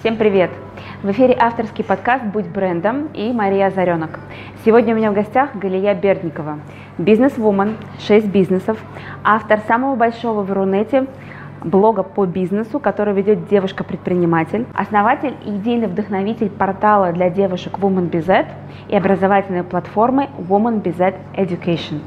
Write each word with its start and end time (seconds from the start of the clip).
Всем 0.00 0.16
привет! 0.16 0.52
В 1.02 1.10
эфире 1.10 1.36
авторский 1.36 1.82
подкаст 1.82 2.24
«Будь 2.26 2.46
брендом» 2.46 3.08
и 3.14 3.32
Мария 3.32 3.66
Озаренок. 3.66 4.20
Сегодня 4.64 4.94
у 4.94 4.96
меня 4.96 5.10
в 5.10 5.14
гостях 5.14 5.56
Галия 5.56 5.92
Бердникова, 5.92 6.60
бизнес-вумен, 6.98 7.76
6 7.98 8.26
бизнесов, 8.28 8.78
автор 9.24 9.58
самого 9.66 9.96
большого 9.96 10.44
в 10.44 10.52
Рунете 10.52 11.06
блога 11.64 12.04
по 12.04 12.26
бизнесу, 12.26 12.78
который 12.78 13.12
ведет 13.12 13.48
девушка-предприниматель, 13.48 14.66
основатель 14.72 15.34
и 15.44 15.56
идейный 15.56 15.88
вдохновитель 15.88 16.48
портала 16.48 17.10
для 17.10 17.28
девушек 17.28 17.78
Woman 17.78 18.08
BZ 18.08 18.46
и 18.88 18.94
образовательной 18.94 19.64
платформы 19.64 20.28
Woman 20.38 20.80
BZ 20.80 21.16
Education. 21.34 22.02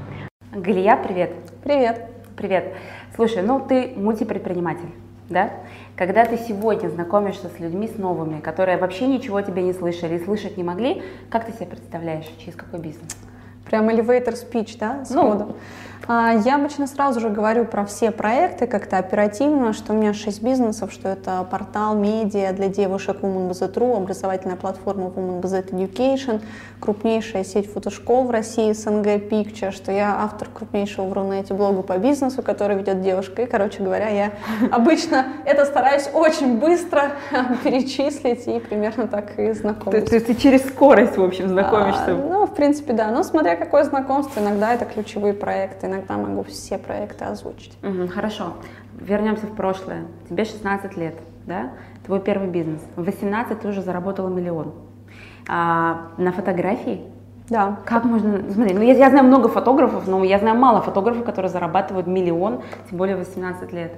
Галия, 0.53 0.95
привет! 0.95 1.33
Привет! 1.61 2.05
Привет! 2.37 2.73
Слушай, 3.17 3.43
ну 3.43 3.59
ты 3.59 3.91
мультипредприниматель, 3.97 4.93
да? 5.27 5.49
Когда 5.97 6.25
ты 6.25 6.37
сегодня 6.37 6.89
знакомишься 6.89 7.49
с 7.49 7.59
людьми, 7.59 7.87
с 7.87 7.97
новыми, 7.97 8.39
которые 8.39 8.77
вообще 8.77 9.07
ничего 9.07 9.37
о 9.37 9.43
тебе 9.43 9.61
не 9.61 9.73
слышали 9.73 10.15
и 10.15 10.23
слышать 10.23 10.57
не 10.57 10.63
могли, 10.63 11.03
как 11.29 11.45
ты 11.45 11.51
себе 11.51 11.67
представляешь, 11.67 12.25
через 12.39 12.55
какой 12.55 12.79
бизнес? 12.79 13.15
Прям 13.65 13.89
elevator 13.89 14.33
speech, 14.33 14.77
да, 14.79 15.05
сходу? 15.05 15.45
Ну, 15.45 15.55
я 16.07 16.55
обычно 16.55 16.87
сразу 16.87 17.19
же 17.19 17.29
говорю 17.29 17.65
про 17.65 17.85
все 17.85 18.11
проекты 18.11 18.67
как-то 18.67 18.97
оперативно, 18.97 19.73
что 19.73 19.93
у 19.93 19.95
меня 19.95 20.13
6 20.13 20.41
бизнесов, 20.41 20.91
что 20.91 21.09
это 21.09 21.45
портал 21.49 21.95
медиа 21.95 22.51
для 22.53 22.67
девушек 22.67 23.17
WomanBZ.ru, 23.21 23.97
образовательная 23.97 24.55
платформа 24.55 25.07
WomanBZ 25.07 25.69
Education, 25.71 26.41
крупнейшая 26.79 27.43
сеть 27.43 27.71
фотошкол 27.71 28.25
в 28.25 28.31
России, 28.31 28.73
СНГ 28.73 29.29
Picture, 29.29 29.71
что 29.71 29.91
я 29.91 30.17
автор 30.21 30.49
крупнейшего 30.53 31.05
в 31.05 31.13
Рунете 31.13 31.53
блога 31.53 31.83
по 31.83 31.97
бизнесу, 31.97 32.41
который 32.41 32.77
ведет 32.77 33.01
девушка. 33.01 33.43
И, 33.43 33.45
короче 33.45 33.83
говоря, 33.83 34.09
я 34.09 34.31
обычно 34.71 35.27
это 35.45 35.65
стараюсь 35.65 36.09
очень 36.13 36.59
быстро 36.59 37.11
перечислить 37.63 38.47
и 38.47 38.59
примерно 38.59 39.07
так 39.07 39.37
и 39.37 39.51
знакомлюсь. 39.53 40.09
То 40.09 40.15
есть 40.15 40.27
ты 40.27 40.35
через 40.35 40.67
скорость, 40.67 41.17
в 41.17 41.23
общем, 41.23 41.47
знакомишься? 41.47 42.05
А, 42.07 42.27
ну, 42.29 42.45
в 42.45 42.55
принципе, 42.55 42.93
да. 42.93 43.11
Но 43.11 43.23
смотря 43.23 43.55
какое 43.55 43.83
знакомство, 43.83 44.39
иногда 44.39 44.73
это 44.73 44.85
ключевые 44.85 45.33
проекты, 45.33 45.87
иногда 45.91 46.17
могу 46.17 46.43
все 46.43 46.77
проекты 46.77 47.25
озвучить. 47.25 47.77
Угу, 47.83 48.07
хорошо. 48.07 48.53
Вернемся 48.99 49.45
в 49.45 49.55
прошлое. 49.55 50.05
Тебе 50.29 50.45
16 50.45 50.97
лет, 50.97 51.15
да? 51.45 51.71
Твой 52.05 52.19
первый 52.19 52.47
бизнес. 52.47 52.81
В 52.95 53.03
18 53.03 53.59
ты 53.59 53.67
уже 53.67 53.81
заработала 53.81 54.29
миллион. 54.29 54.73
А, 55.47 56.07
на 56.17 56.31
фотографии? 56.31 57.01
Да. 57.49 57.79
Как 57.85 58.05
можно... 58.05 58.49
Смотри, 58.51 58.73
ну 58.73 58.81
я, 58.81 58.93
я 58.93 59.09
знаю 59.09 59.25
много 59.25 59.49
фотографов, 59.49 60.07
но 60.07 60.23
я 60.23 60.39
знаю 60.39 60.57
мало 60.57 60.81
фотографов, 60.81 61.25
которые 61.25 61.49
зарабатывают 61.49 62.07
миллион, 62.07 62.61
тем 62.89 62.97
более 62.97 63.17
18 63.17 63.73
лет. 63.73 63.91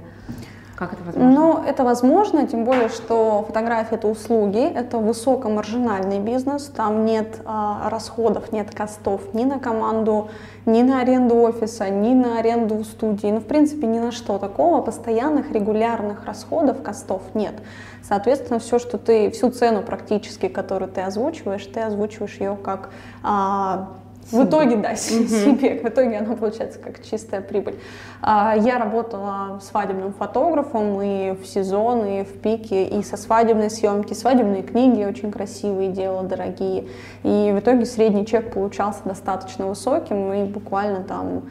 Как 0.84 0.94
это 0.94 1.04
возможно? 1.04 1.32
Ну, 1.32 1.64
это 1.64 1.84
возможно, 1.84 2.48
тем 2.48 2.66
более, 2.66 2.90
что 2.90 3.46
фотография— 3.48 3.96
это 3.98 4.10
услуги, 4.10 4.62
это 4.62 4.98
высокомаржинальный 4.98 6.20
бизнес, 6.20 6.66
там 6.66 7.06
нет 7.06 7.40
а, 7.46 7.90
расходов, 7.90 8.52
нет 8.52 8.76
костов 8.76 9.34
ни 9.34 9.46
на 9.46 9.60
команду, 9.60 10.30
ни 10.66 10.82
на 10.82 11.00
аренду 11.00 11.38
офиса, 11.38 11.90
ни 11.90 12.14
на 12.14 12.40
аренду 12.40 12.84
студии, 12.84 13.28
ну, 13.28 13.40
в 13.40 13.46
принципе, 13.46 13.88
ни 13.88 14.00
на 14.00 14.12
что 14.12 14.38
такого, 14.38 14.82
постоянных 14.82 15.52
регулярных 15.54 16.26
расходов, 16.26 16.82
костов 16.82 17.22
нет. 17.34 17.54
Соответственно, 18.02 18.60
все, 18.60 18.78
что 18.78 18.98
ты, 18.98 19.32
всю 19.32 19.52
цену 19.52 19.84
практически, 19.84 20.50
которую 20.50 20.92
ты 20.92 21.00
озвучиваешь, 21.00 21.66
ты 21.66 21.80
озвучиваешь 21.80 22.36
ее 22.42 22.58
как 22.62 22.90
а, 23.24 23.88
в 24.32 24.46
итоге, 24.46 24.78
да, 24.78 24.96
себе, 24.96 25.80
в 25.80 25.86
итоге 25.86 26.18
она 26.18 26.36
получается 26.36 26.80
как 26.80 27.04
чистая 27.04 27.42
прибыль. 27.42 27.76
А, 28.22 28.56
я 28.56 28.78
работала 28.78 29.60
свадебным 29.62 30.14
фотографом 30.14 31.02
и 31.02 31.32
в 31.32 31.46
сезон, 31.46 32.06
и 32.06 32.24
в 32.24 32.40
пике, 32.40 32.86
и 32.86 33.04
со 33.04 33.18
свадебной 33.18 33.70
съемки, 33.70 34.14
свадебные 34.14 34.64
книги 34.64 35.04
очень 35.04 35.32
красивые 35.32 35.90
делала, 35.90 36.24
дорогие. 36.24 36.88
И 37.24 37.54
в 37.56 37.60
итоге 37.60 37.86
средний 37.86 38.26
чек 38.26 38.54
получался 38.54 39.02
достаточно 39.06 39.68
высоким, 39.68 40.32
и 40.34 40.44
буквально 40.46 41.04
там 41.04 41.44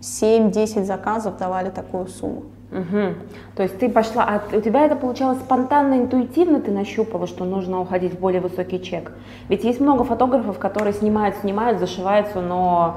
7-10 0.00 0.84
заказов 0.84 1.36
давали 1.36 1.70
такую 1.70 2.06
сумму. 2.06 2.44
Угу. 2.74 3.14
То 3.54 3.62
есть 3.62 3.78
ты 3.78 3.88
пошла, 3.88 4.24
а 4.24 4.56
у 4.56 4.60
тебя 4.60 4.84
это 4.84 4.96
получалось 4.96 5.38
спонтанно, 5.38 5.94
интуитивно 5.94 6.60
ты 6.60 6.72
нащупала, 6.72 7.28
что 7.28 7.44
нужно 7.44 7.80
уходить 7.80 8.14
в 8.14 8.18
более 8.18 8.40
высокий 8.40 8.82
чек. 8.82 9.12
Ведь 9.48 9.62
есть 9.62 9.80
много 9.80 10.02
фотографов, 10.02 10.58
которые 10.58 10.92
снимают, 10.92 11.36
снимают, 11.36 11.78
зашиваются, 11.78 12.40
но, 12.40 12.96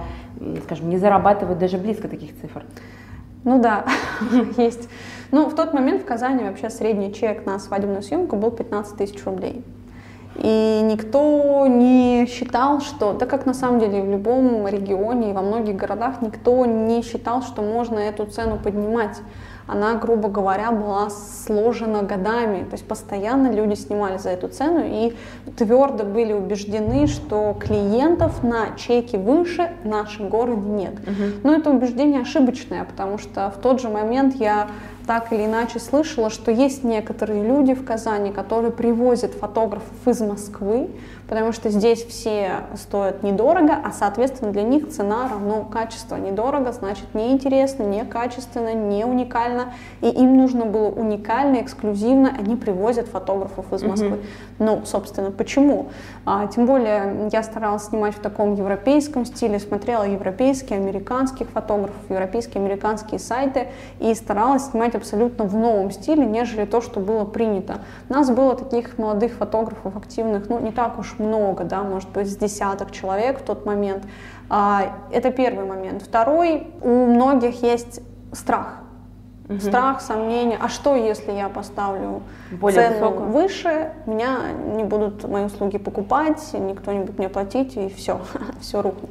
скажем, 0.64 0.90
не 0.90 0.98
зарабатывают 0.98 1.60
даже 1.60 1.78
близко 1.78 2.08
таких 2.08 2.32
цифр. 2.42 2.64
Ну 3.44 3.62
да, 3.62 3.86
есть. 4.58 4.90
Ну, 5.30 5.48
в 5.48 5.54
тот 5.54 5.74
момент 5.74 6.02
в 6.02 6.06
Казани 6.06 6.44
вообще 6.44 6.72
средний 6.72 7.14
чек 7.14 7.46
на 7.46 7.59
свадебную 7.59 8.02
съемку 8.02 8.36
был 8.36 8.50
15 8.50 8.98
тысяч 8.98 9.24
рублей. 9.26 9.64
И 10.36 10.82
никто 10.84 11.68
не 11.68 12.26
считал, 12.28 12.82
что, 12.82 13.14
так 13.14 13.30
как 13.30 13.46
на 13.46 13.54
самом 13.54 13.80
деле 13.80 14.02
в 14.02 14.09
любом 14.09 14.68
регионе 14.68 15.32
и 15.32 15.34
во 15.34 15.42
многих 15.42 15.76
городах 15.76 16.22
никто 16.22 16.66
не 16.66 17.04
считал, 17.04 17.44
что 17.44 17.62
можно 17.62 18.00
эту 18.00 18.26
цену 18.26 18.58
поднимать 18.58 19.18
она, 19.67 19.95
грубо 19.95 20.29
говоря, 20.29 20.72
была 20.72 21.09
сложена 21.09 22.01
годами. 22.03 22.63
То 22.63 22.73
есть 22.73 22.88
постоянно 22.88 23.51
люди 23.51 23.75
снимали 23.75 24.17
за 24.17 24.29
эту 24.29 24.47
цену 24.47 24.83
и 24.85 25.16
твердо 25.57 26.05
были 26.05 26.33
убеждены, 26.33 27.07
что 27.07 27.55
клиентов 27.59 28.44
на 28.44 28.75
чеки 28.78 29.17
выше 29.17 29.72
в 29.83 29.88
нашем 29.88 30.29
городе 30.29 30.69
нет. 30.69 30.94
Угу. 30.94 31.23
Но 31.44 31.53
это 31.53 31.69
убеждение 31.69 32.22
ошибочное, 32.22 32.85
потому 32.85 33.17
что 33.17 33.51
в 33.55 33.61
тот 33.61 33.81
же 33.81 33.89
момент 33.89 34.35
я 34.35 34.67
так 35.05 35.31
или 35.31 35.45
иначе 35.45 35.79
слышала, 35.79 36.29
что 36.29 36.51
есть 36.51 36.84
некоторые 36.84 37.44
люди 37.44 37.73
в 37.73 37.85
Казани, 37.85 38.31
которые 38.31 38.72
привозят 38.72 39.31
фотографов 39.31 39.95
из 40.05 40.19
Москвы, 40.22 40.89
потому 41.28 41.52
что 41.52 41.70
здесь 41.70 42.04
все 42.06 42.62
стоят 42.76 43.24
недорого, 43.24 43.74
а 43.84 43.92
соответственно 43.92 44.52
для 44.52 44.64
них 44.64 44.90
цена 44.90 45.28
равно 45.30 45.64
качество. 45.66 46.16
Недорого 46.16 46.72
значит 46.72 47.14
неинтересно, 47.14 47.84
некачественно, 47.84 48.74
не 48.74 49.06
уникально, 49.06 49.74
и 50.02 50.08
им 50.08 50.38
нужно 50.38 50.66
было 50.66 50.88
уникально, 50.90 51.62
эксклюзивно, 51.62 52.34
они 52.38 52.56
привозят 52.56 53.08
фотографов 53.08 53.72
из 53.74 53.84
Москвы. 53.84 54.08
Mm-hmm. 54.08 54.26
Ну, 54.60 54.82
собственно, 54.86 55.32
почему? 55.32 55.88
А, 56.26 56.48
тем 56.48 56.66
более 56.66 57.30
я 57.32 57.44
старалась 57.44 57.86
снимать 57.86 58.16
в 58.16 58.20
таком 58.20 58.56
европейском 58.56 59.26
стиле, 59.26 59.59
смотрела 59.59 60.04
европейские, 60.04 60.80
американских 60.80 61.50
фотографов, 61.50 62.02
европейские, 62.09 62.64
американские 62.64 63.20
сайты 63.20 63.68
и 64.00 64.14
старалась 64.16 64.66
снимать 64.66 64.96
абсолютно 64.96 65.46
в 65.46 65.56
новом 65.56 65.92
стиле, 65.92 66.26
нежели 66.26 66.66
то, 66.66 66.82
что 66.82 67.00
было 67.00 67.26
принято. 67.26 67.82
У 68.09 68.14
нас 68.14 68.30
было 68.30 68.56
таких 68.56 68.98
молодых 68.98 69.34
фотографов 69.34 69.96
активных, 69.96 70.50
ну, 70.50 70.59
не 70.59 70.72
так 70.72 70.98
уж 70.98 71.16
много, 71.19 71.63
да, 71.63 71.83
может 71.83 72.09
быть, 72.09 72.31
с 72.31 72.35
десяток 72.35 72.91
человек 72.91 73.39
в 73.39 73.44
тот 73.44 73.66
момент. 73.66 74.03
А, 74.50 74.97
это 75.11 75.31
первый 75.31 75.66
момент. 75.66 76.01
Второй, 76.01 76.67
у 76.81 77.05
многих 77.05 77.61
есть 77.63 78.01
страх. 78.31 78.79
Угу. 79.50 79.59
Страх, 79.59 80.01
сомнения. 80.01 80.57
А 80.61 80.67
что, 80.67 80.95
если 80.95 81.31
я 81.31 81.47
поставлю 81.47 82.22
Более 82.51 82.89
цену 82.89 83.09
высокую? 83.09 83.29
выше, 83.29 83.91
меня 84.05 84.39
не 84.75 84.83
будут 84.83 85.23
мои 85.28 85.45
услуги 85.45 85.78
покупать, 85.78 86.41
никто 86.53 86.91
не 86.91 87.00
будет 87.00 87.17
мне 87.17 87.29
платить, 87.29 87.78
и 87.78 87.89
все, 87.89 88.19
все 88.61 88.81
рухнет. 88.81 89.09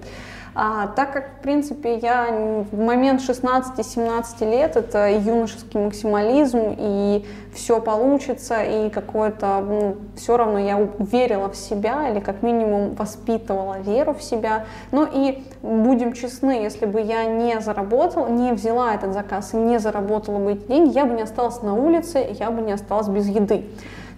А, 0.59 0.87
так 0.87 1.13
как, 1.13 1.29
в 1.39 1.43
принципе, 1.43 1.99
я 1.99 2.65
в 2.71 2.79
момент 2.79 3.21
16-17 3.21 4.51
лет, 4.51 4.77
это 4.77 5.11
юношеский 5.11 5.79
максимализм, 5.79 6.75
и 6.79 7.27
все 7.53 7.79
получится, 7.79 8.63
и 8.63 8.89
какое-то, 8.89 9.61
ну, 9.61 9.97
все 10.17 10.39
равно 10.39 10.59
я 10.59 10.89
верила 10.99 11.51
в 11.51 11.57
себя, 11.57 12.09
или 12.09 12.21
как 12.21 12.43
минимум 12.43 12.95
воспитывала 12.95 13.81
веру 13.81 14.15
в 14.15 14.23
себя. 14.23 14.65
Ну 14.93 15.07
и 15.13 15.45
будем 15.61 16.15
честны, 16.15 16.53
если 16.53 16.87
бы 16.87 17.03
я 17.03 17.27
не 17.27 17.61
заработала, 17.61 18.29
не 18.29 18.53
взяла 18.53 18.95
этот 18.95 19.13
заказ 19.13 19.53
и 19.53 19.59
не 19.59 19.79
заработала 19.79 20.39
бы 20.39 20.53
эти 20.53 20.67
деньги, 20.69 20.95
я 20.95 21.05
бы 21.05 21.13
не 21.13 21.23
осталась 21.23 21.61
на 21.61 21.75
улице, 21.75 22.27
я 22.31 22.51
бы 22.51 22.63
не 22.63 22.73
осталась 22.73 23.09
без 23.09 23.29
еды. 23.29 23.67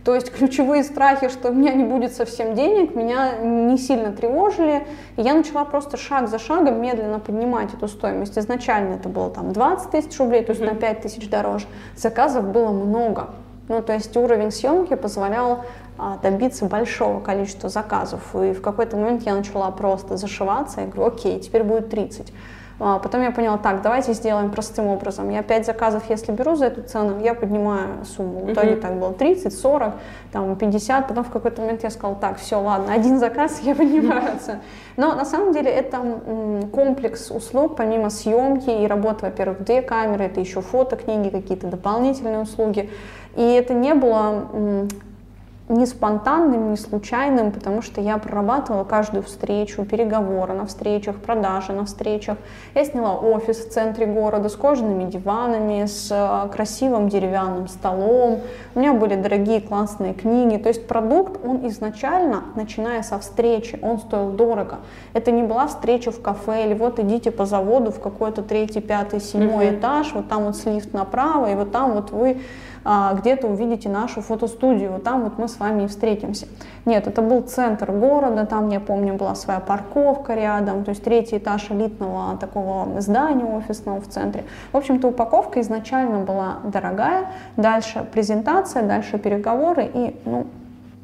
То 0.08 0.14
есть 0.14 0.32
ключевые 0.32 0.84
страхи, 0.84 1.28
что 1.28 1.50
у 1.50 1.52
меня 1.52 1.74
не 1.74 1.84
будет 1.84 2.14
совсем 2.14 2.54
денег, 2.54 2.94
меня 2.94 3.36
не 3.42 3.76
сильно 3.76 4.10
тревожили. 4.10 4.86
И 5.18 5.20
я 5.20 5.34
начала 5.34 5.66
просто 5.66 5.98
шаг 5.98 6.30
за 6.30 6.38
шагом 6.38 6.80
медленно 6.80 7.20
поднимать 7.20 7.74
эту 7.74 7.88
стоимость. 7.88 8.38
Изначально 8.38 8.94
это 8.94 9.10
было 9.10 9.28
там 9.28 9.52
20 9.52 9.90
тысяч 9.90 10.18
рублей, 10.18 10.42
то 10.44 10.52
есть 10.52 10.62
mm-hmm. 10.62 10.72
на 10.72 10.80
5 10.80 11.00
тысяч 11.02 11.28
дороже. 11.28 11.66
Заказов 11.94 12.44
было 12.44 12.70
много. 12.70 13.34
Ну, 13.68 13.82
то 13.82 13.92
есть 13.92 14.16
уровень 14.16 14.50
съемки 14.50 14.94
позволял 14.94 15.66
а, 15.98 16.16
добиться 16.22 16.64
большого 16.64 17.20
количества 17.20 17.68
заказов. 17.68 18.34
И 18.34 18.54
в 18.54 18.62
какой-то 18.62 18.96
момент 18.96 19.26
я 19.26 19.34
начала 19.34 19.70
просто 19.72 20.16
зашиваться. 20.16 20.80
Я 20.80 20.86
говорю, 20.86 21.12
окей, 21.12 21.38
теперь 21.38 21.64
будет 21.64 21.90
30. 21.90 22.32
А, 22.80 22.98
потом 22.98 23.22
я 23.22 23.32
поняла, 23.32 23.58
так, 23.58 23.82
давайте 23.82 24.12
сделаем 24.12 24.50
простым 24.50 24.86
образом. 24.86 25.30
Я 25.30 25.42
5 25.42 25.66
заказов, 25.66 26.04
если 26.08 26.30
беру 26.32 26.54
за 26.54 26.66
эту 26.66 26.82
цену, 26.82 27.20
я 27.20 27.34
поднимаю 27.34 28.04
сумму. 28.04 28.40
В 28.40 28.52
итоге 28.52 28.76
так 28.76 28.98
было 28.98 29.12
30, 29.12 29.52
40, 29.58 29.94
там 30.32 30.54
50. 30.54 31.08
Потом 31.08 31.24
в 31.24 31.30
какой-то 31.30 31.60
момент 31.60 31.82
я 31.82 31.90
сказала, 31.90 32.16
так, 32.16 32.38
все, 32.38 32.60
ладно, 32.60 32.92
один 32.92 33.18
заказ, 33.18 33.60
я 33.62 33.74
поднимаю 33.74 34.38
цену. 34.38 34.60
Но 34.96 35.14
на 35.14 35.24
самом 35.24 35.52
деле 35.52 35.70
это 35.70 35.98
комплекс 36.72 37.30
услуг, 37.30 37.76
помимо 37.76 38.10
съемки 38.10 38.70
и 38.70 38.86
работы, 38.86 39.26
во-первых, 39.26 39.64
две 39.64 39.82
камеры, 39.82 40.24
это 40.24 40.40
еще 40.40 40.60
фото, 40.60 40.96
книги, 40.96 41.30
какие-то 41.30 41.66
дополнительные 41.66 42.40
услуги. 42.40 42.90
И 43.34 43.42
это 43.42 43.74
не 43.74 43.94
было 43.94 44.88
не 45.68 45.86
спонтанным, 45.86 46.70
не 46.70 46.76
случайным, 46.76 47.52
потому 47.52 47.82
что 47.82 48.00
я 48.00 48.18
прорабатывала 48.18 48.84
каждую 48.84 49.22
встречу, 49.22 49.84
переговоры 49.84 50.54
на 50.54 50.66
встречах, 50.66 51.16
продажи 51.16 51.72
на 51.72 51.84
встречах. 51.84 52.38
Я 52.74 52.84
сняла 52.84 53.14
офис 53.16 53.58
в 53.58 53.70
центре 53.70 54.06
города 54.06 54.48
с 54.48 54.56
кожаными 54.56 55.10
диванами, 55.10 55.84
с 55.86 56.08
э, 56.10 56.48
красивым 56.50 57.08
деревянным 57.08 57.68
столом. 57.68 58.40
У 58.74 58.80
меня 58.80 58.94
были 58.94 59.14
дорогие 59.14 59.60
классные 59.60 60.14
книги. 60.14 60.56
То 60.56 60.68
есть 60.68 60.86
продукт, 60.86 61.38
он 61.44 61.66
изначально, 61.68 62.44
начиная 62.54 63.02
со 63.02 63.18
встречи, 63.18 63.78
он 63.82 63.98
стоил 63.98 64.30
дорого. 64.30 64.78
Это 65.12 65.30
не 65.30 65.42
была 65.42 65.66
встреча 65.66 66.10
в 66.10 66.22
кафе 66.22 66.66
или 66.66 66.74
вот 66.74 66.98
идите 66.98 67.30
по 67.30 67.44
заводу 67.44 67.90
в 67.90 68.00
какой-то 68.00 68.42
третий, 68.42 68.80
пятый, 68.80 69.20
седьмой 69.20 69.66
mm-hmm. 69.66 69.78
этаж, 69.78 70.12
вот 70.14 70.28
там 70.28 70.44
вот 70.44 70.56
слифт 70.56 70.94
направо, 70.94 71.50
и 71.50 71.54
вот 71.54 71.72
там 71.72 71.92
вот 71.92 72.10
вы 72.10 72.40
где-то 73.14 73.46
увидите 73.46 73.88
нашу 73.88 74.22
фотостудию, 74.22 74.98
там 74.98 75.24
вот 75.24 75.38
мы 75.38 75.48
с 75.48 75.58
вами 75.58 75.84
и 75.84 75.86
встретимся. 75.86 76.46
Нет, 76.86 77.06
это 77.06 77.20
был 77.20 77.42
центр 77.42 77.92
города, 77.92 78.46
там, 78.46 78.70
я 78.70 78.80
помню, 78.80 79.14
была 79.14 79.34
своя 79.34 79.60
парковка 79.60 80.34
рядом, 80.34 80.84
то 80.84 80.90
есть 80.90 81.04
третий 81.04 81.36
этаж 81.36 81.70
элитного 81.70 82.36
такого 82.38 83.00
здания 83.00 83.44
офисного 83.44 84.00
в 84.00 84.08
центре. 84.08 84.44
В 84.72 84.76
общем-то, 84.76 85.08
упаковка 85.08 85.60
изначально 85.60 86.20
была 86.20 86.58
дорогая, 86.64 87.26
дальше 87.56 88.06
презентация, 88.10 88.82
дальше 88.82 89.18
переговоры, 89.18 89.90
и, 89.92 90.16
ну, 90.24 90.46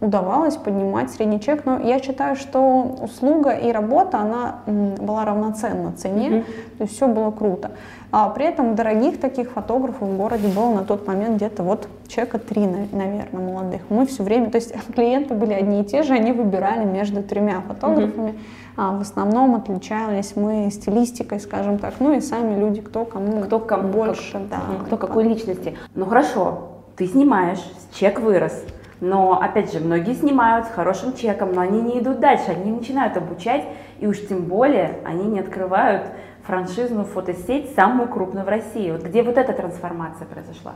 удавалось 0.00 0.56
поднимать 0.56 1.10
средний 1.10 1.40
чек, 1.40 1.64
но 1.64 1.78
я 1.78 1.98
считаю, 1.98 2.37
что 2.37 2.96
услуга 3.02 3.50
и 3.50 3.72
работа, 3.72 4.19
она 4.19 4.56
была 4.66 5.25
равноценна 5.25 5.92
цене, 5.92 6.28
mm-hmm. 6.28 6.44
то 6.78 6.84
есть 6.84 6.94
все 6.96 7.08
было 7.08 7.30
круто. 7.30 7.70
А 8.16 8.28
при 8.28 8.44
этом 8.44 8.76
дорогих 8.76 9.19
таких 9.19 9.50
фотографов 9.50 10.08
в 10.08 10.16
городе 10.16 10.46
было 10.46 10.72
на 10.72 10.84
тот 10.84 11.05
момент 11.05 11.34
где-то 11.34 11.64
вот 11.64 11.88
человека 12.06 12.38
три, 12.38 12.64
наверное, 12.64 13.26
молодых. 13.32 13.81
Мы 13.88 14.06
все 14.06 14.22
время, 14.22 14.52
то 14.52 14.56
есть 14.56 14.72
клиенты 14.94 15.34
были 15.34 15.52
одни 15.52 15.81
и 15.81 15.84
те 15.84 16.05
же, 16.05 16.12
они 16.12 16.31
выбирали 16.31 16.84
между 16.84 17.25
тремя 17.25 17.61
фотографами. 17.66 18.31
Mm-hmm. 18.31 18.76
А 18.76 18.96
в 18.96 19.00
основном 19.00 19.56
отличались 19.56 20.37
мы 20.37 20.70
стилистикой, 20.70 21.40
скажем 21.40 21.78
так, 21.78 21.94
ну 21.99 22.12
и 22.12 22.20
сами 22.20 22.56
люди, 22.56 22.82
кто 22.82 23.05
кому, 23.05 23.40
кто 23.43 23.58
кому 23.58 23.88
больше, 23.88 24.34
как, 24.34 24.49
да, 24.49 24.61
кто 24.87 24.96
какой 24.96 25.25
личности. 25.25 25.76
Ну 25.96 26.06
хорошо, 26.06 26.69
ты 26.94 27.08
снимаешь, 27.08 27.64
чек 27.93 28.20
вырос, 28.20 28.64
но, 29.00 29.40
опять 29.43 29.72
же, 29.72 29.81
многие 29.81 30.14
снимают 30.14 30.69
с 30.69 30.70
хорошим 30.70 31.14
чеком, 31.14 31.52
но 31.52 31.62
они 31.62 31.82
не 31.82 31.99
идут 31.99 32.20
дальше, 32.20 32.44
они 32.56 32.70
начинают 32.70 33.16
обучать, 33.16 33.64
и 33.99 34.06
уж 34.06 34.20
тем 34.28 34.44
более 34.44 34.99
они 35.05 35.25
не 35.25 35.40
открывают 35.40 36.05
франшизную 36.46 37.05
фотосеть, 37.05 37.75
самую 37.75 38.08
крупную 38.08 38.44
в 38.44 38.49
России. 38.49 38.91
Вот 38.91 39.02
где 39.02 39.23
вот 39.23 39.37
эта 39.37 39.52
трансформация 39.52 40.26
произошла? 40.26 40.75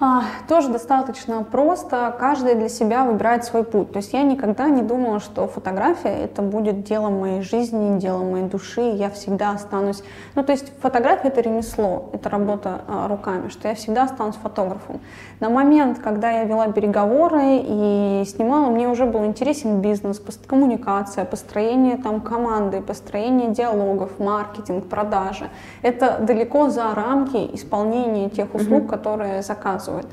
А, 0.00 0.24
тоже 0.48 0.68
достаточно 0.68 1.44
просто. 1.44 2.14
Каждый 2.18 2.54
для 2.54 2.68
себя 2.68 3.04
выбирает 3.04 3.44
свой 3.44 3.62
путь. 3.62 3.92
То 3.92 3.98
есть 3.98 4.12
я 4.12 4.22
никогда 4.22 4.68
не 4.68 4.82
думала, 4.82 5.20
что 5.20 5.46
фотография 5.46 6.24
это 6.24 6.42
будет 6.42 6.82
делом 6.82 7.20
моей 7.20 7.42
жизни, 7.42 7.98
делом 7.98 8.32
моей 8.32 8.46
души. 8.46 8.80
Я 8.80 9.10
всегда 9.10 9.52
останусь. 9.52 10.02
Ну, 10.34 10.42
то 10.42 10.52
есть 10.52 10.72
фотография 10.80 11.28
это 11.28 11.40
ремесло, 11.40 12.10
это 12.12 12.30
работа 12.30 12.80
а, 12.88 13.06
руками, 13.06 13.48
что 13.48 13.68
я 13.68 13.74
всегда 13.74 14.04
останусь 14.04 14.36
фотографом. 14.36 15.00
На 15.40 15.50
момент, 15.50 15.98
когда 15.98 16.30
я 16.30 16.44
вела 16.44 16.68
переговоры 16.72 17.60
и 17.62 18.24
снимала, 18.26 18.70
мне 18.70 18.88
уже 18.88 19.06
был 19.06 19.24
интересен 19.24 19.80
бизнес, 19.80 20.20
коммуникация, 20.46 21.24
построение 21.24 21.96
там 21.96 22.20
команды, 22.20 22.80
построение 22.80 23.50
диалогов, 23.50 24.18
маркетинг, 24.18 24.88
продажи. 24.88 25.48
Это 25.82 26.18
далеко 26.20 26.70
за 26.70 26.94
рамки 26.94 27.50
исполнения 27.54 28.30
тех 28.30 28.54
услуг, 28.54 28.84
mm-hmm. 28.84 28.88
которые 28.88 29.42
заказывают 29.42 29.81
существует. 29.82 30.06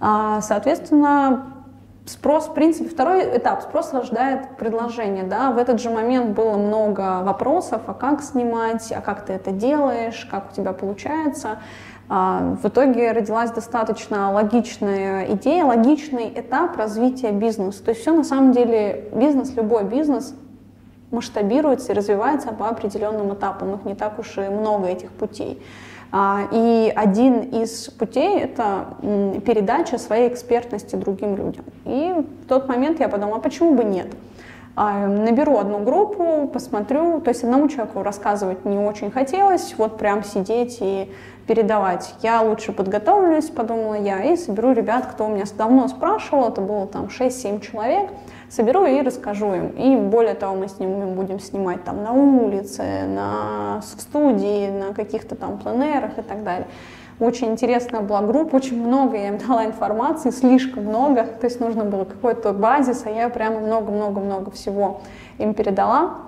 А, 0.00 0.40
соответственно, 0.40 1.52
спрос, 2.06 2.46
в 2.46 2.54
принципе, 2.54 2.88
второй 2.88 3.36
этап, 3.36 3.62
спрос 3.62 3.92
рождает 3.92 4.56
предложение, 4.56 5.24
да, 5.24 5.50
в 5.50 5.58
этот 5.58 5.80
же 5.80 5.90
момент 5.90 6.36
было 6.36 6.56
много 6.56 7.22
вопросов, 7.22 7.82
а 7.86 7.94
как 7.94 8.22
снимать, 8.22 8.92
а 8.92 9.00
как 9.00 9.26
ты 9.26 9.34
это 9.34 9.50
делаешь, 9.50 10.26
как 10.30 10.50
у 10.52 10.54
тебя 10.54 10.72
получается. 10.72 11.58
А, 12.08 12.56
в 12.62 12.66
итоге 12.66 13.12
родилась 13.12 13.50
достаточно 13.50 14.32
логичная 14.32 15.26
идея, 15.32 15.64
логичный 15.64 16.32
этап 16.34 16.76
развития 16.76 17.32
бизнеса. 17.32 17.84
То 17.84 17.90
есть 17.90 18.00
все 18.00 18.12
на 18.12 18.24
самом 18.24 18.52
деле, 18.52 19.10
бизнес, 19.12 19.54
любой 19.54 19.84
бизнес 19.84 20.34
масштабируется 21.10 21.92
и 21.92 21.94
развивается 21.94 22.48
по 22.48 22.68
определенным 22.68 23.34
этапам, 23.34 23.74
их 23.74 23.84
не 23.84 23.94
так 23.94 24.18
уж 24.18 24.38
и 24.38 24.48
много 24.48 24.86
этих 24.88 25.10
путей. 25.10 25.62
А, 26.10 26.48
и 26.50 26.92
один 26.94 27.40
из 27.40 27.90
путей— 27.90 28.40
это 28.40 28.96
передача 29.44 29.98
своей 29.98 30.28
экспертности 30.28 30.96
другим 30.96 31.36
людям. 31.36 31.64
И 31.84 32.14
в 32.42 32.46
тот 32.46 32.68
момент 32.68 33.00
я 33.00 33.08
подумала, 33.08 33.36
а 33.36 33.40
почему 33.40 33.74
бы 33.74 33.84
нет? 33.84 34.08
А, 34.80 35.06
наберу 35.06 35.58
одну 35.58 35.80
группу, 35.80 36.48
посмотрю. 36.52 37.20
То 37.20 37.30
есть 37.30 37.42
одному 37.42 37.68
человеку 37.68 38.02
рассказывать 38.02 38.64
не 38.64 38.78
очень 38.78 39.10
хотелось, 39.10 39.74
вот 39.76 39.98
прям 39.98 40.22
сидеть 40.22 40.78
и 40.80 41.12
передавать. 41.48 42.14
Я 42.22 42.42
лучше 42.42 42.72
подготовлюсь, 42.72 43.46
подумала 43.46 43.94
я, 43.94 44.22
и 44.22 44.36
соберу 44.36 44.72
ребят, 44.72 45.06
кто 45.06 45.26
у 45.26 45.30
меня 45.30 45.44
давно 45.56 45.88
спрашивал, 45.88 46.50
это 46.50 46.60
было 46.60 46.86
там 46.86 47.06
6-7 47.06 47.60
человек, 47.60 48.10
соберу 48.48 48.84
и 48.86 49.00
расскажу 49.02 49.52
им. 49.54 49.68
И 49.68 49.96
более 49.96 50.34
того, 50.34 50.56
мы 50.56 50.68
с 50.68 50.78
ними 50.78 51.04
будем 51.04 51.40
снимать 51.40 51.84
там 51.84 52.02
на 52.02 52.12
улице, 52.12 52.82
на, 53.06 53.80
в 53.80 54.00
студии, 54.00 54.70
на 54.70 54.94
каких-то 54.94 55.34
там 55.34 55.58
пленерах 55.58 56.18
и 56.18 56.22
так 56.22 56.42
далее. 56.44 56.66
Очень 57.20 57.48
интересная 57.48 58.00
была 58.00 58.22
группа, 58.22 58.56
очень 58.56 58.80
много 58.80 59.16
я 59.16 59.28
им 59.28 59.38
дала 59.46 59.66
информации, 59.66 60.30
слишком 60.30 60.84
много, 60.84 61.24
то 61.24 61.46
есть 61.46 61.60
нужно 61.60 61.84
было 61.84 62.04
какой-то 62.04 62.52
базис, 62.52 63.02
а 63.06 63.10
я 63.10 63.28
прямо 63.28 63.58
много-много-много 63.60 64.50
всего 64.52 65.00
им 65.38 65.54
передала. 65.54 66.18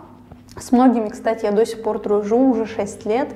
С 0.59 0.73
многими, 0.73 1.09
кстати, 1.09 1.45
я 1.45 1.53
до 1.53 1.65
сих 1.65 1.83
пор 1.83 2.01
дружу 2.01 2.37
уже 2.37 2.67
6 2.67 3.07
лет. 3.07 3.29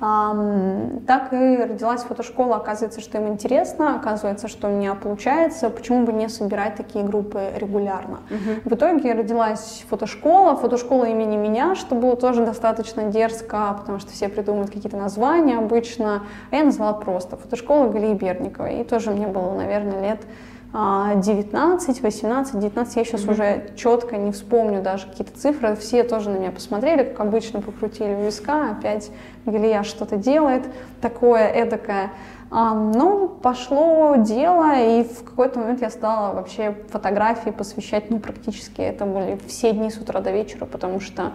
Так 0.00 1.32
и 1.32 1.56
родилась 1.56 2.02
фотошкола. 2.02 2.56
Оказывается, 2.56 3.00
что 3.00 3.18
им 3.18 3.28
интересно, 3.28 3.96
оказывается, 3.96 4.46
что 4.46 4.68
у 4.68 4.70
меня 4.70 4.94
получается. 4.94 5.70
Почему 5.70 6.04
бы 6.04 6.12
не 6.12 6.28
собирать 6.28 6.76
такие 6.76 7.04
группы 7.04 7.50
регулярно? 7.56 8.20
Угу. 8.30 8.70
В 8.70 8.74
итоге 8.74 9.12
родилась 9.12 9.84
фотошкола, 9.88 10.54
фотошкола 10.56 11.06
имени 11.06 11.36
меня, 11.36 11.74
что 11.74 11.96
было 11.96 12.16
тоже 12.16 12.44
достаточно 12.44 13.04
дерзко, 13.04 13.74
потому 13.78 13.98
что 13.98 14.12
все 14.12 14.28
придумывают 14.28 14.70
какие-то 14.70 14.96
названия 14.96 15.58
обычно. 15.58 16.22
А 16.50 16.56
я 16.56 16.62
назвала 16.62 16.92
просто 16.92 17.36
фотошкола 17.36 17.88
Галии 17.88 18.14
Берниковой. 18.14 18.80
И 18.80 18.84
тоже 18.84 19.10
мне 19.10 19.26
было, 19.26 19.52
наверное, 19.54 20.00
лет 20.00 20.20
19, 20.72 22.02
18, 22.02 22.60
19, 22.60 22.96
я 22.96 23.04
сейчас 23.04 23.22
mm-hmm. 23.22 23.30
уже 23.30 23.70
четко 23.74 24.16
не 24.18 24.32
вспомню 24.32 24.82
даже 24.82 25.06
какие-то 25.06 25.38
цифры, 25.38 25.74
все 25.76 26.02
тоже 26.02 26.28
на 26.28 26.36
меня 26.36 26.50
посмотрели, 26.50 27.04
как 27.04 27.20
обычно 27.20 27.62
покрутили 27.62 28.14
у 28.14 28.26
виска, 28.26 28.72
опять 28.72 29.10
Галия 29.46 29.82
что-то 29.82 30.16
делает, 30.16 30.66
такое 31.00 31.48
эдакое. 31.48 32.12
А, 32.50 32.74
ну, 32.74 33.28
пошло 33.28 34.16
дело, 34.16 34.74
и 34.78 35.04
в 35.04 35.24
какой-то 35.24 35.58
момент 35.58 35.80
я 35.80 35.90
стала 35.90 36.34
вообще 36.34 36.76
фотографии 36.90 37.50
посвящать, 37.50 38.10
ну, 38.10 38.20
практически 38.20 38.82
это 38.82 39.06
были 39.06 39.38
все 39.46 39.72
дни 39.72 39.90
с 39.90 39.96
утра 39.96 40.20
до 40.20 40.32
вечера, 40.32 40.66
потому 40.66 41.00
что 41.00 41.32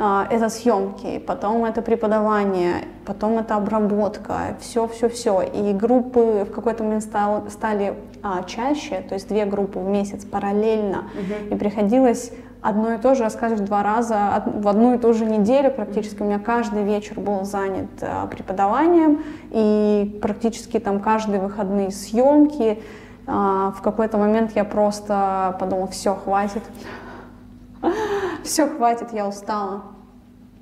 это 0.00 0.48
съемки, 0.48 1.18
потом 1.18 1.64
это 1.64 1.82
преподавание, 1.82 2.86
потом 3.04 3.38
это 3.38 3.56
обработка, 3.56 4.56
все-все-все. 4.60 5.42
И 5.42 5.72
группы 5.74 6.46
в 6.48 6.52
какой-то 6.52 6.84
момент 6.84 7.02
стал, 7.02 7.44
стали 7.50 7.94
а, 8.22 8.42
чаще, 8.44 9.02
то 9.06 9.14
есть 9.14 9.28
две 9.28 9.44
группы 9.44 9.78
в 9.78 9.86
месяц 9.86 10.24
параллельно, 10.24 11.04
угу. 11.14 11.54
и 11.54 11.58
приходилось 11.58 12.32
одно 12.62 12.94
и 12.94 12.98
то 12.98 13.14
же 13.14 13.24
рассказывать 13.24 13.64
два 13.64 13.82
раза 13.82 14.42
в 14.46 14.68
одну 14.68 14.94
и 14.94 14.98
ту 14.98 15.12
же 15.12 15.24
неделю 15.24 15.70
практически. 15.70 16.22
У 16.22 16.24
меня 16.24 16.38
каждый 16.38 16.84
вечер 16.84 17.18
был 17.20 17.44
занят 17.44 17.90
а, 18.00 18.26
преподаванием, 18.26 19.22
и 19.50 20.18
практически 20.22 20.78
там 20.78 21.00
каждые 21.00 21.40
выходные 21.40 21.90
съемки. 21.90 22.82
А, 23.26 23.72
в 23.76 23.82
какой-то 23.82 24.18
момент 24.18 24.52
я 24.54 24.64
просто 24.64 25.56
подумала, 25.60 25.88
все, 25.88 26.14
хватит. 26.14 26.62
Все, 28.44 28.66
хватит, 28.66 29.12
я 29.12 29.26
устала. 29.26 29.82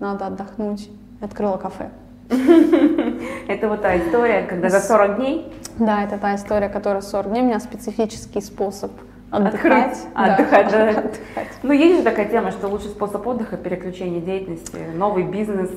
Надо 0.01 0.27
отдохнуть. 0.27 0.91
Открыла 1.21 1.57
кафе. 1.57 1.91
Это 3.49 3.69
вот 3.69 3.83
та 3.83 3.97
история, 3.99 4.43
когда 4.43 4.69
за 4.69 4.81
40 4.81 5.17
дней? 5.17 5.53
Да, 5.79 6.03
это 6.03 6.19
та 6.19 6.35
история, 6.35 6.69
которая 6.69 7.03
40 7.03 7.31
дней. 7.31 7.43
У 7.43 7.47
меня 7.47 7.61
специфический 7.61 8.41
способ 8.41 8.91
Отдыхать. 9.31 10.07
Да. 10.15 10.25
Отдыхать, 10.25 10.71
да. 10.71 10.89
Отдыхать. 10.89 11.49
Ну, 11.63 11.73
есть 11.73 11.99
же 11.99 12.03
такая 12.03 12.29
тема, 12.29 12.51
что 12.51 12.69
лучший 12.69 12.89
способ 12.89 13.27
отдыха– 13.27 13.57
переключение 13.59 14.23
деятельности, 14.23 14.79
новый 14.95 15.25
бизнес, 15.25 15.71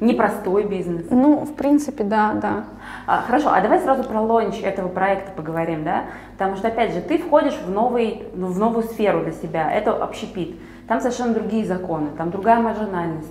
непростой 0.00 0.64
бизнес. 0.64 1.06
Ну, 1.10 1.44
в 1.44 1.54
принципе, 1.54 2.02
да, 2.02 2.32
да. 2.34 2.64
А, 3.06 3.22
хорошо, 3.22 3.50
а 3.52 3.60
давай 3.60 3.80
сразу 3.80 4.02
про 4.02 4.20
лонч 4.20 4.60
этого 4.62 4.88
проекта 4.88 5.30
поговорим, 5.30 5.84
да? 5.84 6.06
Потому 6.32 6.56
что, 6.56 6.68
опять 6.68 6.92
же, 6.92 7.00
ты 7.00 7.18
входишь 7.18 7.54
в, 7.54 7.70
новый, 7.70 8.24
в 8.34 8.58
новую 8.58 8.82
сферу 8.84 9.22
для 9.22 9.32
себя, 9.32 9.72
это 9.72 9.92
общепит. 9.92 10.56
Там 10.88 11.00
совершенно 11.00 11.34
другие 11.34 11.66
законы, 11.66 12.08
там 12.16 12.30
другая 12.30 12.60
маржинальность. 12.60 13.28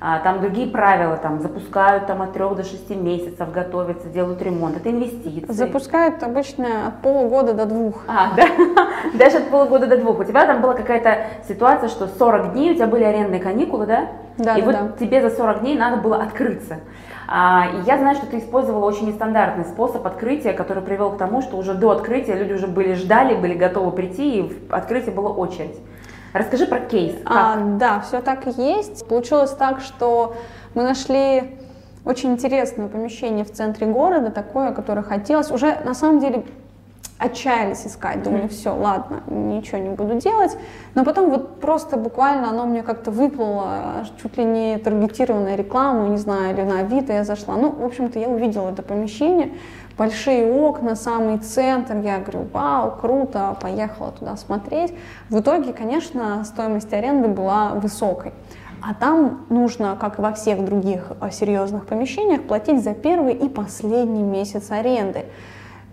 а, 0.00 0.20
там 0.20 0.40
другие 0.40 0.68
правила, 0.68 1.16
там 1.16 1.40
запускают 1.40 2.06
там 2.06 2.22
от 2.22 2.32
3 2.32 2.54
до 2.54 2.62
6 2.62 2.90
месяцев, 2.90 3.50
готовятся, 3.50 4.08
делают 4.08 4.40
ремонт, 4.42 4.76
это 4.76 4.90
инвестиции. 4.90 5.52
Запускают 5.52 6.22
обычно 6.22 6.86
от 6.86 7.02
полугода 7.02 7.52
до 7.52 7.66
двух. 7.66 8.04
А, 8.06 8.30
да, 8.36 8.44
даже 9.14 9.38
от 9.38 9.48
полугода 9.48 9.88
до 9.88 9.96
двух. 9.96 10.20
У 10.20 10.24
тебя 10.24 10.46
там 10.46 10.60
была 10.60 10.74
какая-то 10.74 11.26
ситуация, 11.48 11.88
что 11.88 12.06
40 12.06 12.52
дней, 12.52 12.72
у 12.72 12.74
тебя 12.74 12.86
были 12.86 13.02
арендные 13.02 13.40
каникулы, 13.40 13.86
да? 13.86 14.06
Да, 14.36 14.56
И 14.56 14.60
да, 14.60 14.66
вот 14.66 14.74
да. 14.74 14.88
тебе 15.00 15.20
за 15.20 15.30
40 15.30 15.62
дней 15.62 15.76
надо 15.76 15.96
было 15.96 16.16
открыться. 16.16 16.76
А, 17.26 17.66
и 17.74 17.86
я 17.86 17.98
знаю, 17.98 18.14
что 18.14 18.26
ты 18.26 18.38
использовала 18.38 18.84
очень 18.84 19.08
нестандартный 19.08 19.64
способ 19.64 20.06
открытия, 20.06 20.52
который 20.52 20.82
привел 20.82 21.10
к 21.10 21.18
тому, 21.18 21.42
что 21.42 21.56
уже 21.56 21.74
до 21.74 21.90
открытия 21.90 22.34
люди 22.34 22.52
уже 22.52 22.68
были 22.68 22.94
ждали, 22.94 23.34
были 23.34 23.54
готовы 23.54 23.90
прийти, 23.90 24.38
и 24.38 24.42
в 24.42 24.72
открытии 24.72 25.10
была 25.10 25.30
очередь. 25.30 25.76
Расскажи 26.32 26.66
про 26.66 26.80
кейс. 26.80 27.14
Как? 27.24 27.36
А, 27.36 27.56
да, 27.78 28.00
все 28.00 28.20
так 28.20 28.46
и 28.46 28.50
есть. 28.50 29.06
Получилось 29.08 29.50
так, 29.52 29.80
что 29.80 30.36
мы 30.74 30.82
нашли 30.82 31.58
очень 32.04 32.32
интересное 32.32 32.88
помещение 32.88 33.44
в 33.44 33.52
центре 33.52 33.86
города, 33.86 34.30
такое, 34.30 34.72
которое 34.72 35.02
хотелось. 35.02 35.50
Уже 35.50 35.78
на 35.84 35.94
самом 35.94 36.20
деле 36.20 36.44
отчаялись 37.18 37.86
искать, 37.86 38.22
думали, 38.22 38.46
все, 38.48 38.74
ладно, 38.74 39.22
ничего 39.26 39.78
не 39.78 39.90
буду 39.90 40.14
делать. 40.14 40.56
Но 40.94 41.04
потом 41.04 41.30
вот 41.30 41.60
просто 41.60 41.96
буквально 41.96 42.50
оно 42.50 42.64
мне 42.66 42.82
как-то 42.82 43.10
выплыло, 43.10 44.06
чуть 44.22 44.36
ли 44.38 44.44
не 44.44 44.78
таргетированная 44.78 45.56
реклама, 45.56 46.08
не 46.08 46.16
знаю, 46.16 46.54
или 46.54 46.62
на 46.62 46.80
Авито 46.80 47.12
я 47.12 47.24
зашла. 47.24 47.56
Ну, 47.56 47.70
в 47.70 47.84
общем-то, 47.84 48.18
я 48.18 48.28
увидела 48.28 48.70
это 48.70 48.82
помещение, 48.82 49.52
большие 49.96 50.50
окна, 50.52 50.94
самый 50.94 51.38
центр, 51.38 51.96
я 51.96 52.18
говорю, 52.18 52.46
вау, 52.52 52.92
круто, 52.92 53.56
поехала 53.60 54.12
туда 54.12 54.36
смотреть. 54.36 54.94
В 55.28 55.40
итоге, 55.40 55.72
конечно, 55.72 56.44
стоимость 56.44 56.92
аренды 56.92 57.28
была 57.28 57.70
высокой. 57.70 58.32
А 58.80 58.94
там 58.94 59.44
нужно, 59.48 59.96
как 60.00 60.20
и 60.20 60.22
во 60.22 60.32
всех 60.32 60.64
других 60.64 61.10
э, 61.20 61.30
серьезных 61.32 61.86
помещениях, 61.86 62.44
платить 62.44 62.84
за 62.84 62.94
первый 62.94 63.34
и 63.34 63.48
последний 63.48 64.22
месяц 64.22 64.70
аренды. 64.70 65.24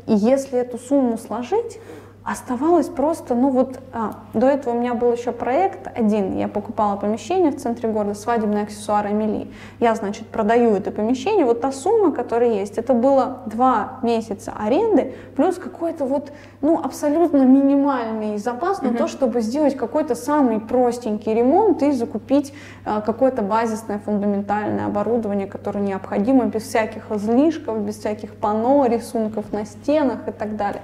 И 0.07 0.13
если 0.13 0.59
эту 0.59 0.77
сумму 0.77 1.17
сложить, 1.17 1.79
оставалось 2.25 2.87
просто, 2.87 3.35
ну 3.35 3.49
вот, 3.49 3.79
а, 3.93 4.15
до 4.33 4.47
этого 4.47 4.73
у 4.73 4.79
меня 4.79 4.95
был 4.95 5.13
еще 5.13 5.31
проект 5.31 5.87
один, 5.95 6.35
я 6.35 6.47
покупала 6.47 6.95
помещение 6.95 7.51
в 7.51 7.57
центре 7.57 7.87
города, 7.87 8.15
свадебные 8.15 8.63
аксессуары 8.63 9.09
Амели. 9.09 9.47
Я, 9.79 9.93
значит, 9.93 10.25
продаю 10.27 10.73
это 10.73 10.89
помещение, 10.89 11.45
вот 11.45 11.61
та 11.61 11.71
сумма, 11.71 12.11
которая 12.11 12.49
есть, 12.49 12.79
это 12.79 12.95
было 12.95 13.43
два 13.45 13.99
месяца 14.01 14.53
аренды, 14.57 15.13
плюс 15.35 15.57
какой-то 15.57 16.05
вот, 16.05 16.31
ну, 16.61 16.81
абсолютно 16.83 17.45
минимальный 17.45 18.39
запас 18.39 18.81
на 18.81 18.91
то, 18.91 19.07
чтобы 19.07 19.41
сделать 19.41 19.77
какой-то 19.77 20.15
самый 20.15 20.59
простенький 20.59 21.31
ремонт 21.31 21.83
и 21.83 21.91
закупить 21.91 22.53
а, 22.85 23.01
какое-то 23.01 23.43
базисное 23.43 23.99
фундаментальное 23.99 24.87
оборудование, 24.87 25.45
которое 25.45 25.81
необходимо 25.81 26.45
без 26.45 26.63
всяких 26.63 27.11
излишков, 27.11 27.77
без 27.81 27.99
всяких 27.99 28.33
панно, 28.33 28.87
рисунков 28.87 29.53
на 29.53 29.63
стенах 29.65 30.27
и 30.27 30.31
так 30.31 30.55
далее. 30.55 30.81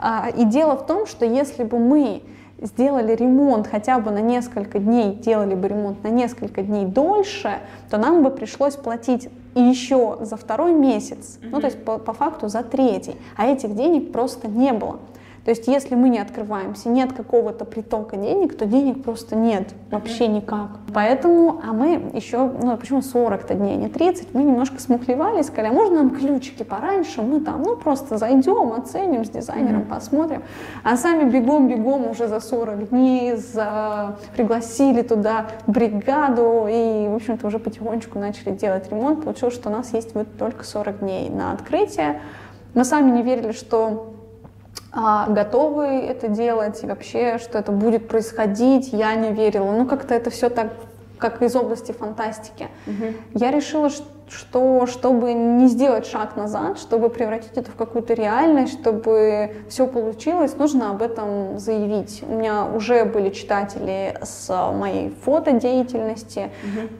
А, 0.00 0.30
И 0.34 0.44
дело 0.44 0.76
в 0.76 0.86
том, 0.86 1.06
что 1.06 1.26
если 1.26 1.62
бы 1.62 1.78
мы 1.78 2.22
сделали 2.62 3.14
ремонт 3.14 3.66
хотя 3.66 3.98
бы 3.98 4.10
на 4.10 4.20
несколько 4.20 4.78
дней, 4.78 5.14
делали 5.14 5.54
бы 5.54 5.68
ремонт 5.68 6.02
на 6.02 6.08
несколько 6.08 6.62
дней 6.62 6.86
дольше, 6.86 7.58
то 7.90 7.98
нам 7.98 8.22
бы 8.22 8.30
пришлось 8.30 8.76
платить 8.76 9.28
и 9.54 9.60
еще 9.60 10.18
за 10.20 10.36
второй 10.36 10.72
месяц, 10.72 11.38
ну 11.42 11.60
то 11.60 11.66
есть 11.66 11.84
по, 11.84 11.98
по 11.98 12.12
факту 12.12 12.48
за 12.48 12.62
третий, 12.62 13.16
а 13.36 13.46
этих 13.46 13.74
денег 13.74 14.12
просто 14.12 14.48
не 14.48 14.72
было. 14.72 15.00
То 15.44 15.50
есть 15.50 15.66
если 15.68 15.94
мы 15.94 16.10
не 16.10 16.18
открываемся, 16.18 16.88
нет 16.90 17.12
какого-то 17.12 17.64
притока 17.64 18.16
денег, 18.16 18.56
то 18.56 18.66
денег 18.66 19.02
просто 19.02 19.36
нет 19.36 19.68
вообще 19.90 20.26
никак. 20.26 20.68
Поэтому, 20.92 21.60
а 21.66 21.72
мы 21.72 22.10
еще, 22.12 22.50
ну 22.62 22.76
почему 22.76 23.00
40-то 23.00 23.54
дней, 23.54 23.74
а 23.74 23.76
не 23.76 23.88
30, 23.88 24.34
мы 24.34 24.42
немножко 24.42 24.80
смухлевали, 24.80 25.42
сказали, 25.42 25.72
а 25.72 25.74
можно 25.74 26.02
нам 26.02 26.10
ключики 26.10 26.62
пораньше, 26.62 27.22
мы 27.22 27.40
там, 27.40 27.62
ну 27.62 27.76
просто 27.76 28.18
зайдем, 28.18 28.72
оценим 28.72 29.24
с 29.24 29.30
дизайнером, 29.30 29.86
посмотрим. 29.86 30.42
А 30.84 30.96
сами 30.96 31.30
бегом-бегом 31.30 32.10
уже 32.10 32.28
за 32.28 32.40
40 32.40 32.90
дней 32.90 33.36
за... 33.36 34.16
пригласили 34.36 35.02
туда 35.02 35.46
бригаду 35.66 36.66
и, 36.68 37.08
в 37.08 37.14
общем-то, 37.14 37.46
уже 37.46 37.58
потихонечку 37.58 38.18
начали 38.18 38.50
делать 38.50 38.90
ремонт. 38.90 39.24
Получилось, 39.24 39.54
что 39.54 39.70
у 39.70 39.72
нас 39.72 39.94
есть 39.94 40.14
вот 40.14 40.26
только 40.38 40.64
40 40.64 41.00
дней 41.00 41.30
на 41.30 41.52
открытие. 41.52 42.20
Мы 42.74 42.84
сами 42.84 43.10
не 43.10 43.22
верили, 43.22 43.52
что 43.52 44.14
а, 44.92 45.26
готовы 45.28 45.84
это 45.86 46.28
делать 46.28 46.82
и 46.82 46.86
вообще, 46.86 47.38
что 47.38 47.58
это 47.58 47.72
будет 47.72 48.08
происходить, 48.08 48.92
я 48.92 49.14
не 49.14 49.32
верила. 49.32 49.70
Ну, 49.72 49.86
как-то 49.86 50.14
это 50.14 50.30
все 50.30 50.48
так, 50.50 50.72
как 51.18 51.42
из 51.42 51.54
области 51.54 51.92
фантастики. 51.92 52.68
Я 53.34 53.50
решила, 53.50 53.90
ш- 53.90 54.02
что 54.30 54.86
чтобы 54.86 55.32
не 55.32 55.66
сделать 55.68 56.06
шаг 56.06 56.36
назад, 56.36 56.78
чтобы 56.78 57.10
превратить 57.10 57.56
это 57.56 57.70
в 57.70 57.74
какую-то 57.74 58.14
реальность, 58.14 58.80
чтобы 58.80 59.56
все 59.68 59.86
получилось, 59.86 60.56
нужно 60.56 60.90
об 60.90 61.02
этом 61.02 61.58
заявить. 61.58 62.22
У 62.26 62.34
меня 62.34 62.66
уже 62.66 63.04
были 63.04 63.30
читатели 63.30 64.16
с 64.22 64.72
моей 64.72 65.14
фотодеятельности, 65.24 66.50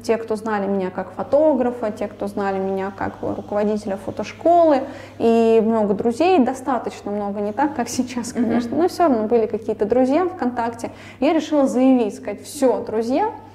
те, 0.03 0.17
кто 0.17 0.37
знали 0.37 0.67
меня 0.67 0.91
как 0.91 1.13
фотографа, 1.13 1.91
те, 1.91 2.09
кто 2.09 2.27
знали 2.27 2.59
меня 2.59 2.93
как 2.97 3.15
руководителя 3.23 3.97
фотошколы, 3.97 4.83
и 5.19 5.63
много 5.65 5.95
друзей, 5.95 6.39
достаточно 6.41 7.11
много, 7.11 7.41
не 7.41 7.53
так, 7.53 7.75
как 7.75 7.89
сейчас, 7.89 8.33
конечно, 8.33 8.77
но 8.77 8.89
все 8.89 9.05
равно 9.05 9.27
были 9.29 9.47
какие-то 9.47 9.85
друзья 9.85 10.27
ВКонтакте. 10.27 10.91
Я 11.21 11.33
решила 11.33 11.67
заявить, 11.67 12.17
сказать, 12.17 12.43
все, 12.43 12.83
друзья, 12.85 13.27
а, 13.29 13.50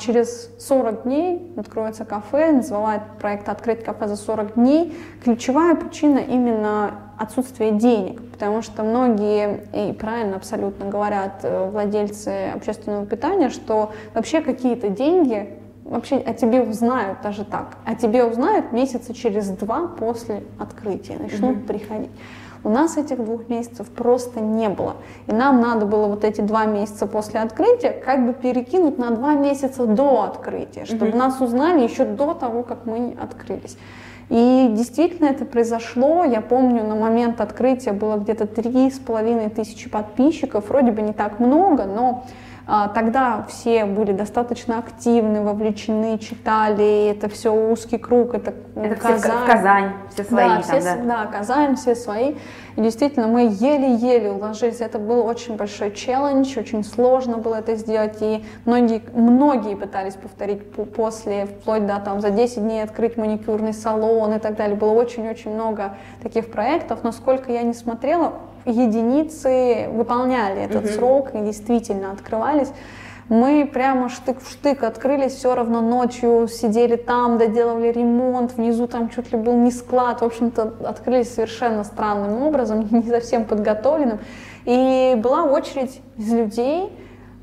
через 0.00 0.50
40 0.58 1.04
дней 1.04 1.52
откроется 1.56 2.04
кафе, 2.04 2.52
назвала 2.52 2.96
этот 2.96 3.18
проект 3.18 3.48
«Открыть 3.48 3.84
кафе 3.84 4.08
за 4.08 4.16
40 4.16 4.54
дней». 4.54 4.98
Ключевая 5.22 5.76
причина 5.76 6.18
именно 6.18 6.94
отсутствие 7.18 7.72
денег, 7.72 8.20
потому 8.32 8.62
что 8.62 8.82
многие, 8.82 9.64
и 9.72 9.92
правильно 9.92 10.36
абсолютно 10.36 10.86
говорят 10.86 11.40
э, 11.42 11.70
владельцы 11.70 12.50
общественного 12.54 13.06
питания, 13.06 13.48
что 13.48 13.92
вообще 14.14 14.40
какие-то 14.40 14.88
деньги 14.90 15.48
вообще 15.84 16.16
о 16.16 16.34
тебе 16.34 16.60
узнают 16.60 17.22
даже 17.22 17.44
так, 17.44 17.78
о 17.84 17.94
тебе 17.94 18.24
узнают 18.24 18.72
месяца 18.72 19.14
через 19.14 19.48
два 19.48 19.86
после 19.86 20.42
открытия, 20.58 21.16
начнут 21.18 21.66
приходить. 21.66 22.10
У 22.66 22.68
нас 22.68 22.96
этих 22.96 23.24
двух 23.24 23.48
месяцев 23.48 23.88
просто 23.90 24.40
не 24.40 24.68
было. 24.68 24.96
И 25.28 25.32
нам 25.32 25.60
надо 25.60 25.86
было 25.86 26.08
вот 26.08 26.24
эти 26.24 26.40
два 26.40 26.64
месяца 26.64 27.06
после 27.06 27.38
открытия 27.38 27.90
как 27.90 28.26
бы 28.26 28.32
перекинуть 28.32 28.98
на 28.98 29.12
два 29.12 29.34
месяца 29.34 29.86
до 29.86 30.24
открытия, 30.24 30.84
чтобы 30.84 31.12
нас 31.12 31.40
узнали 31.40 31.84
еще 31.84 32.04
до 32.04 32.34
того, 32.34 32.64
как 32.64 32.84
мы 32.84 33.16
открылись. 33.22 33.78
И 34.30 34.66
действительно 34.72 35.26
это 35.26 35.44
произошло. 35.44 36.24
Я 36.24 36.40
помню, 36.40 36.82
на 36.82 36.96
момент 36.96 37.40
открытия 37.40 37.92
было 37.92 38.16
где-то 38.16 38.48
три 38.48 38.90
с 38.90 38.98
половиной 38.98 39.48
тысячи 39.48 39.88
подписчиков. 39.88 40.68
Вроде 40.68 40.90
бы 40.90 41.02
не 41.02 41.12
так 41.12 41.38
много, 41.38 41.84
но 41.84 42.24
Тогда 42.66 43.44
все 43.48 43.84
были 43.84 44.10
достаточно 44.10 44.78
активны, 44.78 45.40
вовлечены, 45.40 46.18
читали, 46.18 47.10
это 47.10 47.28
все 47.28 47.50
узкий 47.54 47.96
круг, 47.96 48.34
это, 48.34 48.54
Это 48.74 48.96
все 48.96 49.08
Казань. 49.08 49.46
Казань, 49.46 49.92
все 50.12 50.24
свои 50.24 50.48
да, 50.48 50.54
там, 50.54 50.62
все, 50.62 50.80
да. 50.82 50.96
да, 50.96 51.26
Казань, 51.26 51.76
все 51.76 51.94
свои. 51.94 52.34
И 52.74 52.80
действительно, 52.80 53.28
мы 53.28 53.42
еле-еле 53.42 54.32
уложились. 54.32 54.80
Это 54.80 54.98
был 54.98 55.24
очень 55.24 55.54
большой 55.56 55.92
челлендж, 55.92 56.58
очень 56.58 56.82
сложно 56.82 57.38
было 57.38 57.54
это 57.54 57.76
сделать. 57.76 58.16
И 58.20 58.44
многие, 58.64 59.00
многие 59.14 59.76
пытались 59.76 60.14
повторить 60.14 60.68
по- 60.72 60.84
после, 60.84 61.46
вплоть 61.46 61.86
до 61.86 62.00
там 62.00 62.20
за 62.20 62.30
10 62.30 62.62
дней 62.62 62.82
открыть 62.82 63.16
маникюрный 63.16 63.74
салон 63.74 64.34
и 64.34 64.38
так 64.40 64.56
далее. 64.56 64.76
Было 64.76 64.90
очень-очень 64.90 65.54
много 65.54 65.96
таких 66.20 66.50
проектов. 66.50 66.98
Но 67.04 67.12
сколько 67.12 67.52
я 67.52 67.62
не 67.62 67.74
смотрела, 67.74 68.32
единицы 68.66 69.88
выполняли 69.92 70.62
этот 70.62 70.90
срок 70.90 71.34
и 71.34 71.38
действительно 71.40 72.12
открывались. 72.12 72.68
Мы 73.28 73.68
прямо 73.72 74.08
штык 74.08 74.40
в 74.40 74.48
штык 74.48 74.84
открылись, 74.84 75.32
все 75.32 75.56
равно 75.56 75.80
ночью 75.80 76.46
сидели 76.46 76.94
там, 76.94 77.38
доделывали 77.38 77.90
ремонт, 77.90 78.52
внизу 78.56 78.86
там 78.86 79.08
чуть 79.08 79.32
ли 79.32 79.38
был 79.38 79.54
не 79.56 79.72
склад. 79.72 80.20
В 80.20 80.24
общем-то, 80.24 80.74
открылись 80.84 81.34
совершенно 81.34 81.82
странным 81.82 82.40
образом, 82.42 82.86
не 82.90 83.02
совсем 83.02 83.44
подготовленным. 83.44 84.20
И 84.64 85.14
была 85.16 85.42
очередь 85.42 86.00
из 86.16 86.32
людей, 86.32 86.92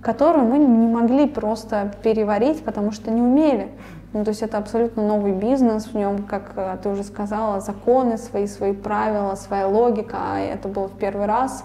которую 0.02 0.46
мы 0.46 0.58
не 0.58 0.88
могли 0.88 1.28
просто 1.28 1.94
переварить, 2.02 2.64
потому 2.64 2.92
что 2.92 3.12
не 3.12 3.22
умели. 3.22 3.70
Ну, 4.14 4.24
то 4.24 4.30
есть 4.30 4.44
это 4.44 4.60
абсолютно 4.60 5.02
новый 5.02 5.32
бизнес, 5.32 5.88
в 5.88 5.96
нем, 5.96 6.24
как 6.24 6.52
э, 6.56 6.78
ты 6.84 6.90
уже 6.90 7.04
сказала, 7.04 7.60
законы 7.60 8.20
свои, 8.20 8.46
свои 8.46 8.72
правила, 8.72 9.34
своя 9.34 9.68
логика, 9.68 10.18
а 10.20 10.40
это 10.40 10.68
было 10.68 10.88
в 10.88 10.96
первый 10.98 11.26
раз. 11.26 11.64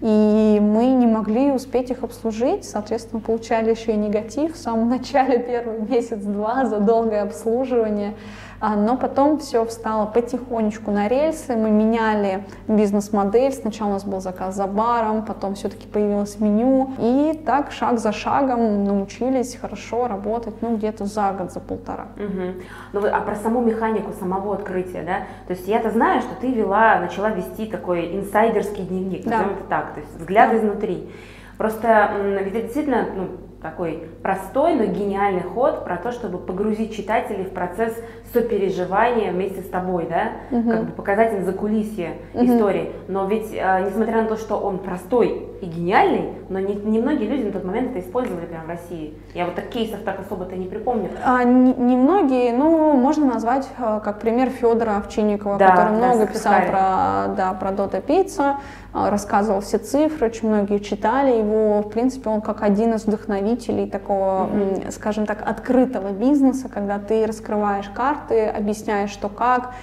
И 0.00 0.58
мы 0.60 0.86
не 0.86 1.06
могли 1.06 1.52
успеть 1.52 1.90
их 1.90 2.02
обслужить, 2.02 2.64
соответственно, 2.64 3.20
получали 3.20 3.70
еще 3.70 3.92
и 3.92 3.96
негатив 3.96 4.54
в 4.54 4.58
самом 4.58 4.88
начале, 4.96 5.38
первый 5.38 5.80
месяц-два 5.80 6.64
за 6.64 6.80
долгое 6.80 7.22
обслуживание. 7.22 8.14
А, 8.62 8.76
но 8.76 8.96
потом 8.96 9.40
все 9.40 9.64
встало 9.64 10.06
потихонечку 10.06 10.92
на 10.92 11.08
рельсы, 11.08 11.56
мы 11.56 11.68
меняли 11.68 12.44
бизнес-модель, 12.68 13.52
сначала 13.52 13.88
у 13.88 13.92
нас 13.94 14.04
был 14.04 14.20
заказ 14.20 14.54
за 14.54 14.68
баром, 14.68 15.24
потом 15.24 15.56
все-таки 15.56 15.88
появилось 15.88 16.38
меню, 16.38 16.92
и 17.00 17.42
так 17.44 17.72
шаг 17.72 17.98
за 17.98 18.12
шагом 18.12 18.84
научились 18.84 19.56
хорошо 19.56 20.06
работать, 20.06 20.54
ну, 20.62 20.76
где-то 20.76 21.06
за 21.06 21.32
год, 21.32 21.50
за 21.50 21.58
полтора. 21.58 22.06
Угу. 22.14 22.62
Ну, 22.92 23.06
а 23.12 23.20
про 23.22 23.34
саму 23.34 23.62
механику 23.62 24.12
самого 24.12 24.54
открытия, 24.54 25.02
да? 25.02 25.16
То 25.48 25.54
есть 25.54 25.66
я-то 25.66 25.90
знаю, 25.90 26.20
что 26.20 26.36
ты 26.40 26.52
вела, 26.52 27.00
начала 27.00 27.30
вести 27.30 27.66
такой 27.66 28.14
инсайдерский 28.16 28.84
дневник, 28.84 29.24
назовем 29.24 29.48
да. 29.48 29.54
это 29.54 29.64
так, 29.68 29.94
то 29.94 30.00
есть 30.00 30.16
взгляд 30.20 30.50
да. 30.50 30.58
изнутри. 30.58 31.10
Просто 31.58 32.12
ведь 32.44 32.54
это 32.54 32.62
действительно 32.62 33.06
ну, 33.16 33.28
такой 33.62 34.08
простой, 34.22 34.74
но 34.74 34.84
гениальный 34.86 35.42
ход 35.42 35.84
про 35.84 35.96
то, 35.96 36.12
чтобы 36.12 36.38
погрузить 36.38 36.94
читателей 36.94 37.44
в 37.44 37.50
процесс 37.50 37.94
сопереживания 38.32 39.32
вместе 39.32 39.62
с 39.62 39.68
тобой, 39.68 40.06
да, 40.08 40.56
угу. 40.56 40.70
как 40.70 40.84
бы 40.84 40.92
показать 40.92 41.34
им 41.34 41.44
закулисье 41.44 42.14
угу. 42.34 42.44
истории. 42.44 42.92
Но 43.08 43.26
ведь, 43.26 43.52
э, 43.52 43.84
несмотря 43.86 44.22
на 44.22 44.28
то, 44.28 44.36
что 44.36 44.56
он 44.56 44.78
простой 44.78 45.48
и 45.60 45.66
гениальный, 45.66 46.32
но 46.48 46.58
не, 46.58 46.74
не 46.74 47.00
многие 47.00 47.26
люди 47.26 47.44
на 47.44 47.52
тот 47.52 47.64
момент 47.64 47.90
это 47.90 48.00
использовали 48.00 48.46
прямо 48.46 48.64
в 48.64 48.68
России. 48.68 49.14
Я 49.32 49.46
вот 49.46 49.54
так 49.54 49.68
кейсов 49.68 50.00
так 50.00 50.18
особо-то 50.20 50.56
не 50.56 50.66
припомню. 50.66 51.10
А, 51.24 51.44
не, 51.44 51.72
не 51.74 51.96
многие, 51.96 52.52
ну, 52.52 52.94
можно 52.94 53.26
назвать 53.26 53.68
э, 53.78 54.00
как 54.02 54.18
пример 54.18 54.50
Федора 54.50 54.96
Овчинникова, 54.96 55.58
да, 55.58 55.70
который 55.70 55.96
много 55.96 56.26
писал 56.26 56.54
про, 56.62 57.34
да, 57.36 57.56
про 57.58 57.70
Дота 57.70 58.00
Пицца, 58.00 58.56
э, 58.92 59.08
рассказывал 59.08 59.60
все 59.60 59.78
цифры, 59.78 60.26
очень 60.26 60.48
многие 60.48 60.78
читали 60.78 61.36
его. 61.36 61.82
В 61.82 61.90
принципе, 61.90 62.30
он 62.30 62.40
как 62.40 62.62
один 62.62 62.94
из 62.94 63.04
вдохновителей 63.04 63.88
такого, 63.88 64.48
mm-hmm. 64.48 64.90
скажем 64.90 65.26
так, 65.26 65.48
открытого 65.48 66.10
бизнеса, 66.10 66.68
когда 66.68 66.98
ты 66.98 67.24
раскрываешь 67.24 67.88
карты, 67.94 68.21
объясняешь, 68.30 69.10
что 69.10 69.28
как, 69.28 69.74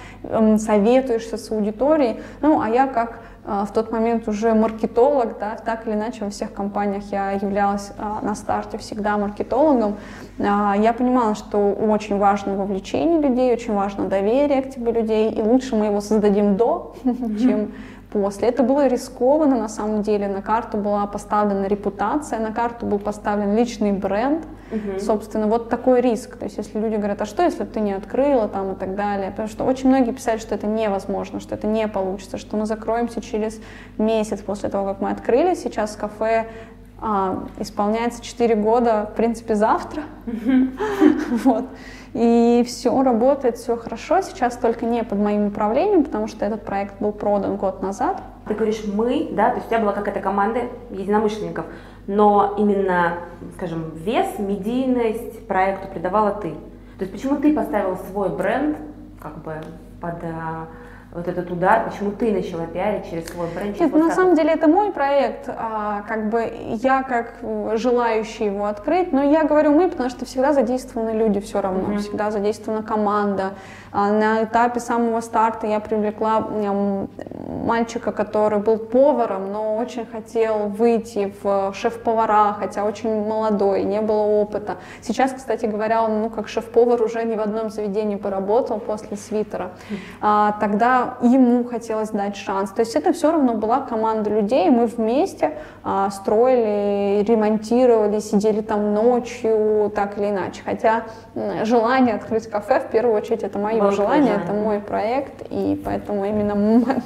советуешься 0.58 1.36
с 1.36 1.50
аудиторией. 1.50 2.20
Ну, 2.40 2.60
а 2.60 2.68
я 2.68 2.86
как 2.86 3.20
а, 3.44 3.64
в 3.64 3.72
тот 3.72 3.90
момент 3.90 4.28
уже 4.28 4.54
маркетолог, 4.54 5.38
да, 5.38 5.56
так 5.56 5.86
или 5.86 5.94
иначе 5.94 6.24
во 6.24 6.30
всех 6.30 6.52
компаниях 6.52 7.04
я 7.10 7.32
являлась 7.32 7.92
а, 7.98 8.20
на 8.22 8.34
старте 8.34 8.76
всегда 8.78 9.16
маркетологом. 9.16 9.96
А, 10.38 10.74
я 10.76 10.92
понимала, 10.92 11.34
что 11.34 11.72
очень 11.72 12.18
важно 12.18 12.54
вовлечение 12.54 13.20
людей, 13.20 13.52
очень 13.52 13.74
важно 13.74 14.08
доверие 14.08 14.62
к 14.62 14.70
тебе 14.70 14.92
людей, 14.92 15.30
и 15.30 15.40
лучше 15.42 15.74
мы 15.74 15.86
его 15.86 16.00
создадим 16.00 16.56
до, 16.56 16.94
чем 17.04 17.72
после. 18.12 18.48
Это 18.48 18.62
было 18.62 18.86
рискованно 18.86 19.56
на 19.56 19.68
самом 19.68 20.02
деле. 20.02 20.28
На 20.28 20.42
карту 20.42 20.76
была 20.76 21.06
поставлена 21.06 21.66
репутация, 21.66 22.38
на 22.38 22.52
карту 22.52 22.86
был 22.86 22.98
поставлен 22.98 23.56
личный 23.56 23.92
бренд. 23.92 24.44
Угу. 24.70 25.00
Собственно, 25.00 25.46
вот 25.46 25.68
такой 25.68 26.00
риск. 26.00 26.36
То 26.36 26.44
есть, 26.44 26.56
если 26.56 26.78
люди 26.78 26.96
говорят, 26.96 27.20
а 27.22 27.26
что, 27.26 27.42
если 27.42 27.64
ты 27.64 27.80
не 27.80 27.92
открыла 27.92 28.48
там 28.48 28.72
и 28.72 28.74
так 28.76 28.94
далее? 28.94 29.30
Потому 29.30 29.48
что 29.48 29.64
очень 29.64 29.88
многие 29.88 30.12
писали, 30.12 30.38
что 30.38 30.54
это 30.54 30.66
невозможно, 30.66 31.40
что 31.40 31.54
это 31.54 31.66
не 31.66 31.88
получится, 31.88 32.38
что 32.38 32.56
мы 32.56 32.66
закроемся 32.66 33.20
через 33.20 33.60
месяц 33.98 34.40
после 34.40 34.68
того, 34.68 34.86
как 34.86 35.00
мы 35.00 35.10
открыли. 35.10 35.54
Сейчас 35.54 35.96
кафе 35.96 36.46
а, 37.00 37.46
исполняется 37.58 38.22
4 38.22 38.54
года, 38.56 39.08
в 39.12 39.16
принципе, 39.16 39.54
завтра. 39.54 40.02
Вот. 41.44 41.64
И 42.12 42.64
все 42.66 43.02
работает, 43.02 43.56
все 43.56 43.76
хорошо. 43.76 44.20
Сейчас 44.22 44.56
только 44.56 44.84
не 44.84 45.04
под 45.04 45.18
моим 45.18 45.46
управлением, 45.46 46.04
потому 46.04 46.26
что 46.26 46.44
этот 46.44 46.64
проект 46.64 47.00
был 47.00 47.12
продан 47.12 47.56
год 47.56 47.82
назад. 47.82 48.20
Ты 48.46 48.54
говоришь 48.54 48.82
«мы», 48.92 49.28
да, 49.32 49.50
то 49.50 49.56
есть 49.56 49.66
у 49.66 49.70
тебя 49.70 49.80
была 49.80 49.92
какая-то 49.92 50.20
команда 50.20 50.62
единомышленников, 50.90 51.66
но 52.08 52.56
именно, 52.58 53.18
скажем, 53.56 53.92
вес, 53.94 54.38
медийность 54.38 55.46
проекту 55.46 55.86
придавала 55.88 56.32
ты. 56.32 56.50
То 56.98 57.04
есть 57.04 57.12
почему 57.12 57.36
ты 57.36 57.54
поставил 57.54 57.96
свой 58.10 58.28
бренд 58.28 58.76
как 59.20 59.42
бы 59.42 59.54
под 60.00 60.16
а, 60.24 60.66
вот 61.12 61.26
этот 61.26 61.50
удар, 61.50 61.90
почему 61.90 62.12
ты 62.12 62.30
начала 62.30 62.66
пиарить 62.66 63.10
через 63.10 63.26
свой 63.28 63.48
бренд? 63.52 63.80
Нет, 63.80 63.92
на 63.92 64.12
самом 64.12 64.36
деле 64.36 64.52
это 64.52 64.68
мой 64.68 64.92
проект, 64.92 65.48
а, 65.48 66.02
как 66.06 66.30
бы 66.30 66.52
я 66.82 67.02
как 67.02 67.34
желающий 67.74 68.44
его 68.44 68.66
открыть, 68.66 69.12
но 69.12 69.22
я 69.22 69.42
говорю 69.44 69.72
мы, 69.72 69.88
потому 69.88 70.08
что 70.08 70.24
всегда 70.24 70.52
задействованы 70.52 71.10
люди 71.10 71.40
все 71.40 71.60
равно, 71.60 71.92
mm-hmm. 71.94 71.98
всегда 71.98 72.30
задействована 72.30 72.84
команда. 72.84 73.54
А, 73.92 74.12
на 74.12 74.44
этапе 74.44 74.78
самого 74.78 75.20
старта 75.20 75.66
я 75.66 75.80
привлекла 75.80 76.46
мальчика, 77.50 78.12
который 78.12 78.58
был 78.58 78.78
поваром, 78.78 79.52
но 79.52 79.76
очень 79.76 80.06
хотел 80.06 80.68
выйти 80.68 81.34
в 81.42 81.72
шеф-повара, 81.74 82.56
хотя 82.58 82.84
очень 82.84 83.26
молодой, 83.26 83.82
не 83.82 84.00
было 84.00 84.22
опыта. 84.22 84.76
Сейчас, 85.00 85.32
кстати 85.32 85.66
говоря, 85.66 86.02
он, 86.02 86.22
ну, 86.22 86.30
как 86.30 86.48
шеф-повар 86.48 87.02
уже 87.02 87.24
ни 87.24 87.34
в 87.34 87.40
одном 87.40 87.70
заведении 87.70 88.16
поработал 88.16 88.78
после 88.78 89.16
свитера. 89.16 89.72
А, 90.20 90.56
тогда 90.60 91.16
ему 91.22 91.64
хотелось 91.64 92.10
дать 92.10 92.36
шанс. 92.36 92.70
То 92.70 92.80
есть 92.80 92.94
это 92.94 93.12
все 93.12 93.32
равно 93.32 93.54
была 93.54 93.80
команда 93.80 94.30
людей, 94.30 94.70
мы 94.70 94.86
вместе 94.86 95.58
а, 95.82 96.10
строили, 96.10 97.24
ремонтировали, 97.24 98.20
сидели 98.20 98.60
там 98.60 98.94
ночью, 98.94 99.90
так 99.94 100.18
или 100.18 100.30
иначе. 100.30 100.62
Хотя 100.64 101.04
желание 101.64 102.14
открыть 102.14 102.46
кафе, 102.48 102.80
в 102.80 102.90
первую 102.90 103.16
очередь, 103.16 103.42
это 103.42 103.58
мое 103.58 103.80
мое 103.80 103.90
желание, 103.90 104.34
это 104.42 104.52
мой 104.52 104.80
проект, 104.80 105.42
и 105.50 105.80
поэтому 105.84 106.24
именно 106.24 106.54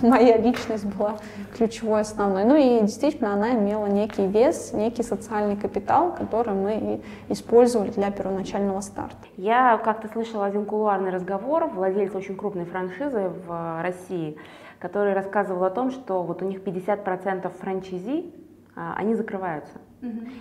моя 0.03 0.34
личность 0.37 0.85
была 0.85 1.17
ключевой, 1.57 2.01
основной. 2.01 2.45
Ну 2.45 2.57
и 2.57 2.81
действительно 2.81 3.33
она 3.33 3.53
имела 3.53 3.87
некий 3.87 4.27
вес, 4.27 4.73
некий 4.73 5.03
социальный 5.03 5.57
капитал, 5.57 6.15
который 6.15 6.55
мы 6.55 7.01
использовали 7.29 7.91
для 7.91 8.11
первоначального 8.11 8.81
старта. 8.81 9.27
Я 9.37 9.79
как-то 9.79 10.09
слышала 10.09 10.47
один 10.47 10.65
кулуарный 10.65 11.11
разговор 11.11 11.67
владельца 11.69 12.19
очень 12.19 12.37
крупной 12.37 12.65
франшизы 12.65 13.31
в 13.47 13.83
России, 13.83 14.37
который 14.79 15.15
рассказывал 15.15 15.65
о 15.65 15.71
том, 15.71 15.91
что 15.91 16.23
вот 16.23 16.43
у 16.43 16.45
них 16.45 16.63
50% 16.63 17.51
франчайзи, 17.59 18.33
а, 18.77 18.95
они 18.97 19.15
закрываются. 19.15 19.79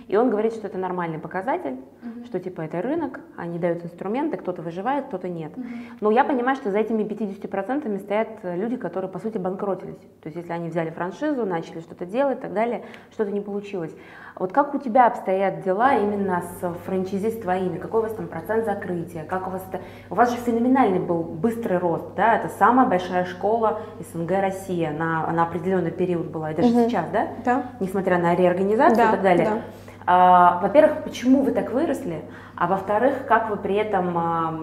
И 0.08 0.16
он 0.16 0.30
говорит, 0.30 0.52
что 0.54 0.66
это 0.66 0.78
нормальный 0.78 1.18
показатель, 1.18 1.78
угу. 2.02 2.24
что 2.26 2.40
типа 2.40 2.62
это 2.62 2.82
рынок, 2.82 3.20
они 3.36 3.58
дают 3.58 3.84
инструменты, 3.84 4.36
кто-то 4.36 4.62
выживает, 4.62 5.06
кто-то 5.06 5.28
нет. 5.28 5.56
Угу. 5.56 5.66
Но 6.00 6.10
я 6.10 6.24
понимаю, 6.24 6.56
что 6.56 6.70
за 6.70 6.78
этими 6.78 7.02
50% 7.02 7.98
стоят 7.98 8.28
люди, 8.42 8.76
которые 8.76 9.10
по 9.10 9.18
сути 9.18 9.38
банкротились. 9.38 9.98
То 10.22 10.28
есть 10.28 10.36
если 10.36 10.52
они 10.52 10.68
взяли 10.68 10.90
франшизу, 10.90 11.46
начали 11.46 11.80
что-то 11.80 12.06
делать 12.06 12.38
и 12.38 12.42
так 12.42 12.52
далее, 12.52 12.84
что-то 13.12 13.30
не 13.30 13.40
получилось. 13.40 13.94
Вот 14.36 14.52
как 14.52 14.74
у 14.74 14.78
тебя 14.78 15.06
обстоят 15.06 15.62
дела 15.62 15.94
именно 15.94 16.42
с 16.42 16.74
франчайзи 16.86 17.30
с 17.30 17.40
твоими? 17.40 17.78
Какой 17.78 18.00
у 18.00 18.02
вас 18.02 18.14
там 18.14 18.26
процент 18.26 18.64
закрытия? 18.64 19.22
Как 19.22 19.46
у 19.46 19.50
вас 19.50 19.64
это? 19.70 19.80
У 20.10 20.16
вас 20.16 20.30
же 20.30 20.36
феноменальный 20.38 20.98
был 20.98 21.22
быстрый 21.22 21.78
рост, 21.78 22.14
да? 22.16 22.36
Это 22.36 22.48
самая 22.58 22.88
большая 22.88 23.26
школа 23.26 23.80
СНГ 24.12 24.32
Россия 24.32 24.90
на, 24.90 25.30
на 25.30 25.44
определенный 25.44 25.92
период 25.92 26.26
была, 26.26 26.50
и 26.50 26.56
даже 26.56 26.68
угу. 26.68 26.88
сейчас, 26.88 27.06
да? 27.12 27.28
Да. 27.44 27.62
Несмотря 27.78 28.18
на 28.18 28.34
реорганизацию 28.34 28.96
да, 28.96 29.08
и 29.08 29.10
так 29.12 29.22
далее. 29.22 29.44
Да. 29.46 29.60
А, 30.06 30.58
во-первых, 30.60 31.04
почему 31.04 31.42
вы 31.42 31.52
так 31.52 31.70
выросли, 31.72 32.24
а 32.56 32.66
во-вторых, 32.66 33.26
как 33.28 33.50
вы 33.50 33.56
при 33.56 33.76
этом 33.76 34.18
а, 34.18 34.54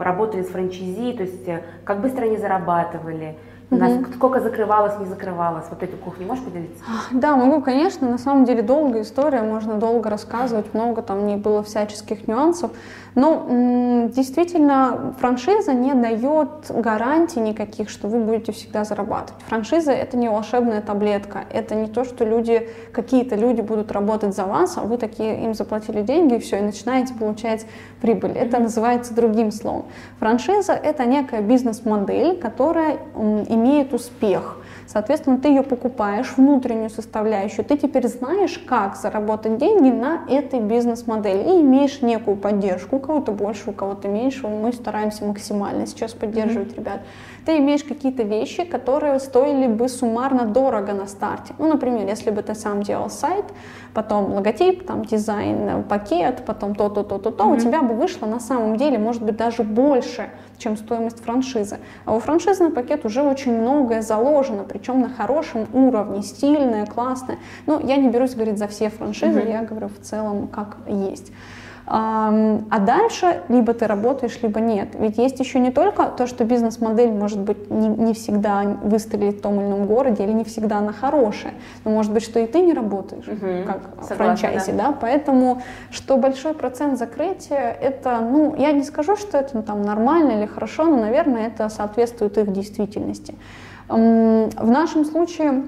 работали 0.00 0.42
с 0.42 0.48
франчайзи, 0.48 1.14
то 1.14 1.22
есть 1.22 1.48
э, 1.48 1.62
как 1.84 2.00
быстро 2.00 2.24
они 2.24 2.36
зарабатывали, 2.36 3.38
у 3.70 3.76
нас 3.76 3.92
сколько 4.16 4.40
закрывалось, 4.40 4.98
не 4.98 5.06
закрывалось? 5.06 5.64
Вот 5.70 5.82
эту 5.82 5.96
кухню 5.96 6.26
можешь 6.26 6.44
поделиться? 6.44 6.84
Да, 7.12 7.36
могу, 7.36 7.60
конечно. 7.60 8.08
На 8.08 8.18
самом 8.18 8.44
деле 8.44 8.62
долгая 8.62 9.02
история, 9.02 9.42
можно 9.42 9.74
долго 9.74 10.10
рассказывать, 10.10 10.74
много 10.74 11.02
там 11.02 11.26
не 11.26 11.36
было 11.36 11.62
всяческих 11.62 12.28
нюансов. 12.28 12.70
Но 13.14 13.46
действительно, 14.08 15.14
франшиза 15.20 15.72
не 15.72 15.94
дает 15.94 16.48
гарантий 16.70 17.38
никаких, 17.38 17.88
что 17.88 18.08
вы 18.08 18.18
будете 18.18 18.50
всегда 18.50 18.84
зарабатывать. 18.84 19.40
Франшиза— 19.46 19.92
это 19.92 20.16
не 20.16 20.28
волшебная 20.28 20.80
таблетка. 20.80 21.44
Это 21.52 21.76
не 21.76 21.86
то, 21.86 22.04
что 22.04 22.24
люди, 22.24 22.68
какие-то 22.92 23.36
люди 23.36 23.60
будут 23.60 23.92
работать 23.92 24.34
за 24.34 24.44
вас, 24.44 24.76
а 24.76 24.80
вы 24.80 24.98
такие 24.98 25.44
им 25.44 25.54
заплатили 25.54 26.02
деньги, 26.02 26.34
и 26.34 26.38
все, 26.40 26.58
и 26.58 26.62
начинаете 26.62 27.14
получать 27.14 27.66
прибыль. 28.00 28.32
Это 28.32 28.58
называется 28.58 29.14
другим 29.14 29.52
словом. 29.52 29.84
Франшиза— 30.18 30.72
это 30.72 31.04
некая 31.04 31.40
бизнес-модель, 31.40 32.36
которая 32.40 32.98
имеет 33.54 33.92
успех. 33.92 34.58
Соответственно, 34.86 35.38
ты 35.38 35.48
ее 35.48 35.62
покупаешь, 35.62 36.34
внутреннюю 36.36 36.90
составляющую, 36.90 37.64
ты 37.64 37.76
теперь 37.76 38.06
знаешь, 38.06 38.58
как 38.58 38.96
заработать 38.96 39.56
деньги 39.56 39.90
на 39.90 40.20
этой 40.28 40.60
бизнес-модели 40.60 41.38
и 41.38 41.60
имеешь 41.62 42.02
некую 42.02 42.36
поддержку, 42.36 42.96
у 42.96 42.98
кого-то 42.98 43.32
больше, 43.32 43.70
у 43.70 43.72
кого-то 43.72 44.08
меньше, 44.08 44.46
мы 44.46 44.72
стараемся 44.72 45.24
максимально 45.24 45.86
сейчас 45.86 46.12
поддерживать 46.12 46.72
mm-hmm. 46.72 46.76
ребят. 46.76 47.00
Ты 47.46 47.58
имеешь 47.58 47.82
какие-то 47.82 48.22
вещи, 48.22 48.64
которые 48.64 49.18
стоили 49.20 49.66
бы 49.66 49.88
суммарно 49.88 50.44
дорого 50.44 50.92
на 50.92 51.06
старте. 51.06 51.54
Ну, 51.58 51.68
например, 51.68 52.06
если 52.06 52.30
бы 52.30 52.42
ты 52.42 52.54
сам 52.54 52.82
делал 52.82 53.10
сайт, 53.10 53.44
потом 53.94 54.32
логотип, 54.32 54.86
там 54.86 55.04
дизайн, 55.04 55.82
пакет, 55.84 56.44
потом 56.46 56.74
то-то, 56.74 57.02
то-то, 57.02 57.30
то, 57.30 57.44
mm-hmm. 57.44 57.56
у 57.56 57.60
тебя 57.60 57.82
бы 57.82 57.94
вышло 57.94 58.26
на 58.26 58.40
самом 58.40 58.76
деле, 58.76 58.98
может 58.98 59.22
быть, 59.22 59.36
даже 59.36 59.62
больше, 59.62 60.30
чем 60.58 60.76
стоимость 60.76 61.20
франшизы. 61.20 61.78
А 62.04 62.14
у 62.14 62.20
франшизы 62.20 62.64
на 62.64 62.70
пакет 62.70 63.04
уже 63.04 63.22
очень 63.22 63.52
многое 63.52 64.02
заложено, 64.02 64.64
причем 64.64 65.00
на 65.00 65.08
хорошем 65.08 65.66
уровне, 65.72 66.22
стильное, 66.22 66.86
классное. 66.86 67.38
Ну, 67.66 67.84
я 67.86 67.96
не 67.96 68.08
берусь 68.08 68.34
говорить 68.34 68.58
за 68.58 68.68
все 68.68 68.90
франшизы, 68.90 69.40
mm-hmm. 69.40 69.52
я 69.52 69.62
говорю 69.62 69.88
в 69.88 70.04
целом, 70.04 70.48
как 70.48 70.76
есть. 70.86 71.32
А 71.86 72.78
дальше 72.78 73.42
либо 73.48 73.74
ты 73.74 73.86
работаешь, 73.86 74.38
либо 74.42 74.58
нет. 74.58 74.94
Ведь 74.98 75.18
есть 75.18 75.38
еще 75.38 75.58
не 75.58 75.70
только 75.70 76.06
то, 76.06 76.26
что 76.26 76.44
бизнес-модель 76.44 77.10
может 77.10 77.38
быть 77.38 77.70
не, 77.70 77.88
не 77.88 78.14
всегда 78.14 78.62
выстрелит 78.82 79.36
в 79.36 79.42
том 79.42 79.60
или 79.60 79.66
ином 79.66 79.86
городе, 79.86 80.24
или 80.24 80.32
не 80.32 80.44
всегда 80.44 80.78
она 80.78 80.92
хорошая, 80.92 81.52
но 81.84 81.90
может 81.90 82.10
быть, 82.10 82.22
что 82.22 82.40
и 82.40 82.46
ты 82.46 82.62
не 82.62 82.72
работаешь, 82.72 83.28
угу. 83.28 83.66
как 83.66 83.82
Согласна, 84.00 84.16
франчайзи, 84.16 84.72
да. 84.72 84.88
да, 84.88 84.98
поэтому 84.98 85.60
что 85.90 86.16
большой 86.16 86.54
процент 86.54 86.98
закрытия, 86.98 87.76
это, 87.78 88.18
ну, 88.20 88.54
я 88.56 88.72
не 88.72 88.82
скажу, 88.82 89.16
что 89.16 89.36
это 89.36 89.50
ну, 89.58 89.62
там 89.62 89.82
нормально 89.82 90.32
или 90.38 90.46
хорошо, 90.46 90.84
но, 90.84 90.96
наверное, 90.96 91.48
это 91.48 91.68
соответствует 91.68 92.38
их 92.38 92.50
действительности. 92.50 93.34
В 93.88 94.70
нашем 94.70 95.04
случае 95.04 95.64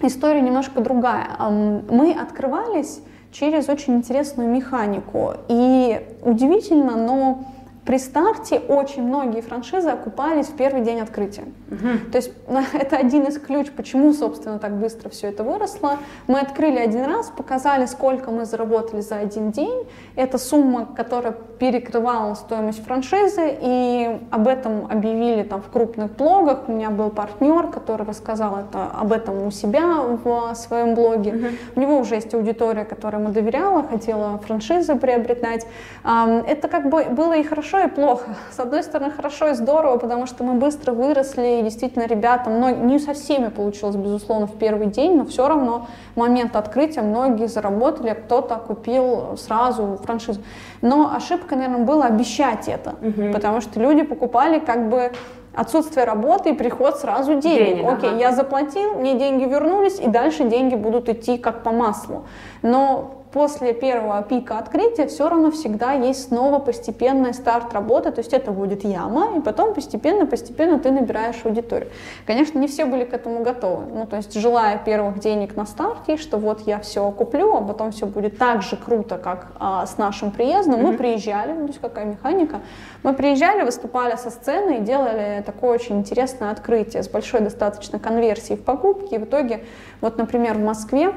история 0.00 0.40
немножко 0.40 0.80
другая. 0.80 1.28
Мы 1.38 2.12
открывались 2.12 3.00
через 3.38 3.68
очень 3.68 3.96
интересную 3.96 4.48
механику. 4.48 5.34
И 5.48 6.00
удивительно, 6.22 6.96
но 6.96 7.44
при 7.86 7.98
старте 7.98 8.58
очень 8.58 9.04
многие 9.04 9.40
франшизы 9.40 9.90
окупались 9.90 10.46
в 10.46 10.56
первый 10.56 10.82
день 10.82 11.00
открытия. 11.00 11.44
Угу. 11.70 12.10
То 12.10 12.18
есть 12.18 12.32
это 12.72 12.96
один 12.96 13.24
из 13.24 13.38
ключ, 13.38 13.70
почему, 13.70 14.12
собственно, 14.12 14.58
так 14.58 14.76
быстро 14.76 15.08
все 15.08 15.28
это 15.28 15.44
выросло. 15.44 15.98
Мы 16.26 16.40
открыли 16.40 16.78
один 16.78 17.04
раз, 17.04 17.28
показали, 17.28 17.86
сколько 17.86 18.32
мы 18.32 18.44
заработали 18.44 19.00
за 19.00 19.16
один 19.16 19.52
день. 19.52 19.86
Это 20.16 20.36
сумма, 20.36 20.88
которая 20.96 21.32
перекрывала 21.32 22.34
стоимость 22.34 22.84
франшизы, 22.84 23.56
и 23.60 24.20
об 24.30 24.48
этом 24.48 24.86
объявили 24.90 25.44
там 25.44 25.62
в 25.62 25.70
крупных 25.70 26.10
блогах. 26.16 26.64
У 26.66 26.72
меня 26.72 26.90
был 26.90 27.10
партнер, 27.10 27.68
который 27.68 28.04
рассказал 28.04 28.58
это, 28.58 28.90
об 29.00 29.12
этом 29.12 29.46
у 29.46 29.50
себя 29.52 30.02
в 30.24 30.54
своем 30.56 30.96
блоге. 30.96 31.30
Угу. 31.30 31.46
У 31.76 31.80
него 31.80 31.98
уже 31.98 32.16
есть 32.16 32.34
аудитория, 32.34 32.84
которой 32.84 33.20
ему 33.22 33.28
доверяла, 33.30 33.84
хотела 33.84 34.38
франшизы 34.38 34.96
приобретать. 34.96 35.66
Это 36.04 36.66
как 36.68 36.90
бы 36.90 37.04
было 37.04 37.36
и 37.36 37.44
хорошо, 37.44 37.75
хорошо 37.76 37.88
и 37.88 37.88
плохо. 37.88 38.24
С 38.50 38.60
одной 38.60 38.82
стороны, 38.82 39.10
хорошо 39.10 39.48
и 39.48 39.54
здорово, 39.54 39.98
потому 39.98 40.26
что 40.26 40.44
мы 40.44 40.54
быстро 40.54 40.92
выросли, 40.92 41.60
и 41.60 41.62
действительно 41.62 42.06
ребята, 42.06 42.50
но 42.50 42.70
не 42.70 42.98
со 42.98 43.12
всеми 43.14 43.48
получилось, 43.48 43.96
безусловно, 43.96 44.46
в 44.46 44.58
первый 44.58 44.86
день, 44.86 45.16
но 45.16 45.24
все 45.24 45.48
равно 45.48 45.86
в 46.14 46.18
момент 46.18 46.56
открытия 46.56 47.02
многие 47.02 47.46
заработали, 47.46 48.10
кто-то 48.14 48.56
купил 48.56 49.36
сразу 49.36 49.98
франшизу. 50.04 50.40
Но 50.82 51.12
ошибка, 51.14 51.56
наверное, 51.56 51.84
была 51.84 52.06
обещать 52.06 52.68
это, 52.68 52.94
угу. 53.00 53.32
потому 53.32 53.60
что 53.60 53.80
люди 53.80 54.02
покупали 54.02 54.58
как 54.58 54.88
бы 54.88 55.12
отсутствие 55.54 56.04
работы 56.04 56.50
и 56.50 56.52
приход 56.52 56.98
сразу 56.98 57.40
денег. 57.40 57.76
денег 57.76 57.92
Окей, 57.92 58.10
ага. 58.10 58.18
я 58.18 58.32
заплатил, 58.32 58.94
мне 58.94 59.18
деньги 59.18 59.44
вернулись, 59.44 59.98
и 59.98 60.08
дальше 60.08 60.44
деньги 60.44 60.74
будут 60.74 61.08
идти 61.08 61.38
как 61.38 61.62
по 61.62 61.70
маслу. 61.70 62.26
Но 62.62 63.25
после 63.36 63.74
первого 63.74 64.22
пика 64.22 64.56
открытия 64.56 65.06
все 65.08 65.28
равно 65.28 65.50
всегда 65.50 65.92
есть 65.92 66.28
снова 66.28 66.58
постепенный 66.58 67.34
старт 67.34 67.74
работы, 67.74 68.10
то 68.10 68.20
есть 68.20 68.32
это 68.32 68.50
будет 68.50 68.82
яма, 68.82 69.36
и 69.36 69.40
потом 69.42 69.74
постепенно-постепенно 69.74 70.78
ты 70.78 70.90
набираешь 70.90 71.44
аудиторию. 71.44 71.90
Конечно, 72.24 72.58
не 72.58 72.66
все 72.66 72.86
были 72.86 73.04
к 73.04 73.12
этому 73.12 73.42
готовы, 73.42 73.92
ну 73.92 74.06
то 74.06 74.16
есть 74.16 74.32
желая 74.32 74.78
первых 74.78 75.18
денег 75.18 75.54
на 75.54 75.66
старте, 75.66 76.16
что 76.16 76.38
вот 76.38 76.62
я 76.66 76.78
все 76.78 77.10
куплю, 77.10 77.54
а 77.54 77.60
потом 77.60 77.90
все 77.90 78.06
будет 78.06 78.38
так 78.38 78.62
же 78.62 78.78
круто, 78.78 79.18
как 79.18 79.48
а, 79.60 79.84
с 79.84 79.98
нашим 79.98 80.30
приездом, 80.30 80.76
mm-hmm. 80.76 80.92
мы 80.92 80.96
приезжали, 80.96 81.52
ну, 81.52 81.66
то 81.66 81.72
есть 81.72 81.80
какая 81.82 82.06
механика, 82.06 82.60
мы 83.02 83.12
приезжали, 83.12 83.64
выступали 83.64 84.16
со 84.16 84.30
сцены 84.30 84.78
и 84.78 84.80
делали 84.80 85.42
такое 85.44 85.72
очень 85.72 85.98
интересное 85.98 86.52
открытие 86.52 87.02
с 87.02 87.08
большой 87.10 87.40
достаточно 87.40 87.98
конверсией 87.98 88.58
в 88.58 88.64
покупки, 88.64 89.16
и 89.16 89.18
в 89.18 89.24
итоге, 89.24 89.62
вот, 90.00 90.16
например, 90.16 90.54
в 90.54 90.64
Москве 90.64 91.12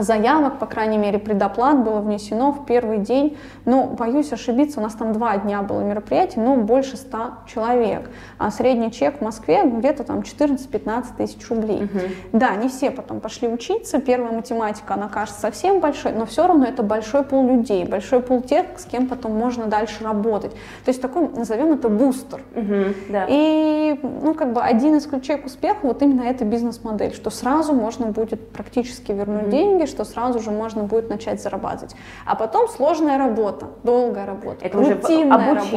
заявок, 0.00 0.58
по 0.58 0.66
крайней 0.66 0.98
мере, 0.98 1.18
предоплат 1.18 1.82
было 1.84 2.00
внесено 2.00 2.52
в 2.52 2.64
первый 2.66 2.98
день. 2.98 3.36
Ну, 3.64 3.86
боюсь 3.86 4.32
ошибиться, 4.32 4.80
у 4.80 4.82
нас 4.82 4.94
там 4.94 5.12
два 5.12 5.36
дня 5.38 5.62
было 5.62 5.80
мероприятие, 5.80 6.44
ну, 6.44 6.56
больше 6.56 6.96
ста 6.96 7.40
человек. 7.46 8.10
А 8.38 8.50
средний 8.50 8.90
чек 8.90 9.18
в 9.18 9.20
Москве 9.22 9.64
где-то 9.64 10.04
там 10.04 10.20
14-15 10.20 11.04
тысяч 11.16 11.48
рублей. 11.48 11.84
Угу. 11.84 12.00
Да, 12.32 12.56
не 12.56 12.68
все 12.68 12.90
потом 12.90 13.20
пошли 13.20 13.48
учиться. 13.48 14.00
Первая 14.00 14.32
математика, 14.32 14.94
она 14.94 15.08
кажется 15.08 15.40
совсем 15.40 15.80
большой, 15.80 16.12
но 16.12 16.26
все 16.26 16.46
равно 16.46 16.64
это 16.64 16.82
большой 16.82 17.22
пул 17.22 17.46
людей, 17.46 17.84
большой 17.84 18.20
пул 18.20 18.42
тех, 18.42 18.66
с 18.76 18.84
кем 18.84 19.06
потом 19.06 19.32
можно 19.32 19.66
дальше 19.66 20.04
работать. 20.04 20.52
То 20.84 20.88
есть 20.88 21.00
такой, 21.00 21.28
назовем 21.28 21.72
это 21.72 21.88
бустер. 21.88 22.42
Угу, 22.54 22.94
да. 23.10 23.26
И, 23.28 23.98
ну, 24.02 24.34
как 24.34 24.52
бы 24.52 24.60
один 24.60 24.96
из 24.96 25.06
ключей 25.06 25.38
к 25.38 25.46
успеху 25.46 25.88
вот 25.88 26.02
именно 26.02 26.22
эта 26.22 26.44
бизнес-модель, 26.44 27.14
что 27.14 27.30
сразу 27.30 27.72
можно 27.72 28.06
будет 28.06 28.50
практически 28.50 29.12
вернуть 29.12 29.44
угу. 29.44 29.50
деньги, 29.50 29.67
деньги, 29.68 29.86
что 29.86 30.04
сразу 30.04 30.40
же 30.40 30.50
можно 30.50 30.82
будет 30.82 31.10
начать 31.10 31.42
зарабатывать. 31.42 31.94
А 32.26 32.34
потом 32.34 32.68
сложная 32.68 33.18
работа, 33.18 33.66
долгая 33.82 34.26
работа, 34.26 34.64
Это 34.64 34.78
уже 34.78 34.92
обучение 34.92 35.30
работа. 35.30 35.76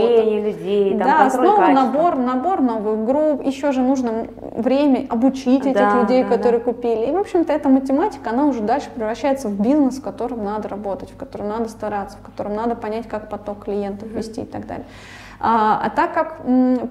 людей, 0.49 0.97
там, 0.97 1.07
да, 1.07 1.29
снова 1.29 1.57
качества. 1.57 1.85
набор, 1.85 2.15
набор 2.17 2.61
новых 2.61 3.05
групп, 3.05 3.45
еще 3.45 3.71
же 3.71 3.81
нужно 3.81 4.27
время 4.55 5.05
обучить 5.09 5.65
этих 5.65 5.73
да, 5.73 6.01
людей, 6.01 6.23
да, 6.23 6.29
которые 6.29 6.59
да. 6.59 6.65
купили. 6.65 7.05
И, 7.07 7.11
в 7.11 7.17
общем-то, 7.17 7.51
эта 7.53 7.69
математика, 7.69 8.29
она 8.29 8.45
уже 8.45 8.61
дальше 8.61 8.89
превращается 8.93 9.47
в 9.47 9.59
бизнес, 9.59 9.97
в 9.97 10.01
котором 10.01 10.43
надо 10.43 10.69
работать, 10.69 11.11
в 11.11 11.17
котором 11.17 11.49
надо 11.49 11.69
стараться, 11.69 12.17
в 12.17 12.25
котором 12.25 12.55
надо 12.55 12.75
понять, 12.75 13.07
как 13.07 13.29
поток 13.29 13.65
клиентов 13.65 14.09
вести 14.09 14.41
и 14.41 14.45
так 14.45 14.67
далее. 14.67 14.85
А, 15.43 15.81
а 15.83 15.89
так 15.89 16.13
как 16.13 16.41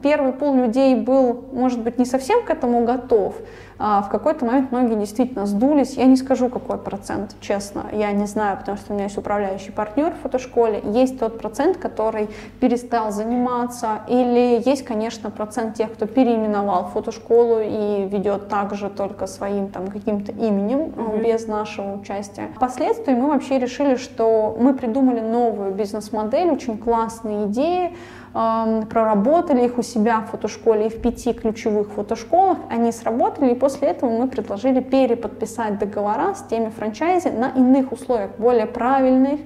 первый 0.03 0.33
пул 0.33 0.55
людей 0.57 0.97
был, 0.97 1.45
может 1.53 1.81
быть, 1.81 1.99
не 1.99 2.05
совсем 2.05 2.45
к 2.45 2.51
этому 2.51 2.85
готов, 2.85 3.37
а, 3.83 4.03
в 4.03 4.11
какой-то 4.11 4.45
момент 4.45 4.73
многие 4.73 4.97
действительно 4.97 5.47
сдулись. 5.47 5.95
Я 5.95 6.05
не 6.05 6.17
скажу, 6.17 6.51
какой 6.51 6.77
процент, 6.77 7.35
честно, 7.41 7.87
я 7.93 8.13
не 8.13 8.27
знаю, 8.27 8.59
потому 8.59 8.77
что 8.77 8.93
у 8.93 8.95
меня 8.95 9.05
есть 9.05 9.17
управляющий 9.17 9.71
партнер 9.71 10.13
в 10.13 10.23
фотошколе. 10.23 10.83
Есть 10.85 11.19
тот 11.19 11.39
процент, 11.39 11.79
который 11.79 12.29
перестал 12.61 13.11
заниматься, 13.11 14.01
или 14.07 14.61
есть, 14.69 14.85
конечно, 14.85 15.31
процент 15.31 15.77
тех, 15.77 15.95
кто 15.95 16.07
переименовал 16.07 16.89
фотошколу 16.89 17.61
и 17.61 18.07
ведет 18.07 18.49
также 18.49 18.91
только 18.91 19.27
своим 19.27 19.69
там 19.69 19.89
каким-то 19.89 20.33
именем, 20.33 20.79
mm-hmm. 20.81 21.25
без 21.25 21.47
нашего 21.47 21.95
участия. 21.95 22.49
Впоследствии 22.57 23.15
мы 23.15 23.29
вообще 23.29 23.59
решили, 23.59 23.95
что 23.95 24.57
мы 24.61 24.75
придумали 24.75 25.21
новую 25.21 25.73
бизнес-модель, 25.73 26.51
очень 26.51 26.77
классные 26.77 27.47
идеи, 27.47 27.97
проработали 28.33 29.65
их 29.65 29.79
у 29.79 29.83
себя 29.83 30.21
в 30.21 30.31
фотошколе 30.31 30.87
и 30.87 30.89
в 30.89 31.03
пяти 31.03 31.33
ключевых 31.33 31.89
фотошколах, 31.91 32.59
они 32.69 32.93
сработали, 32.93 33.53
и 33.53 33.55
после 33.55 33.89
этого 33.89 34.11
мы 34.11 34.29
предложили 34.29 34.81
переподписать 34.81 35.79
договора 35.79 36.35
с 36.35 36.43
теми 36.43 36.71
франчайзи 36.71 37.29
на 37.29 37.49
иных 37.49 37.93
условиях, 37.93 38.31
более 38.39 38.67
правильных, 38.67 39.41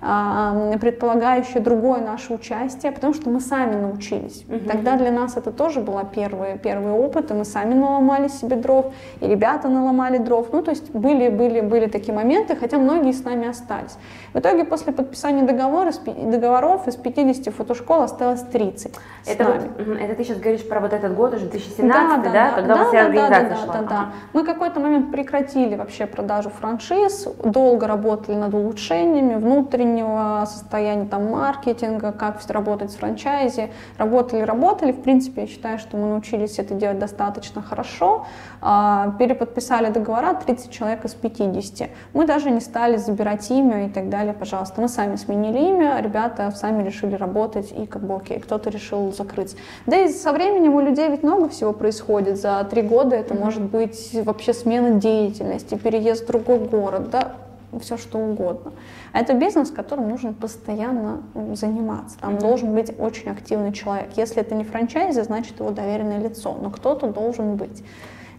предполагающее 0.00 1.60
другое 1.60 2.00
наше 2.00 2.32
участие, 2.32 2.90
потому 2.90 3.12
что 3.12 3.28
мы 3.28 3.40
сами 3.40 3.74
научились. 3.74 4.44
Угу. 4.48 4.68
Тогда 4.68 4.96
для 4.96 5.10
нас 5.10 5.36
это 5.36 5.52
тоже 5.52 5.80
был 5.80 6.00
первый, 6.12 6.58
первый 6.58 6.92
опыт, 6.92 7.30
и 7.30 7.34
мы 7.34 7.44
сами 7.44 7.74
наломали 7.74 8.28
себе 8.28 8.56
дров, 8.56 8.92
и 9.20 9.26
ребята 9.26 9.68
наломали 9.68 10.18
дров. 10.18 10.48
Ну, 10.52 10.62
то 10.62 10.70
есть 10.70 10.90
были, 10.90 11.28
были, 11.28 11.60
были 11.60 11.86
такие 11.86 12.14
моменты, 12.14 12.56
хотя 12.56 12.78
многие 12.78 13.12
с 13.12 13.24
нами 13.24 13.48
остались. 13.48 13.98
В 14.32 14.38
итоге 14.38 14.64
после 14.64 14.92
подписания 14.92 15.42
договора, 15.42 15.92
договоров 16.06 16.88
из 16.88 16.96
50 16.96 17.54
фотошкол 17.54 18.02
осталось 18.02 18.42
30 18.42 18.92
это, 19.26 19.44
вот, 19.44 19.98
это 20.00 20.14
ты 20.14 20.24
сейчас 20.24 20.38
говоришь 20.38 20.66
про 20.66 20.80
вот 20.80 20.92
этот 20.92 21.14
год 21.14 21.34
уже 21.34 21.46
2017, 21.46 21.88
да, 21.88 22.16
да, 22.16 22.32
да 22.32 22.52
когда 22.52 22.74
да, 22.74 22.82
вас 22.82 22.92
да, 22.92 23.00
организация 23.06 23.48
да, 23.48 23.56
шла? 23.56 23.72
Да, 23.74 23.80
да, 23.80 23.88
да. 23.88 24.08
Мы 24.32 24.44
какой-то 24.44 24.80
момент 24.80 25.12
прекратили 25.12 25.74
вообще 25.74 26.06
продажу 26.06 26.50
франшиз, 26.50 27.28
долго 27.44 27.86
работали 27.86 28.36
над 28.36 28.54
улучшениями 28.54 29.34
внутренними 29.34 29.89
внутреннего 29.90 30.44
состояния 30.46 31.06
там, 31.06 31.30
маркетинга, 31.30 32.12
как 32.12 32.40
работать 32.48 32.90
с 32.90 32.96
франчайзи. 32.96 33.70
Работали, 33.98 34.42
работали. 34.42 34.92
В 34.92 35.02
принципе, 35.02 35.42
я 35.42 35.46
считаю, 35.46 35.78
что 35.78 35.96
мы 35.96 36.08
научились 36.08 36.58
это 36.58 36.74
делать 36.74 36.98
достаточно 36.98 37.62
хорошо. 37.62 38.26
А, 38.60 39.14
переподписали 39.18 39.90
договора 39.90 40.34
30 40.34 40.70
человек 40.70 41.04
из 41.04 41.14
50. 41.14 41.90
Мы 42.14 42.26
даже 42.26 42.50
не 42.50 42.60
стали 42.60 42.96
забирать 42.96 43.50
имя 43.50 43.86
и 43.86 43.90
так 43.90 44.08
далее, 44.08 44.32
пожалуйста. 44.32 44.80
Мы 44.80 44.88
сами 44.88 45.16
сменили 45.16 45.58
имя, 45.58 46.00
ребята 46.00 46.50
сами 46.54 46.82
решили 46.82 47.14
работать 47.14 47.72
и 47.72 47.86
как 47.86 48.02
бы 48.02 48.16
окей, 48.16 48.40
кто-то 48.40 48.70
решил 48.70 49.12
закрыть. 49.12 49.56
Да 49.86 49.96
и 49.96 50.08
со 50.08 50.32
временем 50.32 50.74
у 50.74 50.80
людей 50.80 51.08
ведь 51.08 51.22
много 51.22 51.48
всего 51.48 51.72
происходит. 51.72 52.40
За 52.40 52.64
три 52.70 52.82
года 52.82 53.16
это 53.16 53.34
mm-hmm. 53.34 53.44
может 53.44 53.62
быть 53.62 54.10
вообще 54.24 54.52
смена 54.52 54.90
деятельности, 54.90 55.74
переезд 55.76 56.24
в 56.24 56.26
другой 56.26 56.58
город, 56.58 57.10
да, 57.10 57.32
все 57.78 57.96
что 57.96 58.18
угодно. 58.18 58.72
А 59.12 59.20
это 59.20 59.34
бизнес, 59.34 59.70
которым 59.70 60.08
нужно 60.08 60.32
постоянно 60.32 61.22
заниматься. 61.54 62.18
Там 62.18 62.34
mm-hmm. 62.34 62.40
должен 62.40 62.74
быть 62.74 62.92
очень 62.98 63.30
активный 63.30 63.72
человек. 63.72 64.10
Если 64.16 64.38
это 64.38 64.54
не 64.54 64.64
франчайзи, 64.64 65.20
значит 65.20 65.60
его 65.60 65.70
доверенное 65.70 66.18
лицо, 66.18 66.56
но 66.60 66.70
кто-то 66.70 67.06
должен 67.08 67.56
быть. 67.56 67.82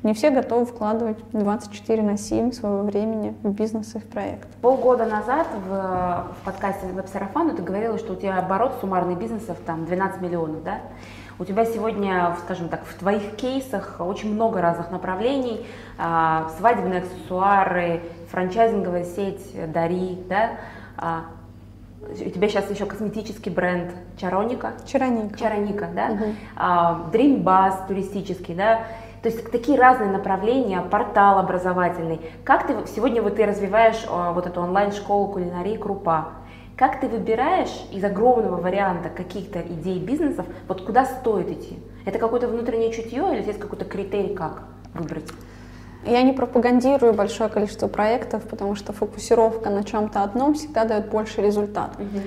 Не 0.03 0.15
все 0.15 0.31
готовы 0.31 0.65
вкладывать 0.65 1.19
24 1.31 2.01
на 2.01 2.17
7 2.17 2.51
своего 2.53 2.81
времени 2.81 3.35
в 3.43 3.51
бизнес 3.51 3.93
и 3.93 3.99
в 3.99 4.05
проект. 4.05 4.47
Полгода 4.61 5.05
назад 5.05 5.47
в, 5.53 5.69
в 5.69 6.43
подкасте 6.43 6.87
«Веб-сарафану» 6.87 7.55
ты 7.55 7.61
говорила, 7.61 7.99
что 7.99 8.13
у 8.13 8.15
тебя 8.15 8.39
оборот 8.39 8.73
суммарный 8.81 9.13
бизнесов 9.13 9.57
там 9.63 9.85
12 9.85 10.21
миллионов, 10.21 10.63
да? 10.63 10.79
У 11.37 11.45
тебя 11.45 11.65
сегодня, 11.65 12.35
скажем 12.43 12.69
так, 12.69 12.83
в 12.83 12.95
твоих 12.95 13.35
кейсах 13.35 13.97
очень 13.99 14.33
много 14.33 14.59
разных 14.59 14.89
направлений, 14.89 15.65
а, 15.99 16.49
свадебные 16.57 17.01
аксессуары, 17.01 18.01
франчайзинговая 18.31 19.03
сеть 19.03 19.71
Дари, 19.71 20.17
да, 20.27 20.51
а, 20.97 21.25
у 22.01 22.29
тебя 22.29 22.47
сейчас 22.49 22.69
еще 22.69 22.85
косметический 22.85 23.51
бренд 23.51 23.91
Чароника. 24.17 24.73
Чароника. 24.85 25.37
Чароника, 25.37 25.89
да. 25.93 26.07
Угу. 26.11 26.25
Bus 27.43 27.87
туристический, 27.87 28.55
да. 28.55 28.83
То 29.21 29.29
есть 29.29 29.51
такие 29.51 29.77
разные 29.77 30.09
направления, 30.09 30.81
портал 30.81 31.37
образовательный. 31.37 32.19
Как 32.43 32.65
ты 32.65 32.75
сегодня 32.87 33.21
вот 33.21 33.35
ты 33.35 33.45
развиваешь 33.45 34.03
а, 34.09 34.33
вот 34.33 34.47
эту 34.47 34.61
онлайн-школу 34.61 35.27
кулинарии 35.27 35.77
Крупа? 35.77 36.29
Как 36.75 36.99
ты 36.99 37.07
выбираешь 37.07 37.85
из 37.91 38.03
огромного 38.03 38.59
варианта 38.59 39.09
каких-то 39.09 39.61
идей 39.61 39.99
бизнесов, 39.99 40.47
вот 40.67 40.83
куда 40.83 41.05
стоит 41.05 41.51
идти? 41.51 41.77
Это 42.05 42.17
какое-то 42.17 42.47
внутреннее 42.47 42.91
чутье 42.91 43.35
или 43.35 43.43
здесь 43.43 43.57
какой-то 43.57 43.85
критерий, 43.85 44.33
как 44.33 44.63
выбрать? 44.95 45.31
Я 46.05 46.23
не 46.23 46.33
пропагандирую 46.33 47.13
большое 47.13 47.49
количество 47.49 47.87
проектов, 47.87 48.43
потому 48.43 48.75
что 48.75 48.93
фокусировка 48.93 49.69
на 49.69 49.83
чем-то 49.83 50.23
одном 50.23 50.55
всегда 50.55 50.85
дает 50.85 51.09
больше 51.09 51.41
результат. 51.41 51.91
Угу. 51.99 52.21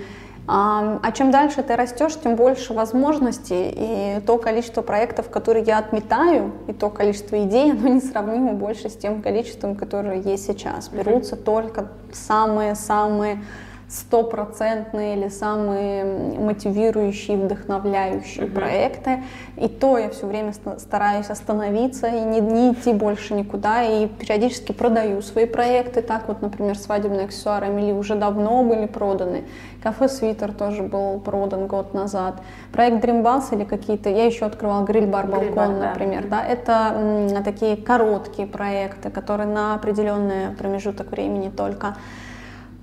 А, 0.47 1.01
а 1.03 1.13
чем 1.13 1.31
дальше 1.31 1.63
ты 1.63 1.75
растешь, 1.75 2.13
тем 2.23 2.37
больше 2.37 2.75
возможностей, 2.75 3.73
и 3.75 4.21
то 4.27 4.37
количество 4.37 4.83
проектов, 4.83 5.31
которые 5.31 5.65
я 5.65 5.79
отметаю, 5.79 6.53
и 6.69 6.73
то 6.73 6.91
количество 6.91 7.43
идей, 7.43 7.73
оно 7.73 7.89
несравнимо 7.89 8.53
больше 8.53 8.91
с 8.91 8.97
тем 8.97 9.23
количеством, 9.23 9.75
которое 9.75 10.21
есть 10.21 10.47
сейчас. 10.47 10.89
Берутся 10.89 11.37
mm-hmm. 11.37 11.43
только 11.45 11.89
самые-самые 12.13 13.43
стопроцентные 13.89 15.17
или 15.17 15.29
самые 15.29 16.05
мотивирующие, 16.39 17.37
вдохновляющие 17.37 18.47
mm-hmm. 18.47 18.55
проекты. 18.55 19.23
И 19.57 19.69
то 19.69 19.99
я 19.99 20.11
все 20.11 20.27
время 20.27 20.53
стараюсь 20.79 21.31
остановиться 21.31 22.09
и 22.09 22.21
не, 22.21 22.41
не 22.41 22.73
идти 22.73 22.93
больше 22.93 23.35
никуда. 23.35 23.83
И 23.83 24.07
периодически 24.07 24.73
продаю 24.73 25.23
свои 25.23 25.47
проекты. 25.47 26.03
Так 26.03 26.29
вот, 26.29 26.43
например, 26.43 26.77
свадебные 26.77 27.25
аксессуары 27.27 27.67
Амели 27.67 27.93
уже 27.93 28.15
давно 28.15 28.63
были 28.65 28.87
проданы. 28.87 29.45
Кафе 29.83 30.09
Свитер 30.09 30.53
тоже 30.53 30.83
был 30.83 31.21
продан 31.21 31.67
год 31.67 31.95
назад. 31.95 32.37
Проект 32.73 33.05
Dream 33.05 33.23
Bus 33.23 33.55
или 33.55 33.65
какие-то... 33.65 34.09
Я 34.09 34.25
еще 34.25 34.47
открывал 34.47 34.85
гриль-бар 34.85 35.27
«Балкон», 35.27 35.79
например. 35.79 36.27
Да. 36.29 36.35
Да? 36.35 36.45
Это 36.45 36.93
м, 36.97 37.45
такие 37.45 37.77
короткие 37.77 38.49
проекты, 38.49 39.11
которые 39.11 39.47
на 39.47 39.75
определенный 39.75 40.51
промежуток 40.59 41.11
времени 41.11 41.51
только. 41.51 41.97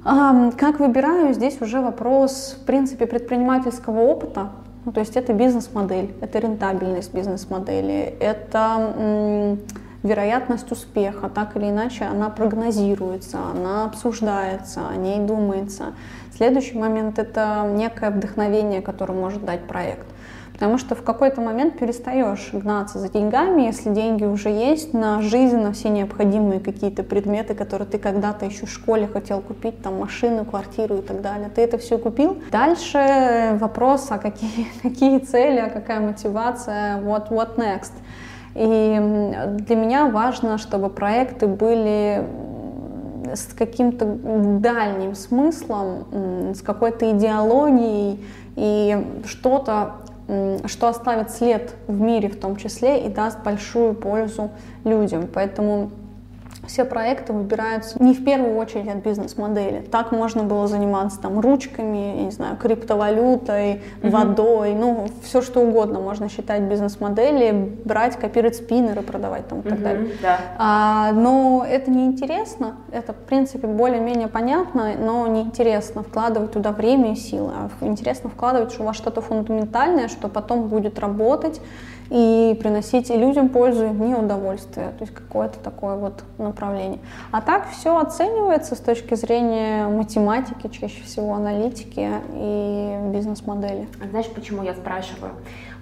Как 0.03 0.79
выбираю, 0.79 1.33
здесь 1.33 1.61
уже 1.61 1.79
вопрос, 1.79 2.57
в 2.59 2.65
принципе, 2.65 3.05
предпринимательского 3.05 3.99
опыта. 4.01 4.49
Ну, 4.83 4.91
то 4.91 4.99
есть 4.99 5.15
это 5.15 5.31
бизнес-модель, 5.31 6.11
это 6.21 6.39
рентабельность 6.39 7.13
бизнес-модели, 7.13 8.15
это 8.19 8.93
м, 8.97 9.59
вероятность 10.01 10.71
успеха, 10.71 11.29
так 11.29 11.55
или 11.55 11.69
иначе 11.69 12.05
она 12.05 12.29
прогнозируется, 12.29 13.37
она 13.53 13.85
обсуждается, 13.85 14.81
о 14.89 14.95
ней 14.95 15.19
думается. 15.19 15.93
Следующий 16.35 16.79
момент— 16.79 17.19
это 17.19 17.69
некое 17.71 18.09
вдохновение, 18.09 18.81
которое 18.81 19.13
может 19.13 19.45
дать 19.45 19.67
проект. 19.67 20.07
Потому 20.62 20.78
что 20.78 20.93
в 20.93 21.02
какой-то 21.02 21.41
момент 21.41 21.80
перестаешь 21.80 22.52
гнаться 22.54 23.00
за 23.00 23.10
деньгами, 23.10 23.63
если 23.63 23.89
деньги 23.89 24.26
уже 24.26 24.50
есть 24.50 24.93
на 24.93 25.19
жизнь, 25.19 25.58
на 25.58 25.71
все 25.71 25.89
необходимые 25.89 26.60
какие-то 26.60 27.02
предметы, 27.02 27.56
которые 27.56 27.88
ты 27.88 27.97
когда-то 27.97 28.45
еще 28.45 28.67
в 28.67 28.69
школе 28.69 29.08
хотел 29.08 29.41
купить, 29.41 29.82
там 29.82 29.97
машину, 29.97 30.45
квартиру 30.45 30.97
и 30.97 31.02
так 31.02 31.24
далее. 31.24 31.50
Ты 31.50 31.62
это 31.62 31.80
все 31.80 31.97
купил. 31.97 32.38
Дальше 32.52 33.58
вопрос, 33.60 34.06
а 34.12 34.19
какие, 34.19 34.67
какие 34.84 35.17
цели, 35.17 35.58
а 35.58 35.71
какая 35.71 36.00
мотивация, 36.00 37.02
what, 37.02 37.30
what 37.30 37.56
next. 37.56 37.93
И 38.54 39.34
для 39.65 39.76
меня 39.76 40.10
важно, 40.10 40.60
чтобы 40.60 40.91
проекты 40.91 41.47
были 41.47 42.24
с 43.34 43.47
каким-то 43.58 44.06
дальним 44.60 45.15
смыслом, 45.15 46.54
с 46.54 46.62
какой-то 46.62 47.10
идеологией 47.10 48.19
и 48.56 49.24
что-то 49.26 50.00
что 50.65 50.87
оставит 50.87 51.31
след 51.31 51.73
в 51.87 51.99
мире 51.99 52.29
в 52.29 52.39
том 52.39 52.55
числе 52.55 53.05
и 53.05 53.09
даст 53.09 53.39
большую 53.43 53.93
пользу 53.93 54.51
людям. 54.83 55.27
Поэтому 55.31 55.91
все 56.67 56.86
проекты 56.86 57.34
выбираются 57.34 58.02
не 58.02 58.13
в 58.13 58.24
первую 58.24 58.56
очередь 58.58 58.88
от 58.88 58.97
бизнес-модели. 58.97 59.82
Так 59.82 60.12
можно 60.12 60.43
было 60.43 60.67
заниматься 60.67 61.19
там 61.19 61.39
ручками, 61.39 62.17
я 62.17 62.24
не 62.26 62.32
знаю, 62.32 62.58
криптовалютой, 62.58 63.82
mm-hmm. 64.02 64.10
водой, 64.10 64.74
ну, 64.74 65.08
все 65.24 65.41
что 65.41 65.62
угодно 65.62 66.00
можно 66.00 66.30
считать 66.30 66.62
бизнес-модели, 66.62 67.78
брать, 67.84 68.15
копировать 68.15 68.56
спиннеры, 68.56 69.02
продавать 69.02 69.47
там 69.47 69.62
и 69.62 69.63
так 69.63 69.80
mm-hmm, 69.80 69.84
далее. 69.84 70.12
Да. 70.21 70.38
А, 70.58 71.12
но 71.13 71.65
это 71.67 71.89
не 71.89 72.06
интересно, 72.06 72.76
это, 72.91 73.13
в 73.13 73.17
принципе, 73.17 73.67
более-менее 73.67 74.28
понятно, 74.28 74.91
но 75.00 75.28
неинтересно 75.28 76.04
вкладывать 76.04 76.52
туда 76.52 76.71
время 76.71 77.13
и 77.13 77.15
силы, 77.15 77.52
а 77.56 77.86
интересно 77.86 78.30
вкладывать 78.30 78.78
во 78.78 78.93
что-то 78.93 79.21
фундаментальное, 79.21 80.08
что 80.08 80.28
потом 80.28 80.67
будет 80.67 81.00
работать, 81.00 81.62
и 82.12 82.58
приносить 82.60 83.10
и 83.10 83.15
людям 83.15 83.47
пользу, 83.47 83.86
и 83.86 83.89
мне 83.89 84.17
удовольствие. 84.17 84.89
То 84.97 85.06
есть 85.06 85.13
какое-то 85.13 85.60
такое 85.60 85.95
вот 85.95 86.24
направление. 86.38 87.00
А 87.32 87.41
так 87.41 87.69
все 87.69 87.97
оценивается 87.97 88.76
с 88.76 88.80
точки 88.80 89.15
зрения 89.15 89.88
математики, 89.88 90.67
чаще 90.67 91.04
всего 91.04 91.34
аналитики 91.34 92.10
и 92.34 92.97
бизнес-модели. 93.13 93.88
А 94.04 94.10
знаешь, 94.10 94.28
почему 94.28 94.62
я 94.62 94.74
спрашиваю? 94.74 95.32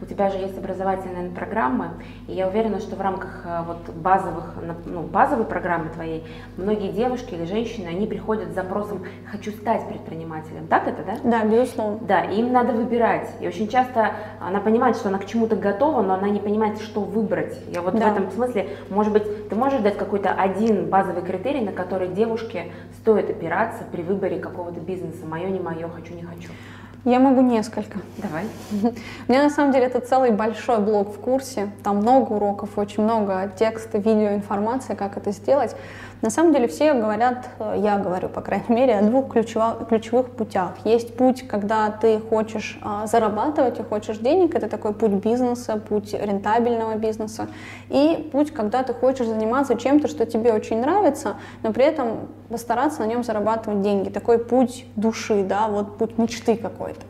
У 0.01 0.05
тебя 0.05 0.29
же 0.29 0.37
есть 0.37 0.57
образовательные 0.57 1.29
программы, 1.29 1.89
и 2.27 2.33
я 2.33 2.47
уверена, 2.47 2.79
что 2.79 2.95
в 2.95 3.01
рамках 3.01 3.41
э, 3.45 3.63
вот 3.67 3.93
базовых, 3.95 4.55
ну, 4.85 5.01
базовой 5.01 5.45
программы 5.45 5.89
твоей 5.89 6.23
многие 6.55 6.91
девушки 6.91 7.33
или 7.33 7.43
женщины, 7.43 7.87
они 7.87 8.07
приходят 8.07 8.51
с 8.51 8.55
запросом 8.55 9.03
«хочу 9.29 9.51
стать 9.51 9.87
предпринимателем». 9.89 10.67
Так 10.67 10.87
это, 10.87 11.03
да? 11.03 11.17
Да, 11.23 11.45
безусловно. 11.45 11.99
Да, 12.01 12.21
и 12.21 12.39
им 12.39 12.53
надо 12.53 12.71
выбирать. 12.71 13.29
И 13.41 13.47
очень 13.47 13.67
часто 13.67 14.13
она 14.39 14.61
понимает, 14.61 14.95
что 14.95 15.09
она 15.09 15.17
к 15.19 15.25
чему-то 15.25 15.57
готова, 15.57 16.01
но 16.01 16.13
она 16.13 16.29
не 16.29 16.39
понимает, 16.39 16.79
что 16.79 17.01
выбрать. 17.01 17.59
Я 17.67 17.81
вот 17.81 17.95
да. 17.95 18.09
в 18.09 18.11
этом 18.13 18.31
смысле, 18.31 18.69
может 18.89 19.11
быть, 19.11 19.49
ты 19.49 19.55
можешь 19.55 19.81
дать 19.81 19.97
какой-то 19.97 20.31
один 20.31 20.89
базовый 20.89 21.23
критерий, 21.23 21.61
на 21.61 21.73
который 21.73 22.07
девушке 22.07 22.71
стоит 23.01 23.29
опираться 23.29 23.83
при 23.91 24.01
выборе 24.01 24.39
какого-то 24.39 24.79
бизнеса. 24.79 25.25
Мое, 25.25 25.49
не 25.49 25.59
мое, 25.59 25.89
хочу, 25.89 26.13
не 26.13 26.23
хочу. 26.23 26.49
Я 27.05 27.19
могу 27.19 27.41
несколько. 27.41 27.99
Давай. 28.17 28.45
У 29.27 29.31
меня 29.31 29.43
на 29.43 29.49
самом 29.49 29.71
деле 29.71 29.85
это 29.85 30.01
целый 30.01 30.31
большой 30.31 30.79
блок 30.79 31.15
в 31.15 31.19
курсе. 31.19 31.69
Там 31.83 31.97
много 31.97 32.33
уроков, 32.33 32.77
очень 32.77 33.03
много 33.03 33.51
текста, 33.57 33.97
видео, 33.97 34.33
информации, 34.33 34.95
как 34.95 35.15
это 35.15 35.31
сделать. 35.31 35.75
На 36.21 36.29
самом 36.29 36.51
деле 36.51 36.67
все 36.67 36.93
говорят, 36.93 37.47
э, 37.59 37.75
я 37.77 37.97
говорю, 37.97 38.27
по 38.27 38.41
крайней 38.41 38.75
мере, 38.75 38.97
о 38.97 39.01
двух 39.03 39.31
ключевых, 39.31 39.87
ключевых 39.87 40.31
путях. 40.31 40.73
Есть 40.83 41.15
путь, 41.15 41.47
когда 41.47 41.89
ты 41.91 42.19
хочешь 42.19 42.77
а, 42.81 43.07
зарабатывать 43.07 43.79
и 43.79 43.83
хочешь 43.83 44.17
денег, 44.17 44.53
это 44.53 44.67
такой 44.67 44.93
путь 44.93 45.11
бизнеса, 45.11 45.77
путь 45.77 46.13
рентабельного 46.13 46.95
бизнеса. 46.95 47.47
И 47.87 48.29
путь, 48.33 48.51
когда 48.51 48.83
ты 48.83 48.93
хочешь 48.93 49.27
заниматься 49.27 49.75
чем-то, 49.75 50.09
что 50.09 50.25
тебе 50.25 50.51
очень 50.51 50.81
нравится, 50.81 51.35
но 51.63 51.71
при 51.71 51.85
этом 51.85 52.27
постараться 52.49 52.99
на 53.01 53.05
нем 53.05 53.23
зарабатывать 53.23 53.81
деньги. 53.81 54.09
Такой 54.09 54.39
путь 54.39 54.85
души, 54.97 55.43
да, 55.43 55.69
вот 55.69 55.97
путь 55.97 56.17
мечты 56.17 56.57
какой-то. 56.57 57.01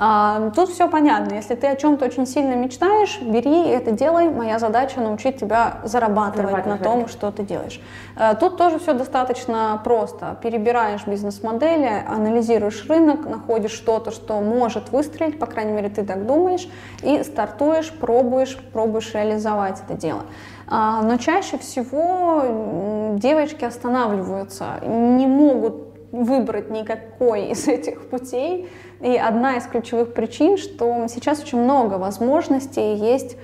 А, 0.00 0.50
тут 0.54 0.70
все 0.70 0.88
понятно. 0.88 1.34
Если 1.34 1.56
ты 1.56 1.66
о 1.66 1.74
чем-то 1.74 2.04
очень 2.04 2.24
сильно 2.24 2.54
мечтаешь, 2.54 3.20
бери 3.20 3.68
это 3.68 3.90
делай. 3.90 4.30
Моя 4.30 4.60
задача 4.60 5.00
научить 5.00 5.38
тебя 5.38 5.78
зарабатывать, 5.82 6.50
зарабатывать 6.50 6.66
на 6.66 6.78
том, 6.78 7.08
что 7.08 7.32
ты 7.32 7.42
делаешь. 7.42 7.80
А, 8.16 8.36
тут 8.36 8.56
тоже 8.56 8.78
все 8.78 8.92
достаточно 8.92 9.80
просто. 9.82 10.38
Перебираешь 10.40 11.04
бизнес-модели, 11.04 12.04
анализируешь 12.08 12.86
рынок, 12.88 13.28
находишь 13.28 13.72
что-то, 13.72 14.12
что 14.12 14.40
может 14.40 14.92
выстрелить, 14.92 15.38
по 15.40 15.46
крайней 15.46 15.72
мере, 15.72 15.88
ты 15.88 16.04
так 16.04 16.26
думаешь, 16.26 16.68
и 17.02 17.24
стартуешь, 17.24 17.90
пробуешь, 17.90 18.56
пробуешь 18.72 19.12
реализовать 19.14 19.82
это 19.84 19.98
дело. 19.98 20.22
А, 20.68 21.02
но 21.02 21.16
чаще 21.16 21.58
всего 21.58 23.16
девочки 23.16 23.64
останавливаются, 23.64 24.80
не 24.86 25.26
могут 25.26 25.88
выбрать 26.12 26.70
никакой 26.70 27.48
из 27.48 27.68
этих 27.68 28.08
путей, 28.08 28.68
и 29.00 29.16
одна 29.16 29.56
из 29.56 29.64
ключевых 29.64 30.12
причин, 30.12 30.58
что 30.58 31.06
сейчас 31.08 31.40
очень 31.40 31.60
много 31.62 31.94
возможностей, 31.94 32.94
есть 32.96 33.36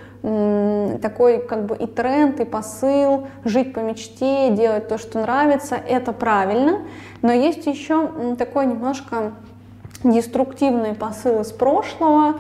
такой 1.03 1.47
как 1.47 1.67
бы 1.67 1.77
и 1.77 1.87
тренд, 1.87 2.41
и 2.41 2.45
посыл, 2.45 3.29
жить 3.45 3.75
по 3.75 3.81
мечте, 3.81 4.51
делать 4.51 4.89
то, 4.89 4.99
что 4.99 5.21
нравится, 5.21 5.77
это 5.77 6.13
правильно, 6.13 6.81
но 7.23 7.33
есть 7.33 7.67
еще 7.67 8.35
такой 8.39 8.67
немножко 8.67 9.33
деструктивный 10.03 10.95
посыл 10.95 11.41
из 11.41 11.53
прошлого, 11.53 12.37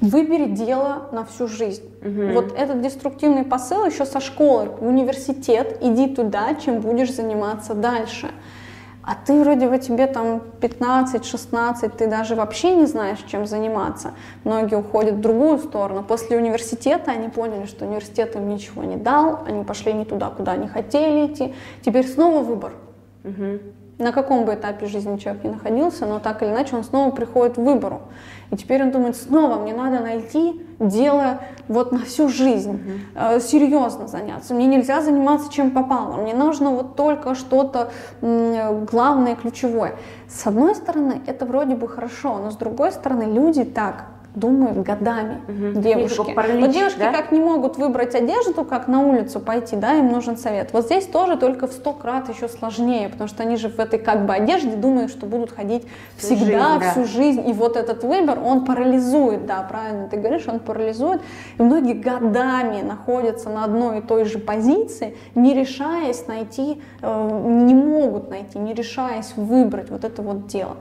выбери 0.00 0.46
дело 0.46 1.08
на 1.12 1.24
всю 1.24 1.46
жизнь. 1.48 1.84
Угу. 2.02 2.32
Вот 2.32 2.54
этот 2.56 2.80
деструктивный 2.80 3.44
посыл 3.44 3.84
еще 3.84 4.06
со 4.06 4.20
школы, 4.20 4.70
университет, 4.80 5.78
иди 5.82 6.14
туда, 6.14 6.54
чем 6.54 6.80
будешь 6.80 7.12
заниматься 7.14 7.74
дальше. 7.74 8.30
А 9.10 9.16
ты 9.16 9.40
вроде 9.42 9.68
бы 9.68 9.76
тебе 9.78 10.06
там 10.06 10.40
15-16, 10.60 11.96
ты 11.98 12.06
даже 12.06 12.36
вообще 12.36 12.76
не 12.76 12.86
знаешь, 12.86 13.18
чем 13.26 13.44
заниматься. 13.44 14.12
Многие 14.44 14.76
уходят 14.76 15.14
в 15.16 15.20
другую 15.20 15.58
сторону. 15.58 16.04
После 16.04 16.36
университета 16.36 17.10
они 17.10 17.28
поняли, 17.28 17.66
что 17.66 17.86
университет 17.86 18.36
им 18.36 18.48
ничего 18.48 18.84
не 18.84 18.96
дал, 18.96 19.40
они 19.48 19.64
пошли 19.64 19.94
не 19.94 20.04
туда, 20.04 20.30
куда 20.30 20.52
они 20.52 20.68
хотели 20.68 21.26
идти. 21.26 21.52
Теперь 21.82 22.06
снова 22.06 22.44
выбор. 22.44 22.74
Угу. 23.24 23.58
На 24.00 24.12
каком 24.12 24.44
бы 24.44 24.54
этапе 24.54 24.86
жизни 24.86 25.16
человек 25.18 25.44
ни 25.44 25.48
находился, 25.48 26.06
но 26.06 26.18
так 26.18 26.42
или 26.42 26.50
иначе 26.50 26.76
он 26.76 26.84
снова 26.84 27.10
приходит 27.10 27.54
к 27.54 27.58
выбору. 27.58 28.02
И 28.50 28.56
теперь 28.56 28.82
он 28.82 28.90
думает, 28.90 29.16
снова 29.16 29.60
мне 29.60 29.72
надо 29.74 30.00
найти 30.00 30.60
дело 30.80 31.40
вот 31.68 31.92
на 31.92 32.00
всю 32.00 32.28
жизнь, 32.28 32.72
mm-hmm. 32.72 33.36
э, 33.36 33.40
серьезно 33.40 34.08
заняться. 34.08 34.54
Мне 34.54 34.66
нельзя 34.66 35.02
заниматься 35.02 35.52
чем 35.52 35.70
попало, 35.70 36.16
мне 36.16 36.34
нужно 36.34 36.70
вот 36.70 36.96
только 36.96 37.34
что-то 37.34 37.90
главное, 38.20 39.36
ключевое. 39.36 39.94
С 40.28 40.46
одной 40.46 40.74
стороны, 40.74 41.20
это 41.26 41.46
вроде 41.46 41.76
бы 41.76 41.86
хорошо, 41.86 42.38
но 42.38 42.50
с 42.50 42.56
другой 42.56 42.92
стороны, 42.92 43.24
люди 43.24 43.64
так 43.64 44.06
думают 44.34 44.78
годами 44.78 45.40
угу. 45.48 45.80
девушки. 45.80 46.32
Паралич, 46.34 46.60
вот 46.60 46.72
девушки 46.72 46.98
да? 46.98 47.12
как 47.12 47.32
не 47.32 47.40
могут 47.40 47.76
выбрать 47.76 48.14
одежду, 48.14 48.64
как 48.64 48.86
на 48.86 49.00
улицу 49.00 49.40
пойти, 49.40 49.76
да, 49.76 49.94
им 49.94 50.12
нужен 50.12 50.36
совет. 50.36 50.72
Вот 50.72 50.84
здесь 50.84 51.06
тоже 51.06 51.36
только 51.36 51.66
в 51.66 51.72
сто 51.72 51.92
крат 51.92 52.28
еще 52.28 52.48
сложнее, 52.48 53.08
потому 53.08 53.28
что 53.28 53.42
они 53.42 53.56
же 53.56 53.68
в 53.68 53.78
этой 53.78 53.98
как 53.98 54.26
бы 54.26 54.34
одежде 54.34 54.76
думают, 54.76 55.10
что 55.10 55.26
будут 55.26 55.50
ходить 55.50 55.84
всю 56.16 56.36
всегда, 56.36 56.78
жизнь, 56.78 56.90
всю 56.90 57.00
да. 57.00 57.06
жизнь. 57.06 57.48
И 57.48 57.52
вот 57.52 57.76
этот 57.76 58.04
выбор, 58.04 58.38
он 58.44 58.64
парализует, 58.64 59.46
да, 59.46 59.62
правильно 59.62 60.08
ты 60.08 60.16
говоришь, 60.16 60.46
он 60.46 60.60
парализует. 60.60 61.20
И 61.58 61.62
многие 61.62 61.94
годами 61.94 62.82
находятся 62.82 63.50
на 63.50 63.64
одной 63.64 63.98
и 63.98 64.02
той 64.02 64.24
же 64.24 64.38
позиции, 64.38 65.16
не 65.34 65.54
решаясь 65.54 66.26
найти, 66.26 66.80
э, 67.02 67.40
не 67.44 67.74
могут 67.74 68.30
найти, 68.30 68.58
не 68.58 68.74
решаясь 68.74 69.32
выбрать 69.36 69.90
вот 69.90 70.04
это 70.04 70.22
вот 70.22 70.46
дело. 70.46 70.76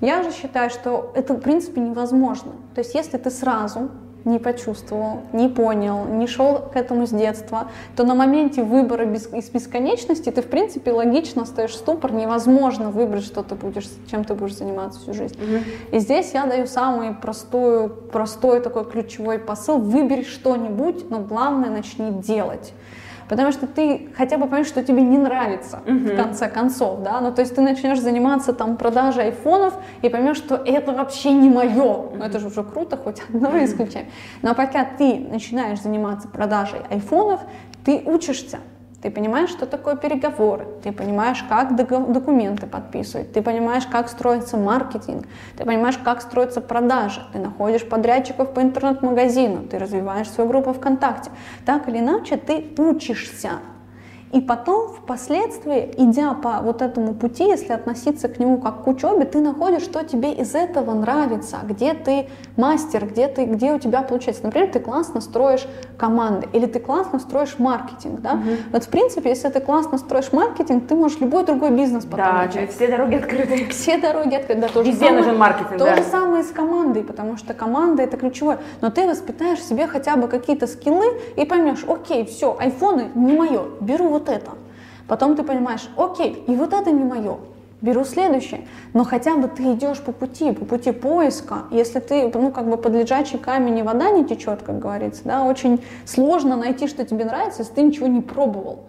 Я 0.00 0.22
же 0.22 0.32
считаю, 0.32 0.70
что 0.70 1.12
это 1.14 1.34
в 1.34 1.40
принципе 1.40 1.80
невозможно. 1.80 2.52
То 2.74 2.80
есть 2.80 2.94
если 2.94 3.18
ты 3.18 3.30
сразу 3.30 3.90
не 4.24 4.38
почувствовал, 4.38 5.22
не 5.32 5.48
понял, 5.48 6.04
не 6.04 6.26
шел 6.26 6.58
к 6.58 6.76
этому 6.76 7.06
с 7.06 7.10
детства, 7.10 7.68
то 7.96 8.04
на 8.04 8.14
моменте 8.14 8.62
выбора 8.62 9.04
без, 9.06 9.32
из 9.32 9.48
бесконечности 9.50 10.30
ты, 10.30 10.42
в 10.42 10.46
принципе, 10.46 10.92
логично 10.92 11.44
стоишь 11.44 11.72
в 11.72 11.76
ступор, 11.76 12.12
невозможно 12.12 12.90
выбрать, 12.90 13.24
что 13.24 13.42
ты 13.42 13.54
будешь, 13.54 13.88
чем 14.10 14.24
ты 14.24 14.34
будешь 14.34 14.56
заниматься 14.56 15.00
всю 15.00 15.14
жизнь. 15.14 15.36
Mm-hmm. 15.36 15.62
И 15.92 15.98
здесь 16.00 16.32
я 16.34 16.46
даю 16.46 16.66
самый 16.66 17.14
простой, 17.14 17.88
простой 17.88 18.60
такой 18.60 18.84
ключевой 18.84 19.38
посыл, 19.38 19.78
выбери 19.78 20.22
что-нибудь, 20.22 21.10
но 21.10 21.20
главное 21.20 21.70
начни 21.70 22.10
делать 22.10 22.72
потому 23.30 23.52
что 23.52 23.68
ты 23.68 24.08
хотя 24.16 24.36
бы 24.36 24.46
понимаешь, 24.46 24.66
что 24.66 24.82
тебе 24.82 25.02
не 25.02 25.16
нравится 25.16 25.78
uh-huh. 25.86 26.12
в 26.12 26.16
конце 26.16 26.48
концов, 26.48 27.02
да, 27.02 27.20
ну 27.20 27.32
то 27.32 27.42
есть 27.42 27.54
ты 27.54 27.60
начнешь 27.60 28.00
заниматься 28.00 28.52
там 28.52 28.76
продажей 28.76 29.26
айфонов 29.26 29.74
и 30.02 30.08
поймешь, 30.08 30.36
что 30.36 30.56
это 30.56 30.92
вообще 30.92 31.30
не 31.30 31.48
мое, 31.48 32.10
ну 32.12 32.24
это 32.24 32.40
же 32.40 32.48
уже 32.48 32.64
круто, 32.64 32.96
хоть 32.96 33.22
одно 33.28 33.64
исключаем, 33.64 34.08
но 34.42 34.54
пока 34.54 34.84
ты 34.84 35.14
начинаешь 35.30 35.80
заниматься 35.80 36.26
продажей 36.26 36.80
айфонов, 36.90 37.40
ты 37.84 38.02
учишься, 38.04 38.58
ты 39.02 39.10
понимаешь, 39.10 39.50
что 39.50 39.66
такое 39.66 39.96
переговоры, 39.96 40.66
ты 40.82 40.92
понимаешь, 40.92 41.42
как 41.48 41.74
документы 41.74 42.66
подписывать, 42.66 43.32
ты 43.32 43.40
понимаешь, 43.40 43.86
как 43.86 44.08
строится 44.08 44.58
маркетинг, 44.58 45.26
ты 45.56 45.64
понимаешь, 45.64 45.96
как 45.96 46.20
строятся 46.20 46.60
продажи, 46.60 47.22
ты 47.32 47.38
находишь 47.38 47.88
подрядчиков 47.88 48.52
по 48.52 48.60
интернет-магазину, 48.60 49.66
ты 49.66 49.78
развиваешь 49.78 50.28
свою 50.28 50.50
группу 50.50 50.72
ВКонтакте. 50.74 51.30
Так 51.64 51.88
или 51.88 51.98
иначе, 51.98 52.36
ты 52.36 52.74
учишься 52.76 53.52
и 54.32 54.40
потом, 54.40 54.92
впоследствии, 54.92 55.92
идя 55.96 56.34
по 56.34 56.60
вот 56.62 56.82
этому 56.82 57.14
пути, 57.14 57.44
если 57.44 57.72
относиться 57.72 58.28
к 58.28 58.38
нему 58.38 58.58
как 58.58 58.84
к 58.84 58.86
учебе, 58.86 59.24
ты 59.24 59.40
находишь, 59.40 59.82
что 59.82 60.04
тебе 60.04 60.32
из 60.32 60.54
этого 60.54 60.94
нравится, 60.94 61.58
где 61.64 61.94
ты 61.94 62.28
мастер, 62.56 63.06
где, 63.06 63.26
ты, 63.26 63.44
где 63.44 63.72
у 63.72 63.78
тебя 63.80 64.02
получается. 64.02 64.44
Например, 64.44 64.70
ты 64.70 64.78
классно 64.78 65.20
строишь 65.20 65.66
команды, 65.98 66.48
или 66.52 66.66
ты 66.66 66.78
классно 66.78 67.18
строишь 67.18 67.56
маркетинг. 67.58 68.20
Да? 68.20 68.34
Угу. 68.34 68.50
Вот 68.72 68.84
в 68.84 68.88
принципе, 68.88 69.30
если 69.30 69.48
ты 69.48 69.60
классно 69.60 69.98
строишь 69.98 70.32
маркетинг, 70.32 70.86
ты 70.86 70.94
можешь 70.94 71.18
любой 71.18 71.44
другой 71.44 71.70
бизнес 71.70 72.04
потом 72.04 72.18
Да, 72.18 72.32
начать. 72.44 72.72
все 72.72 72.86
дороги 72.86 73.14
открыты. 73.16 73.66
Все 73.70 73.98
дороги 73.98 74.34
открыты, 74.36 74.60
да. 74.60 74.68
То 74.68 74.82
Везде 74.82 75.06
самое, 75.06 75.24
нужен 75.24 75.38
маркетинг, 75.38 75.78
То 75.78 75.84
да. 75.86 75.96
же 75.96 76.02
самое 76.04 76.44
с 76.44 76.50
командой, 76.50 77.02
потому 77.02 77.36
что 77.36 77.52
команда 77.52 78.04
это 78.04 78.16
ключевое. 78.16 78.58
Но 78.80 78.90
ты 78.90 79.08
воспитаешь 79.08 79.60
себе 79.60 79.88
хотя 79.88 80.14
бы 80.16 80.28
какие-то 80.28 80.68
скиллы 80.68 81.06
и 81.36 81.44
поймешь, 81.44 81.84
окей, 81.88 82.24
все, 82.26 82.56
айфоны 82.58 83.08
не 83.16 83.32
мое, 83.32 83.62
беру 83.80 84.08
вот 84.08 84.19
вот 84.20 84.28
это. 84.28 84.52
Потом 85.08 85.34
ты 85.34 85.42
понимаешь, 85.42 85.88
окей, 85.96 86.44
и 86.46 86.54
вот 86.54 86.72
это 86.72 86.90
не 86.92 87.02
мое, 87.02 87.38
беру 87.80 88.04
следующее. 88.04 88.66
Но 88.92 89.04
хотя 89.04 89.36
бы 89.36 89.48
ты 89.48 89.72
идешь 89.72 89.98
по 89.98 90.12
пути, 90.12 90.52
по 90.52 90.64
пути 90.64 90.92
поиска. 90.92 91.64
Если 91.70 91.98
ты, 91.98 92.30
ну, 92.32 92.52
как 92.52 92.68
бы 92.68 92.76
под 92.76 92.92
лежачий 92.92 93.38
камень 93.38 93.78
и 93.78 93.82
вода 93.82 94.10
не 94.10 94.24
течет, 94.24 94.62
как 94.62 94.78
говорится, 94.78 95.22
да, 95.24 95.44
очень 95.44 95.82
сложно 96.04 96.56
найти, 96.56 96.86
что 96.86 97.04
тебе 97.04 97.24
нравится, 97.24 97.62
если 97.62 97.74
ты 97.74 97.82
ничего 97.82 98.06
не 98.06 98.20
пробовал. 98.20 98.84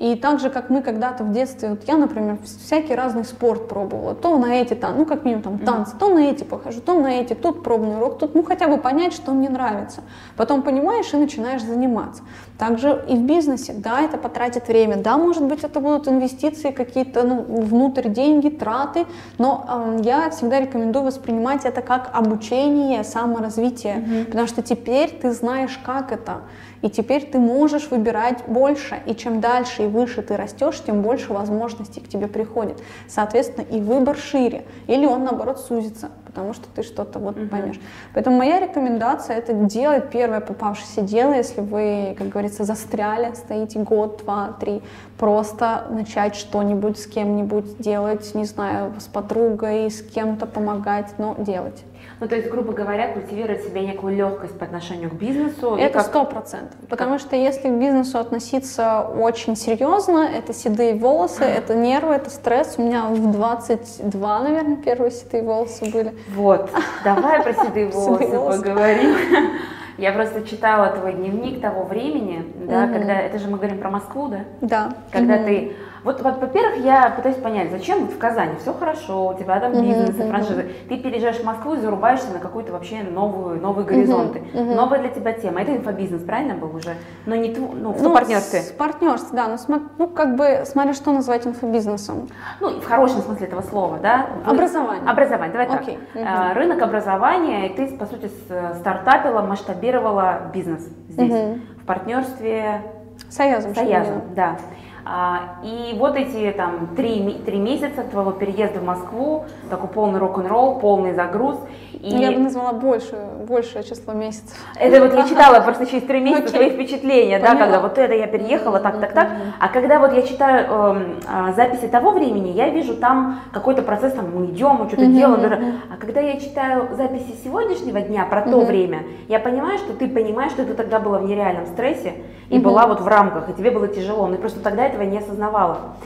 И 0.00 0.16
так 0.16 0.40
же, 0.40 0.48
как 0.48 0.70
мы 0.70 0.80
когда-то 0.80 1.24
в 1.24 1.30
детстве, 1.30 1.68
вот 1.68 1.84
я, 1.86 1.98
например, 1.98 2.38
всякий 2.42 2.94
разный 2.94 3.22
спорт 3.22 3.68
пробовала, 3.68 4.14
то 4.14 4.38
на 4.38 4.54
эти, 4.54 4.72
там, 4.72 4.96
ну 4.96 5.04
как 5.04 5.26
минимум 5.26 5.42
там 5.42 5.58
танцы, 5.58 5.94
то 5.98 6.08
на 6.08 6.20
эти 6.20 6.42
похожу, 6.42 6.80
то 6.80 6.94
на 6.94 7.20
эти, 7.20 7.34
тут 7.34 7.62
пробный 7.62 7.98
урок, 7.98 8.18
тут, 8.18 8.34
ну 8.34 8.42
хотя 8.42 8.68
бы 8.68 8.78
понять, 8.78 9.12
что 9.12 9.32
мне 9.32 9.50
нравится. 9.50 10.00
Потом 10.38 10.62
понимаешь 10.62 11.12
и 11.12 11.18
начинаешь 11.18 11.62
заниматься. 11.62 12.22
Также 12.58 13.04
и 13.08 13.14
в 13.14 13.24
бизнесе, 13.24 13.74
да, 13.74 14.00
это 14.00 14.16
потратит 14.16 14.68
время, 14.68 14.96
да, 14.96 15.18
может 15.18 15.44
быть, 15.44 15.64
это 15.64 15.80
будут 15.80 16.08
инвестиции 16.08 16.70
какие-то, 16.70 17.22
ну, 17.22 17.42
внутрь 17.42 18.08
деньги, 18.08 18.48
траты, 18.48 19.04
но 19.36 19.66
э, 19.68 20.00
я 20.02 20.30
всегда 20.30 20.60
рекомендую 20.60 21.04
воспринимать 21.04 21.66
это 21.66 21.82
как 21.82 22.10
обучение, 22.14 23.04
саморазвитие, 23.04 23.96
mm-hmm. 23.96 24.24
потому 24.26 24.46
что 24.46 24.62
теперь 24.62 25.10
ты 25.10 25.32
знаешь, 25.32 25.78
как 25.84 26.10
это. 26.10 26.40
И 26.82 26.88
теперь 26.88 27.26
ты 27.26 27.38
можешь 27.38 27.90
выбирать 27.90 28.44
больше, 28.46 29.00
и 29.06 29.14
чем 29.14 29.40
дальше 29.40 29.84
и 29.84 29.86
выше 29.86 30.22
ты 30.22 30.36
растешь, 30.36 30.80
тем 30.84 31.02
больше 31.02 31.32
возможностей 31.32 32.00
к 32.00 32.08
тебе 32.08 32.26
приходит. 32.26 32.82
Соответственно, 33.08 33.64
и 33.64 33.80
выбор 33.80 34.16
шире, 34.16 34.64
или 34.86 35.04
он 35.06 35.24
наоборот 35.24 35.60
сузится, 35.60 36.10
потому 36.24 36.54
что 36.54 36.66
ты 36.74 36.82
что-то 36.82 37.18
вот 37.18 37.36
угу. 37.36 37.48
поймешь. 37.48 37.80
Поэтому 38.14 38.36
моя 38.36 38.60
рекомендация 38.60 39.36
это 39.36 39.52
делать 39.52 40.10
первое 40.10 40.40
попавшееся 40.40 41.02
дело, 41.02 41.34
если 41.34 41.60
вы, 41.60 42.14
как 42.16 42.28
говорится, 42.28 42.64
застряли, 42.64 43.34
стоите 43.34 43.80
год, 43.80 44.22
два, 44.24 44.54
три, 44.58 44.82
просто 45.18 45.86
начать 45.90 46.34
что-нибудь 46.34 46.98
с 46.98 47.06
кем-нибудь 47.06 47.78
делать, 47.78 48.34
не 48.34 48.44
знаю, 48.44 48.94
с 48.98 49.04
подругой, 49.04 49.90
с 49.90 50.02
кем-то 50.02 50.46
помогать, 50.46 51.08
но 51.18 51.34
делать. 51.36 51.84
Ну, 52.20 52.28
то 52.28 52.36
есть, 52.36 52.50
грубо 52.50 52.72
говоря, 52.72 53.08
культивировать 53.08 53.64
себе 53.64 53.80
некую 53.80 54.14
легкость 54.14 54.58
по 54.58 54.66
отношению 54.66 55.08
к 55.08 55.14
бизнесу. 55.14 55.74
Это 55.76 56.00
сто 56.00 56.26
процентов. 56.26 56.78
Потому 56.88 57.18
что 57.18 57.34
если 57.34 57.68
к 57.68 57.72
бизнесу 57.72 58.18
относиться 58.18 59.00
очень 59.00 59.56
серьезно, 59.56 60.28
это 60.28 60.52
седые 60.52 60.94
волосы, 60.94 61.44
это 61.44 61.74
нервы, 61.74 62.14
это 62.14 62.28
стресс. 62.28 62.74
У 62.76 62.82
меня 62.82 63.06
в 63.06 63.32
22, 63.32 64.38
наверное, 64.40 64.76
первые 64.76 65.10
седые 65.12 65.42
волосы 65.42 65.90
были. 65.90 66.14
Вот, 66.34 66.70
давай 67.04 67.42
про 67.42 67.54
седые 67.64 67.86
волосы 67.88 68.28
поговорим. 68.28 69.16
Я 69.96 70.12
просто 70.12 70.46
читала 70.46 70.88
твой 70.96 71.12
дневник 71.12 71.60
того 71.60 71.84
времени, 71.84 72.44
да, 72.66 72.86
когда 72.88 73.18
это 73.20 73.38
же 73.38 73.48
мы 73.48 73.58
говорим 73.58 73.78
про 73.78 73.90
Москву, 73.90 74.28
да? 74.28 74.44
Да. 74.62 74.92
Когда 75.10 75.36
ты 75.44 75.72
вот, 76.04 76.22
вот 76.22 76.40
во-первых, 76.40 76.84
я 76.84 77.10
пытаюсь 77.10 77.36
понять, 77.36 77.70
зачем 77.70 78.06
в 78.06 78.18
Казани 78.18 78.52
все 78.60 78.72
хорошо, 78.72 79.28
у 79.28 79.34
тебя 79.34 79.60
там 79.60 79.72
бизнес, 79.72 80.10
uh-huh, 80.10 80.28
франшизы, 80.28 80.70
ты 80.88 80.98
переезжаешь 80.98 81.36
в 81.36 81.44
Москву 81.44 81.74
и 81.74 81.78
зарубаешься 81.78 82.32
на 82.32 82.38
какую-то 82.38 82.72
вообще 82.72 83.02
новую, 83.02 83.60
новые 83.60 83.86
горизонты. 83.86 84.42
Новая 84.54 85.00
для 85.00 85.08
тебя 85.08 85.32
тема. 85.32 85.62
Это 85.62 85.76
инфобизнес, 85.76 86.22
правильно 86.22 86.54
был 86.54 86.74
уже? 86.74 86.94
Но 87.26 87.34
не 87.34 87.54
тв... 87.54 87.60
ну, 87.74 87.92
в 87.92 88.02
ну, 88.02 88.12
партнерстве. 88.12 88.60
С 88.60 88.70
партнерстве, 88.72 89.36
да. 89.36 89.48
Но 89.48 89.56
см... 89.56 89.90
ну, 89.98 90.08
как 90.08 90.36
бы, 90.36 90.62
смотри, 90.64 90.94
что 90.94 91.12
назвать 91.12 91.46
инфобизнесом. 91.46 92.28
Ну, 92.60 92.80
в 92.80 92.84
хорошем 92.84 93.20
смысле 93.20 93.46
этого 93.46 93.62
слова, 93.62 93.98
да? 93.98 94.26
Вы... 94.44 94.52
Образование. 94.52 95.10
Образование, 95.10 95.52
давай 95.52 95.66
okay. 95.66 95.98
так. 96.12 96.22
Uh-huh. 96.22 96.54
Рынок 96.54 96.82
образования, 96.82 97.68
и 97.68 97.74
ты, 97.74 97.96
по 97.96 98.06
сути, 98.06 98.30
стартапила, 98.78 99.42
масштабировала 99.42 100.50
бизнес 100.52 100.88
здесь, 101.08 101.32
uh-huh. 101.32 101.60
в 101.82 101.86
партнерстве 101.86 102.82
с 103.28 103.38
Аязом. 103.40 103.74
С 103.74 103.78
Аязом, 103.78 104.22
да. 104.34 104.56
А, 105.04 105.56
и 105.62 105.94
вот 105.96 106.16
эти 106.16 106.52
там 106.56 106.94
три, 106.96 107.40
три 107.44 107.58
месяца 107.58 108.02
твоего 108.02 108.32
переезда 108.32 108.80
в 108.80 108.84
Москву, 108.84 109.44
такой 109.68 109.88
полный 109.88 110.18
рок-н-ролл, 110.18 110.78
полный 110.78 111.14
загруз. 111.14 111.56
И... 111.92 112.08
Я 112.08 112.32
бы 112.32 112.38
назвала 112.38 112.72
больше, 112.72 113.16
большее 113.46 113.82
число 113.82 114.14
месяцев. 114.14 114.56
Это 114.78 115.00
вот 115.02 115.14
я 115.14 115.28
читала 115.28 115.60
просто 115.64 115.86
через 115.86 116.04
три 116.04 116.20
месяца 116.20 116.54
okay. 116.54 116.56
твои 116.56 116.70
впечатления, 116.70 117.38
да, 117.38 117.56
когда 117.56 117.80
вот 117.80 117.98
это 117.98 118.14
я 118.14 118.26
переехала, 118.26 118.80
так, 118.80 119.00
так, 119.00 119.12
так. 119.12 119.28
А 119.58 119.68
когда 119.68 119.98
вот 119.98 120.12
я 120.12 120.22
читаю 120.22 121.18
э, 121.26 121.52
записи 121.54 121.88
того 121.88 122.12
времени, 122.12 122.50
я 122.50 122.70
вижу 122.70 122.94
там 122.94 123.40
какой-то 123.52 123.82
процесс, 123.82 124.12
там 124.14 124.30
мы 124.34 124.46
идем, 124.46 124.76
мы 124.80 124.88
что-то 124.88 125.06
делаем. 125.06 125.80
А 125.92 125.96
когда 125.96 126.20
я 126.20 126.38
читаю 126.40 126.88
записи 126.96 127.34
сегодняшнего 127.44 128.00
дня 128.00 128.24
про 128.26 128.42
то 128.42 128.60
время, 128.60 129.04
я 129.28 129.38
понимаю, 129.38 129.78
что 129.78 129.92
ты 129.92 130.08
понимаешь, 130.08 130.52
что 130.52 130.64
ты 130.64 130.74
тогда 130.74 131.00
была 131.00 131.18
в 131.18 131.24
нереальном 131.24 131.66
стрессе 131.66 132.14
и 132.48 132.58
была 132.58 132.86
вот 132.86 133.00
в 133.00 133.06
рамках, 133.06 133.48
и 133.48 133.52
тебе 133.52 133.70
было 133.70 133.88
тяжело. 133.88 134.26
Но 134.26 134.36
просто 134.36 134.60
тогда 134.60 134.89
этого 134.90 135.02
не 135.02 135.18
осознавала. 135.18 135.96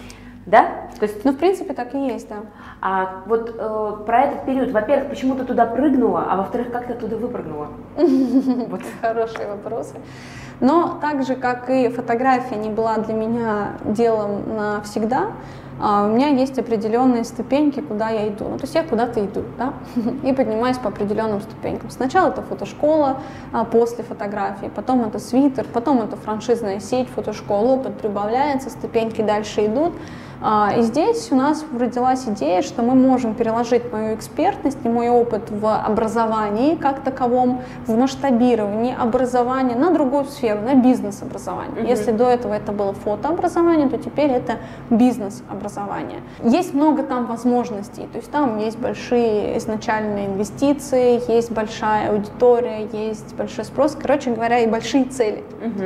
Да? 0.46 0.88
То 0.98 1.06
есть, 1.06 1.24
ну, 1.24 1.32
в 1.32 1.36
принципе, 1.38 1.72
так 1.72 1.94
и 1.94 2.06
есть, 2.06 2.28
да. 2.28 2.36
А 2.80 3.22
вот 3.26 3.54
э, 3.58 3.96
про 4.04 4.22
этот 4.22 4.44
период, 4.44 4.72
во-первых, 4.72 5.08
почему 5.08 5.34
ты 5.36 5.44
туда 5.44 5.64
прыгнула, 5.64 6.26
а 6.28 6.36
во-вторых, 6.36 6.70
как 6.70 6.86
ты 6.86 6.92
оттуда 6.92 7.16
выпрыгнула? 7.16 7.68
Вот. 8.68 8.82
Хорошие 9.00 9.48
вопросы. 9.48 9.96
Но 10.60 10.98
так 11.00 11.24
же, 11.24 11.34
как 11.34 11.70
и 11.70 11.88
фотография 11.88 12.56
не 12.56 12.68
была 12.68 12.98
для 12.98 13.14
меня 13.14 13.72
делом 13.84 14.54
навсегда, 14.54 15.32
у 15.78 16.08
меня 16.08 16.28
есть 16.28 16.58
определенные 16.58 17.24
ступеньки, 17.24 17.80
куда 17.80 18.10
я 18.10 18.28
иду. 18.28 18.44
Ну, 18.48 18.58
то 18.58 18.64
есть 18.64 18.74
я 18.74 18.84
куда-то 18.84 19.24
иду, 19.24 19.42
да, 19.58 19.74
и 20.28 20.32
поднимаюсь 20.32 20.78
по 20.78 20.88
определенным 20.88 21.40
ступенькам. 21.40 21.90
Сначала 21.90 22.28
это 22.28 22.42
фотошкола, 22.42 23.18
а 23.52 23.64
после 23.64 24.04
фотографии, 24.04 24.70
потом 24.74 25.02
это 25.02 25.18
свитер, 25.18 25.66
потом 25.72 26.00
это 26.00 26.16
франшизная 26.16 26.80
сеть, 26.80 27.08
фотошкола, 27.08 27.74
опыт 27.74 27.98
прибавляется, 27.98 28.70
ступеньки 28.70 29.22
дальше 29.22 29.66
идут. 29.66 29.94
А, 30.42 30.72
и 30.76 30.82
здесь 30.82 31.28
у 31.30 31.36
нас 31.36 31.64
родилась 31.78 32.24
идея, 32.26 32.62
что 32.62 32.82
мы 32.82 32.94
можем 32.94 33.34
переложить 33.34 33.92
мою 33.92 34.14
экспертность 34.14 34.78
и 34.84 34.88
мой 34.88 35.08
опыт 35.08 35.50
в 35.50 35.66
образовании 35.66 36.76
как 36.76 37.00
таковом, 37.02 37.62
в 37.86 37.96
масштабировании 37.96 38.94
образования 38.98 39.74
на 39.76 39.90
другую 39.90 40.24
сферу, 40.26 40.60
на 40.60 40.74
бизнес-образование. 40.74 41.82
Угу. 41.82 41.88
Если 41.88 42.12
до 42.12 42.28
этого 42.28 42.54
это 42.54 42.72
было 42.72 42.92
фотообразование, 42.92 43.88
то 43.88 43.98
теперь 43.98 44.30
это 44.30 44.58
бизнес-образование. 44.90 46.20
Есть 46.42 46.74
много 46.74 47.02
там 47.02 47.26
возможностей, 47.26 48.08
то 48.12 48.18
есть 48.18 48.30
там 48.30 48.58
есть 48.58 48.78
большие 48.78 49.56
изначальные 49.58 50.26
инвестиции, 50.26 51.20
есть 51.32 51.50
большая 51.50 52.10
аудитория, 52.10 52.88
есть 52.92 53.34
большой 53.34 53.64
спрос, 53.64 53.96
короче 54.00 54.30
говоря, 54.30 54.60
и 54.60 54.66
большие 54.66 55.04
цели. 55.04 55.42
Угу. 55.64 55.84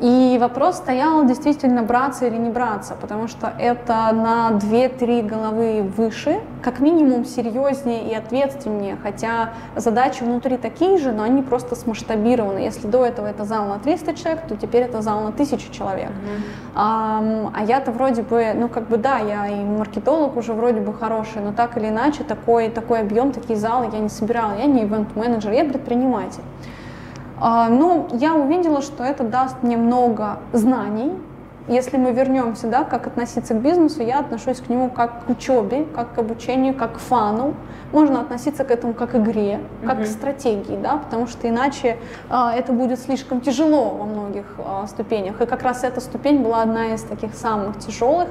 И 0.00 0.38
вопрос 0.40 0.76
стоял 0.76 1.24
действительно 1.24 1.84
браться 1.84 2.26
или 2.26 2.36
не 2.36 2.50
браться, 2.50 2.96
потому 3.00 3.28
что 3.28 3.52
это 3.58 4.10
на 4.12 4.50
2-3 4.50 5.22
головы 5.22 5.82
выше, 5.96 6.40
как 6.62 6.80
минимум 6.80 7.24
серьезнее 7.24 8.10
и 8.10 8.14
ответственнее, 8.14 8.96
хотя 9.00 9.50
задачи 9.76 10.24
внутри 10.24 10.56
такие 10.56 10.98
же, 10.98 11.12
но 11.12 11.22
они 11.22 11.42
просто 11.42 11.76
смасштабированы. 11.76 12.58
Если 12.58 12.88
до 12.88 13.04
этого 13.04 13.28
это 13.28 13.44
зал 13.44 13.66
на 13.66 13.78
300 13.78 14.14
человек, 14.14 14.48
то 14.48 14.56
теперь 14.56 14.82
это 14.82 15.00
зал 15.00 15.20
на 15.20 15.28
1000 15.28 15.72
человек. 15.72 16.10
Mm-hmm. 16.10 16.72
А, 16.74 17.50
а 17.54 17.64
я-то 17.64 17.92
вроде 17.92 18.22
бы, 18.22 18.52
ну 18.54 18.68
как 18.68 18.88
бы 18.88 18.96
да, 18.96 19.18
я 19.18 19.46
и 19.46 19.64
маркетолог 19.64 20.36
уже 20.36 20.54
вроде 20.54 20.80
бы 20.80 20.92
хороший, 20.92 21.40
но 21.40 21.52
так 21.52 21.76
или 21.76 21.88
иначе 21.88 22.24
такой, 22.24 22.68
такой 22.68 23.00
объем, 23.00 23.30
такие 23.30 23.56
залы 23.56 23.88
я 23.92 24.00
не 24.00 24.08
собирала. 24.08 24.58
Я 24.58 24.66
не 24.66 24.82
ивент-менеджер, 24.82 25.52
я 25.52 25.64
предприниматель. 25.64 26.42
А, 27.40 27.68
ну, 27.68 28.08
я 28.12 28.34
увидела, 28.34 28.82
что 28.82 29.02
это 29.04 29.24
даст 29.24 29.62
мне 29.62 29.76
много 29.76 30.38
знаний. 30.52 31.12
Если 31.66 31.96
мы 31.96 32.12
вернемся, 32.12 32.66
да, 32.68 32.84
как 32.84 33.06
относиться 33.06 33.54
к 33.54 33.60
бизнесу, 33.62 34.02
я 34.02 34.18
отношусь 34.18 34.60
к 34.60 34.68
нему 34.68 34.90
как 34.90 35.24
к 35.24 35.30
учебе, 35.30 35.86
как 35.94 36.14
к 36.14 36.18
обучению, 36.18 36.74
как 36.74 36.96
к 36.96 36.98
фану. 36.98 37.54
Можно 37.90 38.20
относиться 38.20 38.64
к 38.64 38.70
этому 38.70 38.92
как 38.92 39.12
к 39.12 39.14
игре, 39.14 39.60
как 39.86 39.98
mm-hmm. 39.98 40.04
к 40.04 40.06
стратегии, 40.06 40.76
да, 40.76 40.98
потому 40.98 41.26
что 41.26 41.48
иначе 41.48 41.96
а, 42.28 42.54
это 42.54 42.72
будет 42.74 43.00
слишком 43.00 43.40
тяжело 43.40 43.90
во 43.90 44.04
многих 44.04 44.44
а, 44.58 44.86
ступенях. 44.86 45.40
И 45.40 45.46
как 45.46 45.62
раз 45.62 45.84
эта 45.84 46.02
ступень 46.02 46.42
была 46.42 46.62
одна 46.62 46.92
из 46.92 47.02
таких 47.02 47.34
самых 47.34 47.78
тяжелых. 47.78 48.28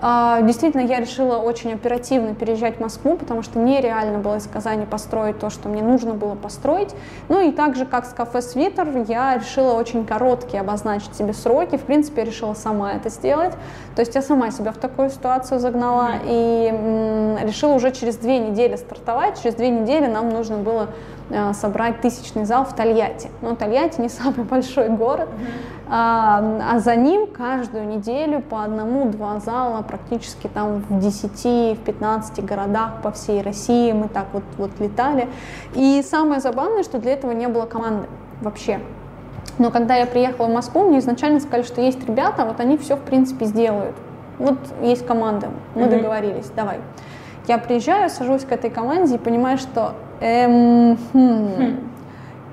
А, 0.00 0.42
действительно, 0.42 0.82
я 0.82 1.00
решила 1.00 1.36
очень 1.38 1.72
оперативно 1.72 2.34
переезжать 2.34 2.76
в 2.76 2.80
Москву, 2.80 3.16
потому 3.16 3.42
что 3.42 3.58
нереально 3.58 4.18
было 4.18 4.36
из 4.36 4.46
Казани 4.46 4.86
построить 4.86 5.38
то, 5.38 5.50
что 5.50 5.68
мне 5.68 5.82
нужно 5.82 6.14
было 6.14 6.34
построить. 6.34 6.94
Ну 7.28 7.40
и 7.40 7.52
так 7.52 7.76
же, 7.76 7.86
как 7.86 8.04
с 8.06 8.10
кафе 8.10 8.42
«Свитер», 8.42 8.88
я 9.08 9.36
решила 9.36 9.72
очень 9.72 10.04
короткие 10.04 10.60
обозначить 10.60 11.14
себе 11.14 11.32
сроки. 11.32 11.76
В 11.76 11.82
принципе, 11.82 12.22
я 12.22 12.26
решила 12.26 12.54
сама 12.54 12.92
это 12.92 13.08
сделать. 13.08 13.52
То 13.94 14.00
есть 14.00 14.14
я 14.14 14.22
сама 14.22 14.50
себя 14.50 14.72
в 14.72 14.76
такую 14.76 15.10
ситуацию 15.10 15.60
загнала 15.60 16.10
и 16.26 16.70
м, 16.72 17.46
решила 17.46 17.74
уже 17.74 17.90
через 17.92 18.16
две 18.16 18.38
недели 18.38 18.76
стартовать. 18.76 19.40
Через 19.42 19.54
две 19.56 19.70
недели 19.70 20.06
нам 20.06 20.30
нужно 20.30 20.58
было 20.58 20.88
э, 21.30 21.52
собрать 21.54 22.00
тысячный 22.00 22.44
зал 22.44 22.64
в 22.64 22.74
Тольятти. 22.74 23.30
Но 23.40 23.54
Тольятти 23.54 24.00
не 24.00 24.08
самый 24.08 24.44
большой 24.44 24.88
город. 24.88 25.28
Mm-hmm. 25.28 25.73
А, 25.86 26.42
а 26.72 26.78
за 26.80 26.96
ним 26.96 27.26
каждую 27.26 27.86
неделю 27.86 28.40
по 28.40 28.64
одному-два 28.64 29.38
зала 29.40 29.82
практически 29.82 30.48
там 30.48 30.82
в 30.88 30.98
10, 30.98 31.78
в 31.78 31.84
15 31.84 32.44
городах 32.44 33.02
по 33.02 33.10
всей 33.12 33.42
России 33.42 33.92
мы 33.92 34.08
так 34.08 34.26
вот, 34.32 34.44
вот 34.56 34.70
летали. 34.80 35.28
И 35.74 36.02
самое 36.02 36.40
забавное, 36.40 36.84
что 36.84 36.98
для 36.98 37.12
этого 37.12 37.32
не 37.32 37.48
было 37.48 37.66
команды 37.66 38.06
вообще. 38.40 38.80
Но 39.58 39.70
когда 39.70 39.94
я 39.94 40.06
приехала 40.06 40.46
в 40.46 40.52
Москву, 40.52 40.88
мне 40.88 40.98
изначально 40.98 41.38
сказали, 41.40 41.62
что 41.62 41.80
есть 41.80 42.04
ребята, 42.08 42.44
вот 42.44 42.60
они 42.60 42.78
все 42.78 42.96
в 42.96 43.00
принципе 43.00 43.44
сделают. 43.44 43.94
Вот 44.38 44.58
есть 44.82 45.06
команда, 45.06 45.48
мы 45.74 45.82
mm-hmm. 45.82 45.90
договорились, 45.90 46.50
давай. 46.56 46.80
Я 47.46 47.58
приезжаю, 47.58 48.08
сажусь 48.08 48.42
к 48.42 48.52
этой 48.52 48.70
команде 48.70 49.16
и 49.16 49.18
понимаю, 49.18 49.58
что 49.58 49.92
эм, 50.20 50.98
хм, 51.12 51.48
хм 51.56 51.76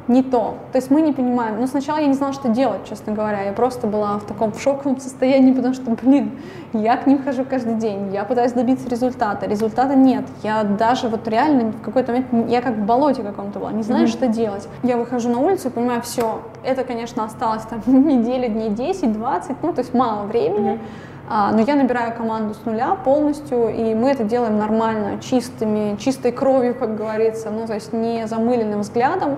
не 0.08 0.24
то. 0.24 0.58
То 0.72 0.78
есть 0.78 0.92
мы 0.92 1.02
не 1.02 1.12
понимаем. 1.12 1.60
Но 1.60 1.68
сначала 1.68 2.00
я 2.00 2.08
не 2.08 2.14
знала, 2.14 2.34
что 2.34 2.50
делать, 2.50 2.82
честно 2.88 3.14
говоря. 3.14 3.44
Я 3.44 3.54
просто 3.54 3.88
была 3.88 4.18
в 4.18 4.26
таком 4.26 4.54
шоковом 4.54 5.00
состоянии, 5.00 5.52
потому 5.56 5.74
что, 5.74 5.92
блин, 5.92 6.32
я 6.74 6.98
к 6.98 7.08
ним 7.08 7.24
хожу 7.24 7.46
каждый 7.46 7.76
день, 7.76 8.14
я 8.14 8.24
пытаюсь 8.24 8.54
добиться 8.54 8.88
результата, 8.90 9.46
результата 9.46 9.96
нет. 9.96 10.26
Я 10.44 10.64
даже 10.64 11.08
вот 11.08 11.28
реально 11.28 11.72
в 11.72 11.82
какой-то 11.82 12.14
момент, 12.14 12.50
я 12.50 12.62
как 12.62 12.76
в 12.76 12.86
болоте 12.86 13.24
каком-то 13.24 13.60
была, 13.60 13.72
не 13.72 13.84
знаю, 13.84 14.06
mm-hmm. 14.06 14.12
что 14.12 14.28
делать. 14.28 14.68
Я 14.84 14.98
выхожу 14.98 15.30
на 15.30 15.40
улицу 15.40 15.68
и 15.68 15.72
понимаю, 15.72 16.02
все, 16.02 16.42
это, 16.64 16.84
конечно, 16.84 17.24
осталось 17.24 17.64
там 17.64 17.82
недели, 18.08 18.48
дней 18.48 18.70
10, 18.70 19.12
20, 19.14 19.64
ну, 19.64 19.74
то 19.74 19.82
есть 19.82 19.94
мало 19.94 20.26
времени. 20.26 20.74
Mm-hmm. 20.74 21.10
А, 21.34 21.54
но 21.54 21.62
я 21.62 21.76
набираю 21.76 22.14
команду 22.14 22.54
с 22.54 22.66
нуля 22.66 22.94
полностью, 22.96 23.70
и 23.70 23.94
мы 23.94 24.10
это 24.10 24.26
делаем 24.26 24.58
нормально, 24.58 25.18
чистыми, 25.22 25.96
чистой 25.96 26.34
кровью, 26.34 26.76
как 26.76 26.98
говорится, 26.98 27.50
ну, 27.52 27.66
то 27.68 27.74
есть 27.74 27.94
не 27.94 28.28
замыленным 28.28 28.82
взглядом. 28.82 29.38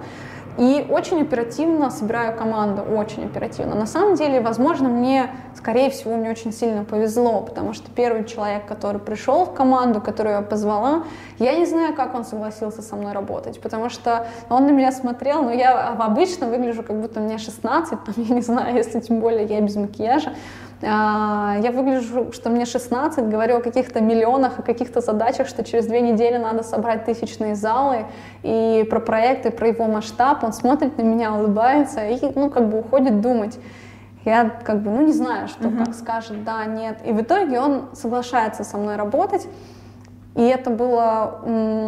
И 0.58 0.86
очень 0.90 1.22
оперативно 1.22 1.90
собираю 1.90 2.38
команду, 2.38 2.84
очень 2.84 3.26
оперативно. 3.26 3.76
На 3.76 3.88
самом 3.88 4.16
деле, 4.16 4.40
возможно, 4.40 4.88
мне, 4.88 5.32
скорее 5.56 5.90
всего, 5.90 6.16
мне 6.16 6.30
очень 6.30 6.54
сильно 6.54 6.84
повезло, 6.84 7.42
потому 7.42 7.74
что 7.74 7.90
первый 7.90 8.26
человек, 8.26 8.68
который 8.68 9.00
пришел 9.00 9.46
в 9.46 9.54
команду, 9.54 10.00
которую 10.00 10.36
я 10.36 10.42
позвала, 10.42 11.04
я 11.40 11.58
не 11.58 11.66
знаю, 11.66 11.96
как 11.96 12.14
он 12.14 12.24
согласился 12.24 12.84
со 12.84 12.96
мной 12.96 13.14
работать, 13.14 13.60
потому 13.62 13.90
что 13.90 14.28
он 14.50 14.68
на 14.68 14.72
меня 14.72 14.92
смотрел, 14.92 15.42
но 15.42 15.52
я 15.52 15.90
обычно 15.90 16.48
выгляжу, 16.48 16.84
как 16.84 17.02
будто 17.02 17.20
мне 17.20 17.40
16, 17.40 17.90
там, 17.90 18.00
я 18.18 18.36
не 18.36 18.42
знаю, 18.42 18.76
если 18.76 19.00
тем 19.00 19.22
более 19.22 19.46
я 19.46 19.60
без 19.60 19.76
макияжа, 19.76 20.34
я 20.84 21.72
выгляжу, 21.74 22.34
что 22.34 22.50
мне 22.50 22.66
16, 22.66 23.30
говорю 23.30 23.58
о 23.58 23.62
каких-то 23.62 24.02
миллионах, 24.02 24.60
о 24.60 24.62
каких-то 24.62 25.00
задачах, 25.00 25.48
что 25.48 25.64
через 25.64 25.86
две 25.86 26.02
недели 26.02 26.38
надо 26.38 26.64
собрать 26.64 27.06
тысячные 27.06 27.56
залы, 27.56 28.06
и 28.44 28.86
про 28.90 29.00
проекты, 29.00 29.50
про 29.50 29.70
его 29.70 29.86
масштаб. 29.86 30.44
Он 30.44 30.52
смотрит 30.52 30.98
на 30.98 31.04
меня, 31.04 31.34
улыбается 31.34 32.06
и, 32.06 32.20
ну, 32.36 32.50
как 32.50 32.70
бы 32.70 32.80
уходит 32.80 33.22
думать. 33.22 33.58
Я 34.26 34.50
как 34.50 34.82
бы, 34.82 34.92
ну, 34.92 35.06
не 35.06 35.14
знаю, 35.14 35.48
что, 35.48 35.68
uh-huh. 35.68 35.86
как 35.86 35.96
скажет, 35.96 36.44
да, 36.44 36.66
нет. 36.66 37.00
И 37.06 37.12
в 37.12 37.22
итоге 37.22 37.60
он 37.60 37.90
соглашается 37.94 38.64
со 38.64 38.78
мной 38.78 38.96
работать. 38.96 39.48
И 40.36 40.42
это 40.42 40.72
было 40.72 41.42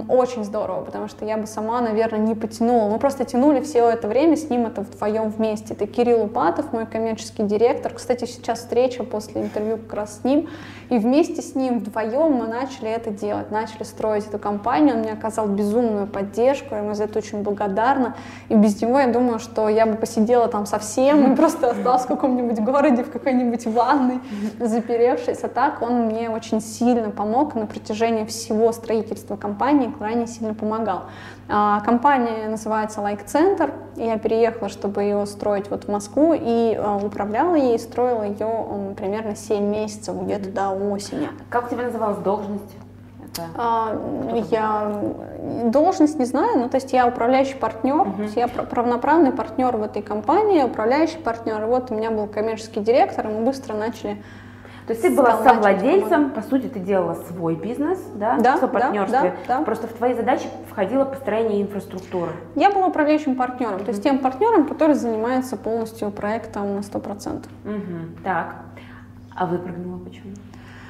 очень 0.07 0.43
здорово, 0.43 0.83
потому 0.83 1.07
что 1.07 1.25
я 1.25 1.35
бы 1.35 1.47
сама, 1.47 1.81
наверное, 1.81 2.19
не 2.19 2.35
потянула. 2.35 2.91
Мы 2.91 2.99
просто 2.99 3.25
тянули 3.25 3.59
все 3.61 3.89
это 3.89 4.07
время 4.07 4.37
с 4.37 4.51
ним 4.51 4.67
это 4.67 4.81
вдвоем 4.81 5.29
вместе. 5.29 5.73
Это 5.73 5.87
Кирилл 5.87 6.25
Упатов, 6.25 6.71
мой 6.71 6.85
коммерческий 6.85 7.41
директор. 7.41 7.91
Кстати, 7.91 8.25
сейчас 8.25 8.59
встреча 8.59 9.03
после 9.03 9.41
интервью 9.41 9.77
как 9.77 9.93
раз 9.95 10.19
с 10.19 10.23
ним. 10.23 10.47
И 10.89 10.99
вместе 10.99 11.41
с 11.41 11.55
ним 11.55 11.79
вдвоем 11.79 12.33
мы 12.33 12.45
начали 12.45 12.91
это 12.91 13.09
делать, 13.09 13.49
начали 13.49 13.81
строить 13.81 14.27
эту 14.27 14.37
компанию. 14.37 14.93
Он 14.93 15.01
мне 15.01 15.13
оказал 15.13 15.47
безумную 15.47 16.05
поддержку, 16.05 16.75
я 16.75 16.81
ему 16.81 16.93
за 16.93 17.05
это 17.05 17.17
очень 17.17 17.41
благодарна. 17.41 18.15
И 18.49 18.53
без 18.53 18.79
него 18.79 18.99
я 18.99 19.07
думаю, 19.07 19.39
что 19.39 19.69
я 19.69 19.87
бы 19.87 19.95
посидела 19.95 20.47
там 20.47 20.67
совсем 20.67 21.33
и 21.33 21.35
просто 21.35 21.71
осталась 21.71 22.03
в 22.03 22.07
каком-нибудь 22.07 22.59
городе, 22.59 23.03
в 23.03 23.09
какой-нибудь 23.09 23.65
ванной, 23.65 24.19
заперевшись. 24.59 25.39
А 25.43 25.47
так 25.47 25.81
он 25.81 26.05
мне 26.05 26.29
очень 26.29 26.61
сильно 26.61 27.09
помог 27.09 27.55
на 27.55 27.65
протяжении 27.65 28.23
всего 28.25 28.34
строительства 28.71 29.35
компании 29.35 29.93
крайне 29.97 30.27
сильно 30.27 30.53
помогал. 30.53 31.03
А, 31.47 31.81
компания 31.81 32.47
называется 32.47 33.01
Like 33.01 33.25
Center, 33.25 33.71
я 33.95 34.17
переехала, 34.17 34.69
чтобы 34.69 35.03
ее 35.03 35.25
строить 35.25 35.69
вот 35.69 35.85
в 35.85 35.87
Москву, 35.89 36.33
и 36.33 36.75
а, 36.75 36.97
управляла 36.97 37.55
ей, 37.55 37.77
строила 37.79 38.23
ее 38.23 38.93
примерно 38.95 39.35
7 39.35 39.63
месяцев, 39.63 40.15
где-то 40.21 40.49
до 40.49 40.69
осени. 40.69 41.29
Как 41.49 41.67
у 41.67 41.69
тебя 41.69 41.83
называлась 41.83 42.17
должность? 42.17 42.75
А, 43.57 43.95
я 44.49 45.01
должность 45.65 46.17
не 46.19 46.25
знаю, 46.25 46.59
ну 46.59 46.69
то 46.69 46.75
есть 46.75 46.93
я 46.93 47.07
управляющий 47.07 47.55
партнер, 47.55 48.01
угу. 48.01 48.23
я 48.35 48.49
равноправный 48.71 49.31
партнер 49.31 49.75
в 49.75 49.83
этой 49.83 50.01
компании, 50.01 50.63
управляющий 50.63 51.17
партнер. 51.17 51.65
Вот 51.65 51.91
у 51.91 51.95
меня 51.95 52.11
был 52.11 52.27
коммерческий 52.27 52.79
директор, 52.79 53.27
и 53.27 53.31
мы 53.31 53.45
быстро 53.45 53.75
начали 53.75 54.21
то 54.87 54.93
есть 54.93 55.01
ты 55.01 55.09
была 55.09 55.43
совладельцем, 55.43 56.29
по 56.29 56.41
сути, 56.41 56.67
ты 56.67 56.79
делала 56.79 57.15
свой 57.27 57.55
бизнес, 57.55 57.99
да, 58.13 58.37
да 58.37 58.57
в 58.57 58.67
партнерстве. 58.67 59.33
Да, 59.47 59.57
да, 59.57 59.63
Просто 59.63 59.87
в 59.87 59.93
твои 59.93 60.13
задачи 60.13 60.47
входило 60.69 61.05
построение 61.05 61.63
инфраструктуры. 61.63 62.31
Я 62.55 62.69
была 62.69 62.87
управляющим 62.87 63.35
партнером, 63.35 63.79
то 63.79 63.89
есть 63.89 64.03
тем 64.03 64.19
партнером, 64.19 64.67
который 64.67 64.93
занимается 64.93 65.57
полностью 65.57 66.11
проектом 66.11 66.75
на 66.75 66.79
100%. 66.81 67.45
Угу. 67.65 68.23
Так, 68.23 68.57
а 69.35 69.47
выпрыгнула 69.47 69.97
почему? 69.97 70.33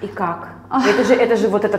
И 0.02 0.08
как? 0.08 0.50
Это 0.90 1.04
же, 1.06 1.14
это 1.14 1.38
же 1.38 1.48
вот 1.48 1.64
это 1.64 1.78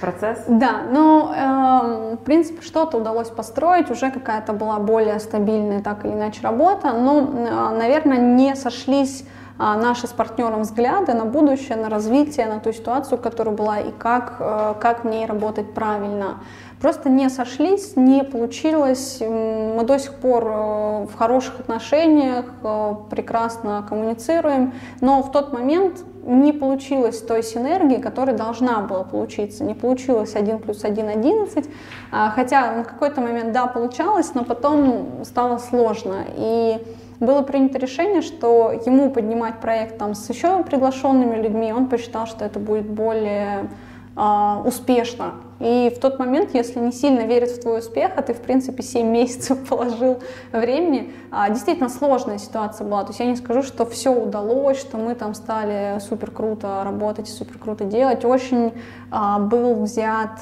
процесс? 0.00 0.38
Да, 0.48 0.82
но 0.90 1.32
э, 1.34 2.16
в 2.16 2.24
принципе 2.24 2.62
что-то 2.62 2.96
удалось 2.96 3.28
построить, 3.28 3.90
уже 3.90 4.10
какая-то 4.10 4.52
была 4.52 4.78
более 4.78 5.20
стабильная 5.20 5.82
так 5.82 6.04
или 6.04 6.12
иначе 6.12 6.40
работа, 6.42 6.92
но, 6.92 7.20
э, 7.20 7.78
наверное, 7.78 8.18
не 8.18 8.56
сошлись 8.56 9.24
наши 9.60 10.06
с 10.06 10.10
партнером 10.10 10.62
взгляды 10.62 11.12
на 11.12 11.26
будущее, 11.26 11.76
на 11.76 11.88
развитие, 11.88 12.46
на 12.46 12.60
ту 12.60 12.72
ситуацию, 12.72 13.18
которая 13.18 13.54
была, 13.54 13.80
и 13.80 13.92
как, 13.92 14.36
э, 14.38 14.74
как 14.80 15.04
в 15.04 15.06
ней 15.06 15.26
работать 15.26 15.74
правильно 15.74 16.38
просто 16.80 17.10
не 17.10 17.28
сошлись, 17.28 17.94
не 17.96 18.24
получилось. 18.24 19.18
Мы 19.20 19.82
до 19.84 19.98
сих 19.98 20.14
пор 20.14 20.44
э, 20.44 21.06
в 21.06 21.14
хороших 21.16 21.60
отношениях, 21.60 22.46
э, 22.62 22.94
прекрасно 23.10 23.84
коммуницируем, 23.88 24.72
но 25.00 25.22
в 25.22 25.30
тот 25.30 25.52
момент 25.52 26.04
не 26.24 26.52
получилось 26.52 27.20
той 27.20 27.42
синергии, 27.42 27.96
которая 27.96 28.36
должна 28.36 28.80
была 28.80 29.04
получиться. 29.04 29.64
Не 29.64 29.74
получилось 29.74 30.34
1 30.34 30.58
плюс 30.58 30.84
1 30.84 31.08
11, 31.08 31.68
а, 32.12 32.30
хотя 32.30 32.72
на 32.72 32.84
какой-то 32.84 33.20
момент, 33.20 33.52
да, 33.52 33.66
получалось, 33.66 34.34
но 34.34 34.44
потом 34.44 35.24
стало 35.24 35.58
сложно. 35.58 36.24
И 36.36 36.78
было 37.20 37.42
принято 37.42 37.78
решение, 37.78 38.22
что 38.22 38.72
ему 38.72 39.10
поднимать 39.10 39.60
проект 39.60 39.98
там 39.98 40.14
с 40.14 40.28
еще 40.28 40.62
приглашенными 40.64 41.36
людьми, 41.36 41.72
он 41.72 41.88
посчитал, 41.88 42.26
что 42.26 42.44
это 42.44 42.58
будет 42.58 42.86
более 42.86 43.70
а, 44.16 44.62
успешно. 44.64 45.34
И 45.60 45.92
в 45.94 46.00
тот 46.00 46.18
момент, 46.18 46.50
если 46.54 46.80
не 46.80 46.90
сильно 46.90 47.20
верят 47.20 47.50
в 47.50 47.60
твой 47.60 47.80
успех, 47.80 48.12
а 48.16 48.22
ты, 48.22 48.32
в 48.32 48.40
принципе, 48.40 48.82
7 48.82 49.06
месяцев 49.10 49.58
положил 49.68 50.20
времени, 50.52 51.12
а, 51.30 51.50
действительно 51.50 51.88
сложная 51.88 52.38
ситуация 52.38 52.86
была. 52.86 53.02
То 53.02 53.10
есть 53.10 53.20
я 53.20 53.26
не 53.26 53.36
скажу, 53.36 53.62
что 53.62 53.84
все 53.84 54.10
удалось, 54.10 54.78
что 54.78 54.96
мы 54.96 55.14
там 55.14 55.34
стали 55.34 56.00
супер 56.00 56.30
круто 56.30 56.82
работать, 56.82 57.28
супер 57.28 57.58
круто 57.58 57.84
делать. 57.84 58.24
Очень 58.24 58.72
а, 59.10 59.38
был 59.38 59.74
взят 59.82 60.40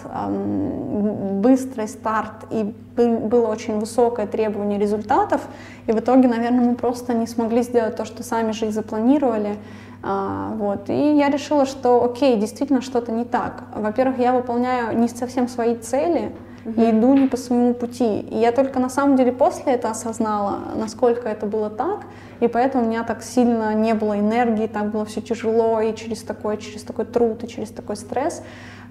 быстрый 1.38 1.88
старт 1.88 2.46
и 2.50 2.72
было 2.96 3.46
очень 3.46 3.78
высокое 3.78 4.26
требование 4.26 4.78
результатов. 4.78 5.42
И 5.86 5.92
в 5.92 5.98
итоге, 5.98 6.28
наверное, 6.28 6.70
мы 6.70 6.74
просто 6.74 7.14
не 7.14 7.26
смогли 7.26 7.62
сделать 7.62 7.96
то, 7.96 8.04
что 8.04 8.22
сами 8.22 8.52
же 8.52 8.66
и 8.66 8.70
запланировали. 8.70 9.56
А, 10.02 10.52
вот. 10.56 10.88
И 10.90 11.16
я 11.16 11.28
решила, 11.28 11.66
что 11.66 12.04
окей, 12.04 12.36
действительно 12.36 12.80
что-то 12.80 13.12
не 13.12 13.24
так. 13.24 13.64
Во-первых, 13.74 14.18
я 14.18 14.32
выполняю 14.32 14.98
не 14.98 15.08
совсем 15.08 15.48
свои 15.48 15.74
цели, 15.76 16.32
и 16.76 16.90
иду 16.90 17.14
не 17.14 17.28
по 17.28 17.36
своему 17.36 17.74
пути. 17.74 18.20
И 18.20 18.36
я 18.36 18.52
только 18.52 18.78
на 18.78 18.90
самом 18.90 19.16
деле 19.16 19.32
после 19.32 19.72
этого 19.72 19.92
осознала, 19.92 20.60
насколько 20.74 21.28
это 21.28 21.46
было 21.46 21.70
так, 21.70 22.00
и 22.40 22.48
поэтому 22.48 22.84
у 22.84 22.88
меня 22.88 23.04
так 23.04 23.22
сильно 23.22 23.74
не 23.74 23.94
было 23.94 24.18
энергии, 24.18 24.66
так 24.66 24.90
было 24.90 25.04
все 25.04 25.20
тяжело, 25.20 25.80
и 25.80 25.94
через 25.94 26.22
такой, 26.22 26.58
через 26.58 26.82
такой 26.82 27.06
труд, 27.06 27.42
и 27.44 27.48
через 27.48 27.70
такой 27.70 27.96
стресс. 27.96 28.42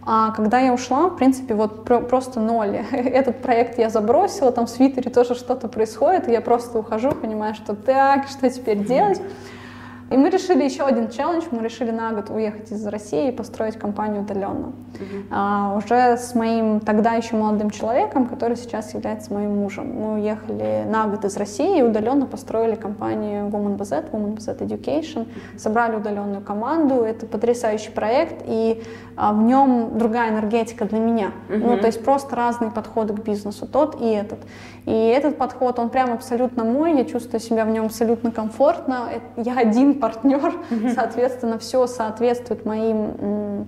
А 0.09 0.31
когда 0.31 0.59
я 0.59 0.73
ушла, 0.73 1.09
в 1.09 1.17
принципе, 1.17 1.53
вот 1.53 1.83
про 1.83 1.99
просто 1.99 2.39
ноль. 2.39 2.77
Этот 2.91 3.41
проект 3.41 3.77
я 3.77 3.89
забросила, 3.89 4.51
там 4.51 4.65
в 4.65 4.71
Твиттере 4.71 5.11
тоже 5.11 5.35
что-то 5.35 5.67
происходит, 5.67 6.29
и 6.29 6.31
я 6.31 6.41
просто 6.41 6.79
ухожу, 6.79 7.11
понимаю, 7.11 7.55
что 7.55 7.75
так, 7.75 8.27
что 8.27 8.49
теперь 8.49 8.85
делать. 8.85 9.21
И 10.09 10.15
мы 10.15 10.29
решили 10.29 10.63
еще 10.63 10.83
один 10.83 11.09
челлендж, 11.09 11.43
мы 11.51 11.61
решили 11.61 11.91
на 11.91 12.11
год 12.11 12.29
уехать 12.29 12.71
из 12.71 12.85
России 12.87 13.29
и 13.29 13.31
построить 13.31 13.77
компанию 13.77 14.21
удаленно. 14.21 14.71
Uh-huh. 14.93 15.25
А, 15.31 15.75
уже 15.77 16.17
с 16.17 16.33
моим 16.33 16.79
тогда 16.79 17.13
еще 17.13 17.35
молодым 17.35 17.71
человеком, 17.71 18.25
который 18.25 18.55
сейчас 18.55 18.93
является 18.93 19.33
моим 19.33 19.57
мужем. 19.57 19.93
Мы 19.93 20.13
уехали 20.15 20.85
на 20.87 21.07
год 21.07 21.25
из 21.25 21.35
России 21.35 21.79
и 21.79 21.81
удаленно 21.81 22.25
построили 22.25 22.75
компанию 22.75 23.47
Woman 23.47 23.77
BZ, 23.77 24.11
Woman 24.11 24.37
BZ 24.37 24.59
Education, 24.59 25.27
собрали 25.57 25.97
удаленную 25.97 26.41
команду. 26.41 27.03
Это 27.03 27.25
потрясающий 27.25 27.91
проект, 27.91 28.43
и 28.47 28.83
а, 29.17 29.33
в 29.33 29.41
нем 29.41 29.97
другая 29.97 30.31
энергетика 30.31 30.85
для 30.85 30.99
меня. 30.99 31.31
Uh-huh. 31.49 31.57
Ну, 31.57 31.77
то 31.79 31.87
есть 31.87 32.03
просто 32.03 32.35
разные 32.35 32.71
подходы 32.71 33.13
к 33.13 33.19
бизнесу, 33.19 33.67
тот 33.67 34.01
и 34.01 34.05
этот. 34.05 34.39
И 34.87 34.91
этот 34.91 35.37
подход, 35.37 35.79
он 35.79 35.89
прям 35.89 36.13
абсолютно 36.13 36.63
мой, 36.63 36.97
я 36.97 37.03
чувствую 37.03 37.41
себя 37.41 37.65
в 37.65 37.69
нем 37.69 37.87
абсолютно 37.87 38.31
комфортно. 38.31 39.09
Я 39.35 39.57
один 39.57 39.99
партнер, 39.99 40.53
соответственно, 40.95 41.59
все 41.59 41.87
соответствует 41.87 42.65
моим 42.65 43.67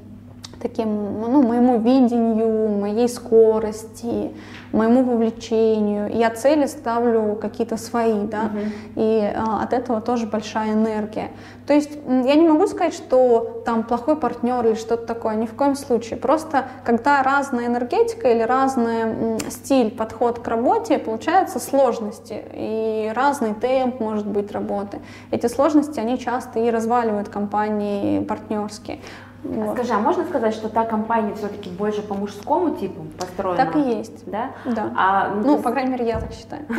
таким, 0.62 1.22
ну, 1.22 1.42
моему 1.42 1.80
видению, 1.80 2.78
моей 2.78 3.08
скорости, 3.08 4.32
моему 4.72 5.04
вовлечению. 5.04 6.10
Я 6.16 6.30
цели 6.30 6.66
ставлю 6.68 7.38
какие-то 7.42 7.78
свои, 7.78 8.26
да, 8.28 8.52
uh-huh. 8.54 8.72
и 8.96 9.34
а, 9.36 9.64
от 9.64 9.74
этого 9.74 10.02
тоже 10.02 10.28
большая 10.28 10.74
энергия. 10.74 11.32
То 11.66 11.74
есть 11.74 11.92
я 12.06 12.36
не 12.36 12.48
могу 12.48 12.68
сказать, 12.68 12.94
что 12.94 13.62
там 13.66 13.84
плохой 13.84 14.16
партнер 14.16 14.66
или 14.66 14.76
что-то 14.76 15.06
такое, 15.06 15.36
ни 15.36 15.46
в 15.46 15.54
коем 15.54 15.76
случае. 15.76 16.18
Просто 16.18 16.66
когда 16.84 17.24
разная 17.24 17.68
энергетика 17.68 18.30
или 18.30 18.42
разный 18.42 19.40
стиль, 19.50 19.92
подход 19.92 20.40
к 20.40 20.48
работе, 20.48 20.98
получаются 21.00 21.60
сложности 21.60 22.44
и 22.54 23.12
разный 23.16 23.54
темп 23.54 24.00
может 24.00 24.28
быть 24.28 24.52
работы. 24.52 25.00
Эти 25.32 25.48
сложности, 25.48 26.00
они 26.00 26.18
часто 26.18 26.60
и 26.60 26.70
разваливают 26.70 27.30
компании 27.30 28.20
партнерские. 28.20 29.00
Вот. 29.44 29.76
Скажи, 29.76 29.94
а 29.94 30.00
можно 30.00 30.26
сказать, 30.26 30.54
что 30.54 30.68
та 30.68 30.84
компания 30.84 31.34
все-таки 31.34 31.70
больше 31.70 32.02
по 32.02 32.14
мужскому 32.14 32.76
типу 32.76 33.06
построена? 33.18 33.58
Так 33.58 33.76
и 33.76 33.80
есть. 33.80 34.30
Да? 34.30 34.52
Да. 34.66 34.92
А, 34.98 35.30
ну, 35.34 35.56
ну 35.56 35.62
по 35.62 35.72
крайней 35.72 35.92
мере, 35.92 36.08
я 36.08 36.20
так 36.20 36.34
считаю. 36.34 36.66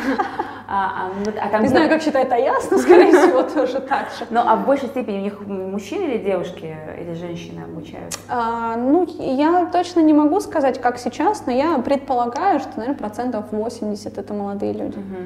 А, 0.73 1.07
а, 1.07 1.11
ну, 1.25 1.33
а 1.43 1.49
там 1.49 1.63
Не 1.63 1.69
знаю, 1.69 1.89
как 1.89 2.01
считает 2.01 2.31
Аяс, 2.33 2.71
но, 2.71 2.79
скорее 2.79 3.11
всего, 3.11 3.43
тоже 3.43 3.81
так 3.81 4.07
же. 4.17 4.25
Ну, 4.31 4.39
а 4.39 4.55
в 4.55 4.67
большей 4.67 4.89
степени 4.89 5.19
у 5.19 5.23
них 5.23 5.41
мужчины 5.45 6.05
или 6.05 6.19
девушки, 6.19 6.77
или 6.97 7.13
женщины 7.15 7.65
обучают? 7.65 8.17
А, 8.29 8.77
ну, 8.77 9.05
я 9.19 9.67
точно 9.67 9.99
не 9.99 10.13
могу 10.13 10.39
сказать, 10.39 10.81
как 10.81 10.99
сейчас, 10.99 11.45
но 11.47 11.51
я 11.51 11.77
предполагаю, 11.79 12.61
что, 12.61 12.71
наверное, 12.77 12.97
процентов 12.97 13.47
80 13.51 14.17
это 14.17 14.33
молодые 14.33 14.73
люди. 14.73 14.97
Угу. 14.97 15.17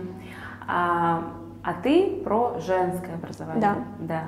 А, 0.67 1.25
а 1.63 1.75
ты 1.83 2.23
про 2.25 2.59
женское 2.61 3.15
образование? 3.15 3.61
Да. 3.61 3.77
Да. 3.99 4.23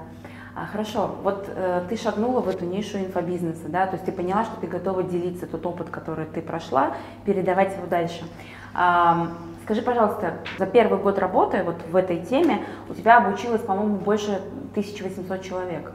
А, 0.58 0.64
хорошо, 0.64 1.16
вот 1.22 1.50
э, 1.54 1.82
ты 1.86 1.98
шагнула 1.98 2.40
в 2.40 2.48
эту 2.48 2.64
нишу 2.64 2.96
инфобизнеса, 2.96 3.68
да, 3.68 3.86
то 3.86 3.92
есть 3.92 4.06
ты 4.06 4.10
поняла, 4.10 4.42
что 4.42 4.58
ты 4.58 4.66
готова 4.66 5.02
делиться 5.02 5.46
тот 5.46 5.66
опыт, 5.66 5.90
который 5.90 6.24
ты 6.24 6.40
прошла, 6.40 6.94
передавать 7.26 7.76
его 7.76 7.86
дальше. 7.86 8.24
А, 8.72 9.28
скажи, 9.64 9.82
пожалуйста, 9.82 10.38
за 10.58 10.64
первый 10.64 10.98
год 10.98 11.18
работы 11.18 11.62
вот 11.62 11.76
в 11.90 11.94
этой 11.94 12.24
теме 12.24 12.64
у 12.88 12.94
тебя 12.94 13.18
обучилось, 13.18 13.60
по-моему, 13.60 13.96
больше 13.96 14.40
1800 14.70 15.42
человек. 15.42 15.92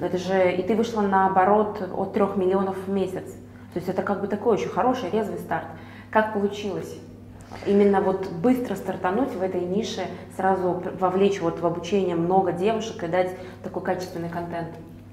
Это 0.00 0.16
же, 0.16 0.52
и 0.52 0.62
ты 0.62 0.74
вышла 0.74 1.02
на 1.02 1.26
оборот 1.26 1.86
от 1.94 2.14
3 2.14 2.22
миллионов 2.36 2.78
в 2.86 2.90
месяц. 2.90 3.30
То 3.74 3.78
есть 3.78 3.90
это 3.90 4.02
как 4.02 4.22
бы 4.22 4.26
такой 4.26 4.54
очень 4.54 4.70
хороший, 4.70 5.10
резвый 5.10 5.38
старт. 5.38 5.66
Как 6.10 6.32
получилось? 6.32 6.98
Именно 7.66 8.00
вот 8.00 8.28
быстро 8.30 8.74
стартануть 8.74 9.32
в 9.34 9.42
этой 9.42 9.60
нише, 9.60 10.02
сразу 10.36 10.82
вовлечь 10.98 11.40
вот 11.40 11.60
в 11.60 11.66
обучение 11.66 12.16
много 12.16 12.52
девушек 12.52 13.02
и 13.02 13.06
дать 13.06 13.30
такой 13.62 13.82
качественный 13.82 14.28
контент? 14.28 14.68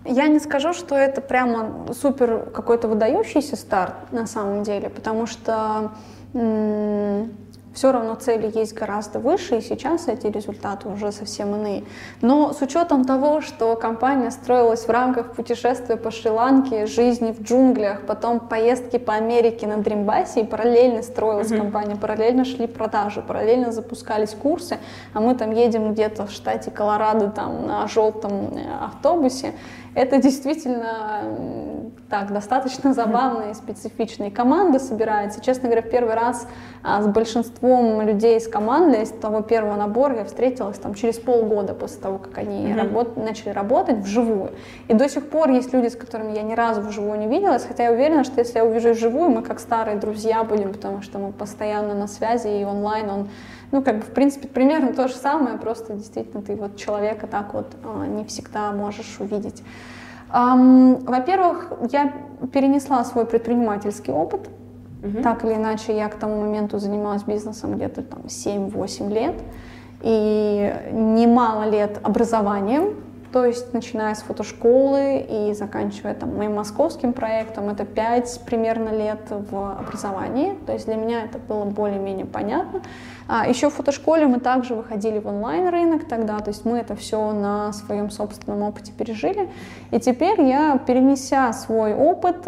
Я 0.06 0.28
не 0.28 0.40
скажу, 0.40 0.74
что 0.74 0.96
это 0.96 1.22
прямо 1.22 1.94
супер 1.94 2.50
какой-то 2.54 2.88
выдающийся 2.90 3.56
старт 3.56 3.94
на 4.12 4.28
самом 4.28 4.64
деле, 4.64 4.90
потому 4.90 5.26
что 5.26 5.92
все 7.74 7.92
равно 7.92 8.16
цели 8.16 8.52
есть 8.54 8.74
гораздо 8.74 9.20
выше, 9.20 9.58
и 9.58 9.62
сейчас 9.62 10.08
эти 10.08 10.28
результаты 10.28 10.88
уже 10.88 11.12
совсем 11.12 11.56
иные. 11.56 11.84
Но 12.22 12.54
с 12.54 12.62
учетом 12.62 13.06
того, 13.06 13.42
что 13.42 13.76
компания 13.76 14.32
строилась 14.32 14.86
в 14.86 14.90
рамках 14.90 15.34
путешествия 15.34 15.98
по 15.98 16.12
Шри-Ланке, 16.12 16.86
жизни 16.86 17.32
в 17.32 17.42
джунглях, 17.42 18.06
потом 18.06 18.40
поездки 18.40 18.98
по 18.98 19.14
Америке 19.14 19.68
на 19.68 19.78
Дримбасе, 19.78 20.42
и 20.42 20.46
параллельно 20.46 21.02
строилась 21.02 21.52
mm-hmm. 21.52 21.58
компания, 21.58 21.96
параллельно 21.96 22.46
шли 22.46 22.68
продажи, 22.68 23.22
параллельно 23.22 23.72
запускались 23.72 24.32
курсы, 24.32 24.78
а 25.14 25.20
мы 25.20 25.36
там 25.36 25.52
едем 25.52 25.94
где-то 25.94 26.28
в 26.28 26.32
штате 26.32 26.72
Колорадо 26.72 27.30
там 27.30 27.68
на 27.68 27.88
желтом 27.88 28.56
э, 28.56 28.86
автобусе, 28.86 29.54
это 29.96 30.18
действительно 30.18 31.22
так, 32.10 32.32
достаточно 32.32 32.94
забавно 32.94 33.50
и 33.50 33.54
специфично. 33.56 34.26
И 34.26 34.30
команда 34.30 34.78
собирается. 34.78 35.42
Честно 35.42 35.64
говоря, 35.64 35.82
в 35.82 35.90
первый 35.90 36.14
раз 36.14 36.48
а, 36.84 37.02
с 37.02 37.08
большинством 37.08 38.02
людей 38.02 38.38
из 38.38 38.48
команды, 38.48 39.02
из 39.02 39.10
того 39.10 39.42
первого 39.42 39.76
набора, 39.76 40.18
я 40.18 40.26
встретилась 40.26 40.78
там 40.78 40.94
через 40.94 41.18
полгода 41.18 41.74
после 41.74 42.00
того, 42.02 42.20
как 42.20 42.38
они 42.38 42.68
mm-hmm. 42.68 42.78
работ, 42.78 43.18
начали 43.18 43.50
работать 43.50 43.98
вживую. 43.98 44.52
И 44.90 44.94
до 44.94 45.10
сих 45.10 45.28
пор 45.28 45.50
есть 45.50 45.74
люди, 45.74 45.88
с 45.88 45.96
которыми 45.96 46.36
я 46.36 46.44
ни 46.44 46.54
разу 46.54 46.82
вживую 46.82 47.18
не 47.18 47.28
виделась, 47.28 47.66
хотя 47.66 47.86
я 47.86 47.92
уверена, 47.92 48.24
что 48.24 48.40
если 48.40 48.60
я 48.60 48.66
увижу 48.66 48.92
вживую, 48.92 49.30
мы 49.32 49.42
как 49.42 49.60
старые 49.60 49.98
друзья 49.98 50.44
будем, 50.44 50.72
потому 50.72 51.02
что 51.02 51.18
мы 51.18 51.32
постоянно 51.32 51.96
на 51.96 52.08
связи, 52.08 52.48
и 52.48 52.64
онлайн 52.64 53.10
он 53.10 53.30
ну, 53.74 53.82
как 53.82 53.98
бы, 53.98 54.02
в 54.04 54.12
принципе, 54.12 54.48
примерно 54.48 54.94
то 54.94 55.08
же 55.08 55.16
самое, 55.16 55.58
просто 55.58 55.94
действительно 55.94 56.44
ты 56.44 56.56
вот 56.56 56.78
человека 56.78 57.26
так 57.26 57.56
вот 57.56 57.76
а, 57.84 58.06
не 58.06 58.24
всегда 58.24 58.72
можешь 58.72 59.18
увидеть. 59.20 59.64
Во-первых, 60.32 61.72
я 61.92 62.12
перенесла 62.52 63.04
свой 63.04 63.26
предпринимательский 63.26 64.14
опыт. 64.14 64.50
Угу. 65.04 65.22
Так 65.22 65.44
или 65.44 65.54
иначе, 65.54 65.96
я 65.96 66.08
к 66.08 66.16
тому 66.16 66.42
моменту 66.42 66.80
занималась 66.80 67.24
бизнесом 67.24 67.76
где-то 67.76 68.04
там 68.04 68.22
7-8 68.26 69.12
лет. 69.12 69.36
И 70.02 70.74
немало 70.92 71.70
лет 71.70 72.00
образованием. 72.02 72.96
То 73.34 73.46
есть, 73.46 73.74
начиная 73.74 74.14
с 74.14 74.22
фотошколы 74.22 75.26
и 75.28 75.54
заканчивая 75.56 76.14
там, 76.14 76.38
моим 76.38 76.54
московским 76.54 77.14
проектом, 77.14 77.68
это 77.70 77.84
5 77.84 78.42
примерно 78.46 78.90
лет 78.90 79.22
в 79.30 79.80
образовании. 79.80 80.54
То 80.68 80.74
есть 80.74 80.86
для 80.86 80.98
меня 80.98 81.24
это 81.24 81.40
было 81.40 81.66
более-менее 81.66 82.28
понятно. 82.28 82.84
А 83.28 83.48
еще 83.48 83.72
в 83.72 83.74
фотошколе 83.74 84.28
мы 84.28 84.40
также 84.40 84.76
выходили 84.76 85.18
в 85.18 85.26
онлайн-рынок 85.26 86.08
тогда, 86.08 86.38
то 86.40 86.50
есть 86.50 86.64
мы 86.66 86.78
это 86.78 86.96
все 86.96 87.32
на 87.32 87.74
своем 87.74 88.12
собственном 88.12 88.62
опыте 88.62 88.92
пережили. 88.92 89.50
И 89.90 90.00
теперь 90.00 90.40
я, 90.42 90.78
перенеся 90.78 91.54
свой 91.54 91.96
опыт, 91.96 92.48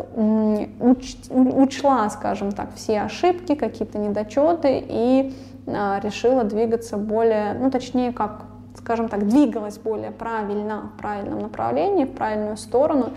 уч, 0.79 1.15
учла, 1.31 2.07
скажем 2.11 2.51
так, 2.51 2.75
все 2.75 3.01
ошибки, 3.01 3.55
какие-то 3.55 3.97
недочеты 3.97 4.83
и 4.88 5.33
а, 5.65 5.99
решила 6.03 6.43
двигаться 6.43 6.97
более, 6.97 7.53
ну 7.55 7.71
точнее 7.71 8.13
как, 8.13 8.45
скажем 8.86 9.09
так, 9.09 9.27
двигалась 9.27 9.79
более 9.79 10.11
правильно, 10.11 10.91
в 10.93 11.01
правильном 11.01 11.39
направлении, 11.39 12.05
в 12.05 12.13
правильную 12.13 12.55
сторону. 12.55 13.13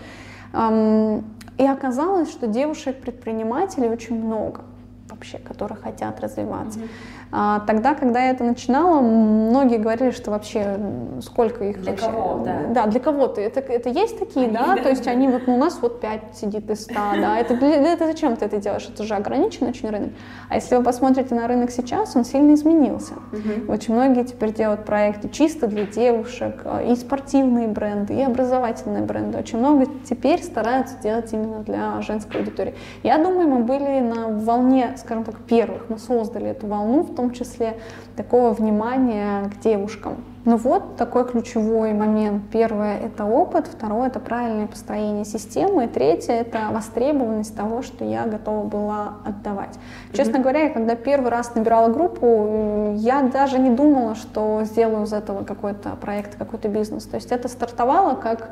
И 0.51 1.67
оказалось, 1.67 2.31
что 2.31 2.47
девушек-предпринимателей 2.47 3.87
очень 3.89 4.19
много 4.19 4.61
вообще, 5.09 5.37
которые 5.37 5.77
хотят 5.77 6.19
развиваться. 6.21 6.79
Mm-hmm. 6.79 6.89
А, 7.31 7.59
тогда, 7.61 7.93
когда 7.93 8.23
я 8.23 8.31
это 8.31 8.43
начинала, 8.43 9.01
многие 9.01 9.77
говорили, 9.77 10.11
что 10.11 10.31
вообще 10.31 10.79
сколько 11.21 11.63
их 11.65 11.81
для 11.81 11.91
вообще. 11.91 12.07
Кого, 12.07 12.43
да. 12.43 12.61
да, 12.69 12.85
для 12.87 12.99
кого-то. 12.99 13.39
Это, 13.39 13.59
это 13.59 13.89
есть 13.89 14.17
такие, 14.17 14.47
они, 14.47 14.55
да? 14.55 14.75
да? 14.75 14.81
То 14.81 14.89
есть 14.89 15.07
они 15.07 15.27
вот, 15.27 15.43
ну, 15.45 15.55
у 15.55 15.57
нас 15.57 15.79
вот 15.81 16.01
5 16.01 16.21
сидит 16.33 16.69
из 16.69 16.83
100, 16.83 16.93
да. 16.93 17.37
Это, 17.37 17.53
это 17.53 18.07
зачем 18.07 18.35
ты 18.35 18.45
это 18.45 18.57
делаешь? 18.57 18.89
Это 18.91 19.03
же 19.03 19.13
ограниченный 19.13 19.69
очень 19.69 19.89
рынок. 19.89 20.11
А 20.49 20.55
если 20.55 20.75
вы 20.75 20.83
посмотрите 20.83 21.35
на 21.35 21.47
рынок 21.47 21.69
сейчас, 21.69 22.15
он 22.15 22.25
сильно 22.25 22.53
изменился. 22.55 23.13
Угу. 23.31 23.71
Очень 23.71 23.93
многие 23.93 24.23
теперь 24.23 24.53
делают 24.53 24.85
проекты 24.85 25.29
чисто 25.29 25.67
для 25.67 25.85
девушек, 25.85 26.61
а, 26.65 26.81
и 26.81 26.95
спортивные 26.95 27.67
бренды, 27.67 28.15
и 28.15 28.23
образовательные 28.23 29.03
бренды. 29.03 29.37
Очень 29.37 29.59
много 29.59 29.85
теперь 30.03 30.41
стараются 30.41 30.95
делать 30.97 31.31
именно 31.31 31.59
для 31.59 32.01
женской 32.01 32.39
аудитории. 32.39 32.73
Я 33.03 33.17
думаю, 33.19 33.47
мы 33.47 33.63
были 33.63 33.99
на 33.99 34.29
волне, 34.29 34.95
скажем 34.97 35.23
так, 35.23 35.35
первых. 35.41 35.89
Мы 35.89 35.99
создали 35.99 36.47
эту 36.47 36.65
волну 36.65 37.03
в 37.03 37.18
том 37.19 37.31
числе 37.31 37.77
такого 38.15 38.53
внимания 38.53 39.49
к 39.49 39.59
девушкам. 39.59 40.23
Ну 40.45 40.55
вот 40.55 40.95
такой 40.95 41.27
ключевой 41.27 41.91
момент. 41.91 42.43
Первое— 42.49 42.97
это 43.05 43.25
опыт, 43.25 43.67
второе— 43.67 44.07
это 44.09 44.21
правильное 44.21 44.67
построение 44.67 45.25
системы, 45.25 45.83
и 45.83 45.87
третье— 45.87 46.31
это 46.41 46.69
востребованность 46.71 47.55
того, 47.57 47.81
что 47.81 48.05
я 48.05 48.25
готова 48.25 48.63
была 48.63 49.15
отдавать. 49.25 49.75
Mm-hmm. 49.75 50.17
Честно 50.17 50.39
говоря, 50.39 50.63
я 50.63 50.69
когда 50.69 50.95
первый 50.95 51.29
раз 51.29 51.53
набирала 51.55 51.89
группу, 51.89 52.93
я 52.95 53.21
даже 53.23 53.59
не 53.59 53.69
думала, 53.69 54.15
что 54.15 54.61
сделаю 54.63 55.03
из 55.03 55.11
этого 55.11 55.43
какой-то 55.43 55.97
проект, 55.99 56.37
какой-то 56.37 56.69
бизнес. 56.69 57.03
То 57.03 57.15
есть 57.15 57.31
это 57.33 57.49
стартовало 57.49 58.15
как... 58.15 58.51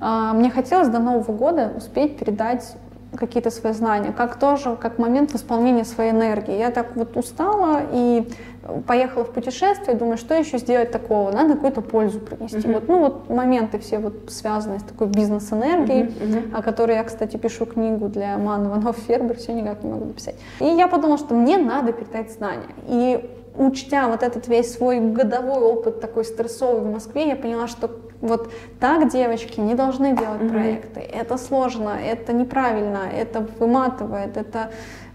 А, 0.00 0.32
мне 0.32 0.50
хотелось 0.50 0.88
до 0.88 0.98
Нового 0.98 1.30
года 1.30 1.70
успеть 1.76 2.18
передать 2.18 2.74
какие-то 3.16 3.50
свои 3.50 3.72
знания, 3.72 4.12
как 4.16 4.38
тоже, 4.38 4.76
как 4.76 4.98
момент 4.98 5.32
восполнения 5.32 5.84
своей 5.84 6.12
энергии. 6.12 6.56
Я 6.56 6.70
так 6.70 6.96
вот 6.96 7.16
устала 7.16 7.82
и 7.92 8.26
поехала 8.86 9.24
в 9.24 9.30
путешествие, 9.30 9.96
думаю, 9.96 10.16
что 10.16 10.34
еще 10.34 10.58
сделать 10.58 10.92
такого, 10.92 11.30
надо 11.30 11.54
какую-то 11.54 11.80
пользу 11.80 12.20
принести. 12.20 12.56
Uh-huh. 12.56 12.74
Вот, 12.74 12.88
ну 12.88 12.98
вот 13.00 13.28
моменты 13.28 13.78
все 13.78 13.98
вот 13.98 14.30
связаны 14.30 14.78
с 14.78 14.82
такой 14.82 15.08
бизнес-энергией, 15.08 16.04
uh-huh. 16.04 16.50
Uh-huh. 16.52 16.58
о 16.58 16.62
которой 16.62 16.96
я, 16.96 17.04
кстати, 17.04 17.36
пишу 17.36 17.66
книгу 17.66 18.08
для 18.08 18.38
Маны 18.38 18.68
Ванов 18.68 18.96
Фербер, 19.08 19.36
все 19.36 19.52
никак 19.52 19.82
не 19.82 19.90
могу 19.90 20.06
написать. 20.06 20.36
И 20.60 20.66
я 20.66 20.88
подумала, 20.88 21.18
что 21.18 21.34
мне 21.34 21.58
надо 21.58 21.92
передать 21.92 22.32
знания. 22.32 22.68
И 22.86 23.28
учтя 23.56 24.08
вот 24.08 24.22
этот 24.22 24.48
весь 24.48 24.72
свой 24.72 25.00
годовой 25.00 25.60
опыт 25.60 26.00
такой 26.00 26.24
стрессовый 26.24 26.80
в 26.82 26.90
Москве, 26.92 27.28
я 27.28 27.36
поняла, 27.36 27.66
что 27.66 27.90
вот 28.22 28.50
так 28.80 29.10
девочки 29.10 29.60
не 29.60 29.74
должны 29.74 30.16
делать 30.16 30.40
mm-hmm. 30.40 30.50
проекты. 30.50 31.00
Это 31.00 31.36
сложно, 31.36 31.90
это 31.90 32.32
неправильно, 32.32 33.02
это 33.12 33.46
выматывает, 33.58 34.38
это 34.38 34.70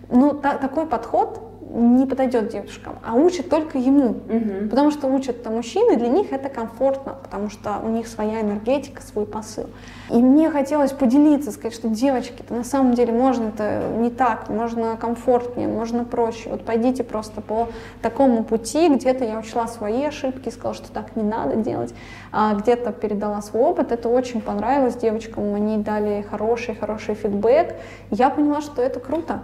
ну 0.10 0.34
та, 0.34 0.58
такой 0.58 0.86
подход 0.86 1.42
не 1.70 2.06
подойдет 2.06 2.50
девушкам, 2.50 3.00
а 3.06 3.16
учат 3.16 3.50
только 3.50 3.78
ему. 3.78 4.10
Угу. 4.12 4.70
Потому 4.70 4.92
что 4.92 5.08
учат-то 5.08 5.50
мужчины, 5.50 5.98
для 5.98 6.08
них 6.08 6.32
это 6.32 6.50
комфортно, 6.50 7.16
потому 7.22 7.50
что 7.50 7.80
у 7.84 7.90
них 7.90 8.08
своя 8.08 8.42
энергетика, 8.42 9.02
свой 9.02 9.26
посыл. 9.26 9.66
И 10.10 10.16
мне 10.16 10.50
хотелось 10.50 10.92
поделиться, 10.92 11.52
сказать, 11.52 11.74
что 11.74 11.90
девочки, 11.90 12.44
на 12.50 12.64
самом 12.64 12.94
деле 12.94 13.12
можно 13.12 13.50
это 13.50 13.82
не 13.98 14.10
так, 14.10 14.48
можно 14.50 14.96
комфортнее, 14.96 15.68
можно 15.68 16.06
проще. 16.06 16.50
Вот 16.50 16.64
пойдите 16.64 17.04
просто 17.04 17.42
по 17.42 17.68
такому 18.02 18.44
пути, 18.44 18.88
где-то 18.90 19.26
я 19.26 19.40
учла 19.40 19.68
свои 19.68 20.06
ошибки, 20.06 20.50
сказала, 20.50 20.76
что 20.76 20.92
так 20.92 21.16
не 21.16 21.24
надо 21.24 21.58
делать, 21.58 21.94
а 22.32 22.54
где-то 22.54 22.94
передала 22.94 23.42
свой 23.42 23.64
опыт, 23.64 23.92
это 23.92 24.08
очень 24.08 24.42
понравилось 24.42 24.96
девочкам, 24.96 25.54
они 25.56 25.78
дали 25.78 26.26
хороший-хороший 26.30 27.16
фидбэк. 27.16 27.76
Я 28.12 28.30
поняла, 28.30 28.62
что 28.62 28.82
это 28.82 29.00
круто. 29.00 29.42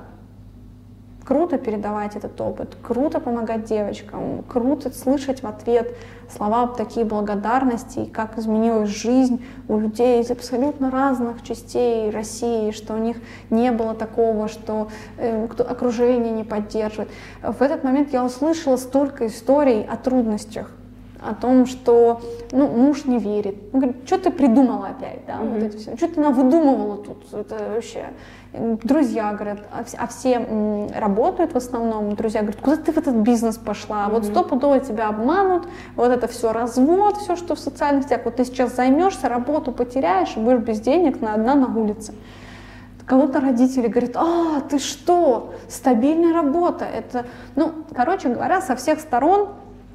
Круто 1.25 1.57
передавать 1.57 2.17
этот 2.17 2.39
опыт, 2.41 2.75
круто 2.81 3.21
помогать 3.21 3.63
девочкам, 3.63 4.43
круто 4.43 4.93
слышать 4.93 5.41
в 5.41 5.47
ответ 5.47 5.95
слова 6.29 6.67
такие 6.67 7.05
благодарности, 7.05 7.99
и 7.99 8.09
как 8.09 8.37
изменилась 8.37 8.89
жизнь 8.89 9.41
у 9.69 9.77
людей 9.77 10.21
из 10.21 10.31
абсолютно 10.31 10.91
разных 10.91 11.41
частей 11.43 12.09
России, 12.09 12.71
что 12.71 12.95
у 12.95 12.97
них 12.97 13.17
не 13.49 13.71
было 13.71 13.93
такого, 13.93 14.49
что 14.49 14.89
э, 15.17 15.47
кто, 15.47 15.63
окружение 15.63 16.33
не 16.33 16.43
поддерживает. 16.43 17.09
В 17.41 17.61
этот 17.61 17.85
момент 17.85 18.11
я 18.11 18.25
услышала 18.25 18.75
столько 18.75 19.27
историй 19.27 19.85
о 19.85 19.95
трудностях, 19.95 20.71
о 21.21 21.33
том, 21.35 21.65
что 21.65 22.21
ну, 22.51 22.67
муж 22.67 23.05
не 23.05 23.17
верит. 23.17 23.55
Он 23.71 23.79
говорит, 23.79 24.05
что 24.05 24.17
ты 24.17 24.29
придумала 24.31 24.87
опять, 24.87 25.25
да, 25.25 25.35
mm-hmm. 25.35 25.53
вот 25.53 25.63
это 25.63 25.77
все. 25.77 25.95
Что 25.95 26.07
ты 26.09 26.19
она 26.19 26.31
выдумывала 26.31 26.97
тут, 26.97 27.33
это 27.33 27.55
вообще 27.75 28.07
друзья 28.53 29.33
говорят, 29.33 29.59
а, 29.71 29.83
а 29.97 30.07
все 30.07 30.89
работают 30.95 31.53
в 31.53 31.57
основном, 31.57 32.15
друзья 32.15 32.41
говорят, 32.41 32.61
куда 32.61 32.77
ты 32.77 32.91
в 32.91 32.97
этот 32.97 33.15
бизнес 33.15 33.57
пошла, 33.57 34.07
вот 34.09 34.25
стопудово 34.25 34.79
тебя 34.79 35.09
обманут, 35.09 35.67
вот 35.95 36.11
это 36.11 36.27
все 36.27 36.53
развод, 36.53 37.17
все, 37.17 37.35
что 37.35 37.55
в 37.55 37.59
социальных 37.59 38.03
сетях, 38.03 38.21
вот 38.25 38.35
ты 38.35 38.45
сейчас 38.45 38.75
займешься, 38.75 39.27
работу 39.27 39.71
потеряешь, 39.71 40.35
будешь 40.35 40.59
без 40.59 40.79
денег 40.79 41.19
на 41.21 41.33
одна 41.33 41.55
на 41.55 41.67
улице. 41.75 42.13
Кого-то 43.05 43.41
родители 43.41 43.87
говорят, 43.87 44.15
а, 44.15 44.61
ты 44.61 44.79
что, 44.79 45.53
стабильная 45.67 46.33
работа, 46.33 46.85
это, 46.85 47.25
ну, 47.55 47.73
короче 47.93 48.29
говоря, 48.29 48.61
со 48.61 48.75
всех 48.75 48.99
сторон 48.99 49.49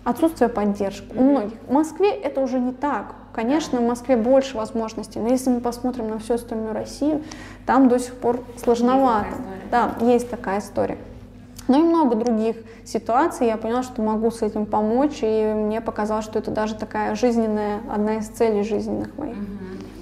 отсутствие 0.05 0.49
поддержки 0.49 1.15
у 1.15 1.23
многих. 1.23 1.59
В 1.69 1.73
Москве 1.73 2.11
это 2.11 2.41
уже 2.41 2.59
не 2.59 2.73
так. 2.73 3.15
Конечно, 3.39 3.79
в 3.79 3.87
Москве 3.87 4.17
больше 4.17 4.57
возможностей, 4.57 5.21
но 5.21 5.29
если 5.29 5.49
мы 5.51 5.61
посмотрим 5.61 6.09
на 6.09 6.19
всю 6.19 6.35
остальную 6.35 6.75
Россию, 6.75 7.23
там 7.67 7.89
до 7.89 8.01
сих 8.01 8.15
пор 8.15 8.41
сложновато. 8.57 9.29
Есть 9.29 9.71
да, 9.71 9.95
есть 10.01 10.29
такая 10.29 10.59
история. 10.59 10.99
Ну 11.69 11.79
и 11.79 11.89
много 11.89 12.17
других 12.17 12.57
ситуаций. 12.85 13.47
Я 13.47 13.57
поняла, 13.57 13.85
что 13.85 14.03
могу 14.03 14.33
с 14.33 14.43
этим 14.43 14.67
помочь, 14.67 15.21
и 15.23 15.53
мне 15.55 15.81
показалось, 15.81 16.25
что 16.25 16.41
это 16.41 16.51
даже 16.51 16.75
такая 16.75 17.15
жизненная, 17.15 17.79
одна 17.89 18.17
из 18.17 18.27
целей 18.27 18.65
жизненных 18.65 19.17
моих. 19.17 19.37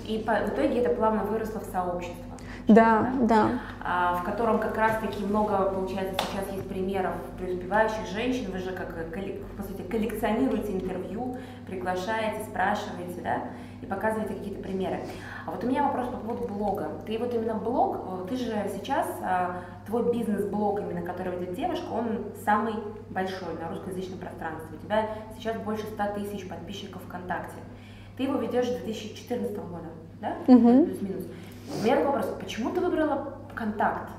И 0.06 0.16
по, 0.26 0.32
в 0.32 0.54
итоге 0.54 0.80
это 0.80 0.94
плавно 0.94 1.24
выросло 1.24 1.60
в 1.60 1.70
сообщество. 1.70 2.24
Да, 2.68 3.10
да. 3.20 3.50
А, 3.84 4.16
в 4.16 4.24
котором 4.24 4.58
как 4.58 4.76
раз-таки 4.76 5.24
много, 5.24 5.70
получается, 5.70 6.14
сейчас 6.18 6.52
есть 6.52 6.68
примеров 6.68 7.12
преуспевающих 7.38 8.06
женщин. 8.12 8.50
Вы 8.50 8.58
же, 8.58 8.72
как, 8.72 8.94
по 9.56 9.62
сути, 9.62 9.82
коллекционируете 9.82 10.72
интервью, 10.72 11.36
приглашаете, 11.66 12.44
спрашиваете, 12.44 13.20
да, 13.22 13.42
и 13.82 13.86
показываете 13.86 14.34
какие-то 14.34 14.62
примеры. 14.62 15.00
А 15.44 15.50
вот 15.50 15.62
у 15.64 15.66
меня 15.66 15.82
вопрос 15.82 16.08
по 16.08 16.16
поводу 16.16 16.46
блога. 16.46 16.90
Ты 17.06 17.18
вот 17.18 17.34
именно 17.34 17.54
блог, 17.54 17.96
э, 17.96 18.26
ты 18.28 18.36
же 18.36 18.70
сейчас, 18.74 19.06
а, 19.22 19.56
твой 19.86 20.12
бизнес-блог, 20.12 20.80
именно 20.80 21.02
который 21.02 21.36
ведет 21.36 21.54
девушка, 21.54 21.86
он 21.92 22.24
самый 22.44 22.74
большой 23.10 23.54
на 23.60 23.68
русскоязычном 23.68 24.18
пространстве. 24.18 24.76
У 24.80 24.84
тебя 24.84 25.08
сейчас 25.38 25.56
больше 25.58 25.86
100 25.86 26.14
тысяч 26.14 26.48
подписчиков 26.48 27.02
ВКонтакте. 27.02 27.56
Ты 28.16 28.24
его 28.24 28.36
ведешь 28.36 28.66
с 28.66 28.76
2014 28.76 29.56
года, 29.56 29.90
да? 30.20 30.36
Угу. 30.46 30.86
Плюс-минус. 30.86 31.24
У 31.68 31.84
меня 31.84 31.96
такой 31.96 32.12
вопрос, 32.12 32.34
почему 32.40 32.70
ты 32.70 32.80
выбрала 32.80 33.34
контакт? 33.54 34.10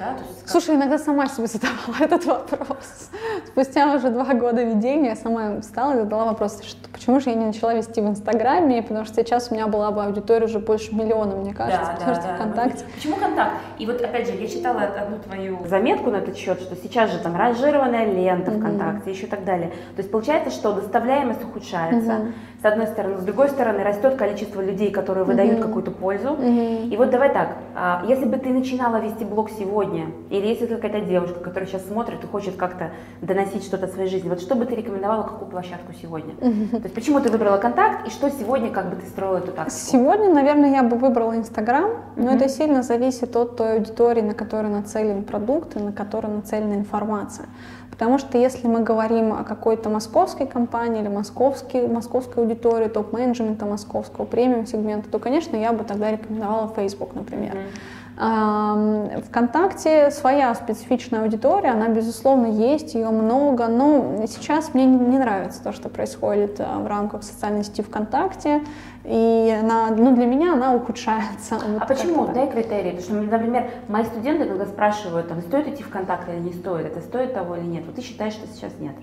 Да, 0.00 0.14
то 0.14 0.24
есть 0.24 0.40
как... 0.40 0.48
Слушай, 0.48 0.76
иногда 0.76 0.98
сама 0.98 1.28
себе 1.28 1.46
задавала 1.46 1.96
этот 2.00 2.24
вопрос. 2.24 3.10
Спустя 3.48 3.94
уже 3.94 4.08
два 4.08 4.32
года 4.32 4.62
ведения 4.62 5.10
я 5.10 5.16
сама 5.16 5.60
встала 5.60 5.92
и 5.92 5.96
задала 5.96 6.24
вопрос, 6.24 6.62
что 6.62 6.88
почему 7.00 7.18
же 7.18 7.30
я 7.30 7.36
не 7.36 7.46
начала 7.46 7.72
вести 7.72 8.02
в 8.02 8.06
Инстаграме, 8.06 8.82
потому 8.82 9.06
что 9.06 9.16
сейчас 9.16 9.50
у 9.50 9.54
меня 9.54 9.66
была 9.66 9.90
бы 9.90 10.04
аудитория 10.04 10.44
уже 10.44 10.58
больше 10.58 10.94
миллиона, 10.94 11.34
мне 11.34 11.54
кажется, 11.54 11.86
да, 11.86 11.92
потому 11.94 12.14
да, 12.14 12.20
что 12.20 12.28
да. 12.28 12.34
ВКонтакте. 12.36 12.84
Почему 12.94 13.16
контакт? 13.16 13.52
И 13.78 13.86
вот 13.86 14.02
опять 14.02 14.28
же, 14.28 14.34
я 14.34 14.46
читала 14.46 14.82
одну 14.82 15.18
твою 15.18 15.66
заметку 15.66 16.10
на 16.10 16.16
этот 16.16 16.36
счет, 16.36 16.60
что 16.60 16.76
сейчас 16.76 17.10
же 17.10 17.18
там 17.18 17.34
ранжированная 17.34 18.04
лента 18.04 18.50
mm-hmm. 18.50 18.60
ВКонтакте, 18.60 19.10
еще 19.10 19.26
так 19.26 19.44
далее. 19.44 19.70
То 19.96 20.02
есть 20.02 20.10
получается, 20.10 20.50
что 20.50 20.74
доставляемость 20.74 21.42
ухудшается, 21.42 22.12
mm-hmm. 22.12 22.32
с 22.60 22.64
одной 22.66 22.86
стороны, 22.86 23.18
с 23.18 23.22
другой 23.22 23.48
стороны, 23.48 23.82
растет 23.82 24.16
количество 24.16 24.60
людей, 24.60 24.90
которые 24.90 25.24
выдают 25.24 25.58
mm-hmm. 25.58 25.62
какую-то 25.62 25.90
пользу. 25.90 26.28
Mm-hmm. 26.28 26.88
И 26.88 26.96
вот 26.98 27.10
давай 27.10 27.32
так, 27.32 27.56
а, 27.74 28.04
если 28.06 28.26
бы 28.26 28.36
ты 28.36 28.50
начинала 28.50 29.00
вести 29.00 29.24
блог 29.24 29.50
сегодня, 29.50 29.70
сегодня, 29.70 30.06
или 30.30 30.46
если 30.46 30.66
какая-то 30.66 31.00
девушка, 31.00 31.40
которая 31.40 31.68
сейчас 31.68 31.86
смотрит 31.86 32.22
и 32.24 32.26
хочет 32.26 32.56
как-то 32.56 32.90
доносить 33.20 33.64
что-то 33.64 33.86
в 33.86 33.90
своей 33.90 34.08
жизни, 34.08 34.28
вот 34.28 34.40
что 34.40 34.54
бы 34.54 34.66
ты 34.66 34.74
рекомендовала, 34.74 35.22
какую 35.22 35.50
площадку 35.50 35.92
сегодня? 35.92 36.34
То 36.70 36.82
есть 36.82 36.94
почему 37.00 37.20
ты 37.20 37.30
выбрала 37.30 37.56
контакт 37.56 38.06
и 38.06 38.10
что 38.10 38.30
сегодня, 38.30 38.70
как 38.70 38.90
бы 38.90 38.96
ты 38.96 39.06
строила 39.06 39.38
эту 39.38 39.52
тактику? 39.52 39.80
Сегодня, 39.80 40.34
наверное, 40.34 40.70
я 40.70 40.82
бы 40.82 40.98
выбрала 40.98 41.34
Инстаграм, 41.34 41.92
но 42.16 42.32
это 42.32 42.46
сильно 42.50 42.82
зависит 42.82 43.34
от 43.36 43.56
той 43.56 43.76
аудитории, 43.76 44.20
на 44.20 44.34
которую 44.34 44.74
нацелен 44.74 45.24
продукт 45.24 45.76
и 45.76 45.78
на 45.80 45.92
которую 45.92 46.36
нацелена 46.36 46.74
информация. 46.74 47.46
Потому 47.90 48.18
что 48.18 48.36
если 48.36 48.66
мы 48.66 48.80
говорим 48.80 49.32
о 49.32 49.44
какой-то 49.44 49.88
московской 49.88 50.46
компании 50.46 51.00
или 51.00 51.08
московской, 51.08 51.88
московской 51.88 52.42
аудитории, 52.42 52.88
топ-менеджмента 52.88 53.64
московского, 53.64 54.26
премиум-сегмента, 54.26 55.08
то, 55.10 55.18
конечно, 55.18 55.56
я 55.56 55.72
бы 55.72 55.84
тогда 55.84 56.10
рекомендовала 56.10 56.70
Facebook, 56.76 57.14
например. 57.14 57.54
Mm-hmm. 57.54 57.99
Вконтакте 58.20 60.10
своя 60.10 60.54
специфичная 60.54 61.22
аудитория, 61.22 61.70
она, 61.70 61.88
безусловно, 61.88 62.46
есть, 62.46 62.94
ее 62.94 63.08
много, 63.08 63.66
но 63.68 64.26
сейчас 64.26 64.74
мне 64.74 64.84
не 64.84 65.18
нравится 65.18 65.62
то, 65.62 65.72
что 65.72 65.88
происходит 65.88 66.60
а, 66.60 66.80
в 66.80 66.86
рамках 66.86 67.22
социальной 67.22 67.64
сети 67.64 67.80
ВКонтакте 67.80 68.60
и 69.04 69.56
она, 69.58 69.88
ну, 69.90 70.14
для 70.14 70.26
меня 70.26 70.52
она 70.52 70.74
ухудшается. 70.74 71.54
Вот 71.54 71.82
а 71.82 71.86
почему? 71.86 72.26
Дай 72.26 72.50
критерии. 72.50 72.90
Потому 72.90 73.22
что, 73.22 73.32
например, 73.38 73.70
мои 73.88 74.04
студенты, 74.04 74.44
когда 74.44 74.66
спрашивают, 74.66 75.28
там, 75.28 75.40
стоит 75.40 75.68
идти 75.68 75.82
в 75.82 75.88
контакт 75.88 76.28
или 76.28 76.38
не 76.38 76.52
стоит, 76.52 76.86
это 76.86 77.00
стоит 77.00 77.32
того 77.32 77.56
или 77.56 77.64
нет, 77.64 77.84
вот 77.86 77.94
ты 77.94 78.02
считаешь, 78.02 78.34
что 78.34 78.46
сейчас 78.48 78.72
нет? 78.78 78.94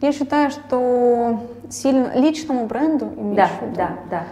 Я 0.00 0.12
считаю, 0.12 0.50
что 0.50 1.40
сильно 1.68 2.12
личному 2.14 2.66
бренду 2.66 3.10
имеешь 3.14 3.36
да, 3.36 3.46
в 3.48 3.62
виду? 3.62 3.74
Да, 3.76 3.90
да, 4.10 4.24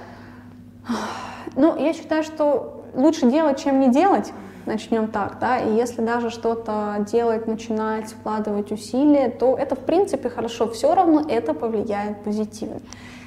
Ну, 1.56 1.76
я 1.76 1.92
считаю, 1.92 2.22
что 2.22 2.77
лучше 2.94 3.30
делать, 3.30 3.62
чем 3.62 3.80
не 3.80 3.90
делать. 3.90 4.32
Начнем 4.66 5.08
так, 5.08 5.38
да, 5.40 5.58
и 5.58 5.74
если 5.74 6.02
даже 6.02 6.28
что-то 6.28 7.06
делать, 7.10 7.46
начинать, 7.46 8.10
вкладывать 8.10 8.70
усилия, 8.70 9.30
то 9.30 9.56
это 9.56 9.74
в 9.74 9.78
принципе 9.78 10.28
хорошо, 10.28 10.68
все 10.68 10.94
равно 10.94 11.24
это 11.26 11.54
повлияет 11.54 12.22
позитивно. 12.22 12.80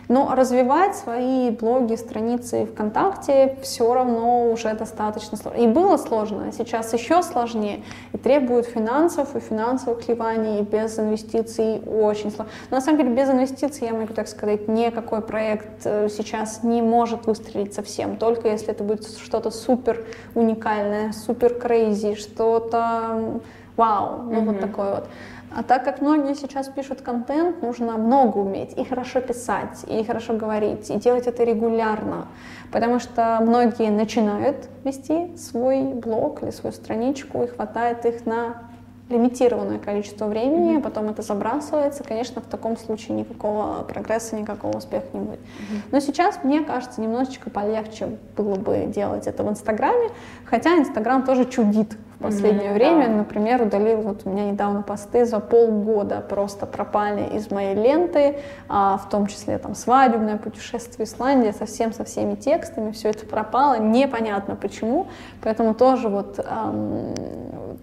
Но 0.07 0.33
развивать 0.35 0.95
свои 0.95 1.51
блоги, 1.51 1.95
страницы 1.95 2.65
ВКонтакте 2.65 3.57
все 3.61 3.93
равно 3.93 4.51
уже 4.51 4.73
достаточно 4.73 5.37
сложно. 5.37 5.59
И 5.59 5.67
было 5.67 5.97
сложно, 5.97 6.47
а 6.49 6.51
сейчас 6.51 6.93
еще 6.93 7.23
сложнее. 7.23 7.83
И 8.13 8.17
требует 8.17 8.65
финансов, 8.65 9.35
и 9.35 9.39
финансовых 9.39 10.05
вливаний, 10.05 10.59
и 10.59 10.63
без 10.63 10.99
инвестиций 10.99 11.81
очень 11.85 12.31
сложно. 12.31 12.51
Но 12.69 12.77
на 12.77 12.81
самом 12.81 12.99
деле 12.99 13.11
без 13.11 13.29
инвестиций, 13.29 13.87
я 13.87 13.93
могу 13.93 14.13
так 14.13 14.27
сказать, 14.27 14.67
никакой 14.67 15.21
проект 15.21 15.85
э, 15.85 16.09
сейчас 16.09 16.63
не 16.63 16.81
может 16.81 17.25
выстрелить 17.25 17.73
совсем. 17.73 18.17
Только 18.17 18.49
если 18.49 18.69
это 18.69 18.83
будет 18.83 19.07
что-то 19.17 19.51
супер 19.51 20.05
уникальное, 20.35 21.11
супер 21.13 21.53
крейзи, 21.53 22.15
что-то 22.15 23.41
вау, 23.77 24.23
ну 24.23 24.31
mm-hmm. 24.31 24.45
вот 24.45 24.59
такое 24.59 24.91
вот. 24.95 25.07
А 25.55 25.63
так 25.63 25.83
как 25.83 26.01
многие 26.01 26.33
сейчас 26.33 26.69
пишут 26.69 27.01
контент, 27.01 27.61
нужно 27.61 27.97
много 27.97 28.37
уметь 28.37 28.77
и 28.77 28.85
хорошо 28.85 29.19
писать, 29.19 29.83
и 29.87 30.03
хорошо 30.03 30.33
говорить, 30.33 30.89
и 30.89 30.95
делать 30.95 31.27
это 31.27 31.43
регулярно. 31.43 32.27
Потому 32.71 32.99
что 32.99 33.39
многие 33.41 33.91
начинают 33.91 34.69
вести 34.85 35.35
свой 35.35 35.83
блог 35.83 36.41
или 36.43 36.51
свою 36.51 36.73
страничку, 36.73 37.43
и 37.43 37.47
хватает 37.47 38.05
их 38.05 38.25
на 38.25 38.63
лимитированное 39.09 39.77
количество 39.77 40.25
времени, 40.25 40.77
mm-hmm. 40.77 40.81
потом 40.81 41.09
это 41.09 41.21
забрасывается, 41.21 42.03
конечно, 42.03 42.41
в 42.41 42.45
таком 42.45 42.77
случае 42.77 43.17
никакого 43.17 43.83
прогресса, 43.83 44.37
никакого 44.37 44.77
успеха 44.77 45.05
не 45.13 45.19
будет. 45.19 45.39
Mm-hmm. 45.39 45.81
Но 45.91 45.99
сейчас, 45.99 46.39
мне 46.43 46.61
кажется, 46.61 47.01
немножечко 47.01 47.49
полегче 47.49 48.17
было 48.37 48.55
бы 48.55 48.85
делать 48.87 49.27
это 49.27 49.43
в 49.43 49.49
Инстаграме, 49.49 50.09
хотя 50.45 50.77
Инстаграм 50.77 51.23
тоже 51.23 51.43
чудит 51.43 51.97
последнее 52.21 52.71
mm-hmm, 52.71 52.73
время, 52.73 53.07
да. 53.07 53.13
например, 53.13 53.61
удалил, 53.61 54.01
вот 54.01 54.21
у 54.25 54.29
меня 54.29 54.45
недавно 54.45 54.81
посты 54.81 55.25
за 55.25 55.39
полгода 55.39 56.23
просто 56.27 56.65
пропали 56.65 57.35
из 57.35 57.51
моей 57.51 57.75
ленты, 57.75 58.37
а, 58.69 58.97
в 58.97 59.09
том 59.09 59.27
числе 59.27 59.57
там 59.57 59.75
свадебное 59.75 60.37
путешествие 60.37 61.05
в 61.05 61.09
Исландии, 61.09 61.51
совсем 61.57 61.93
со 61.93 62.03
всеми 62.03 62.35
текстами, 62.35 62.91
все 62.91 63.09
это 63.09 63.25
пропало, 63.25 63.79
непонятно 63.79 64.55
почему, 64.55 65.07
поэтому 65.41 65.73
тоже 65.73 66.09
вот 66.09 66.39
эм, 66.39 67.13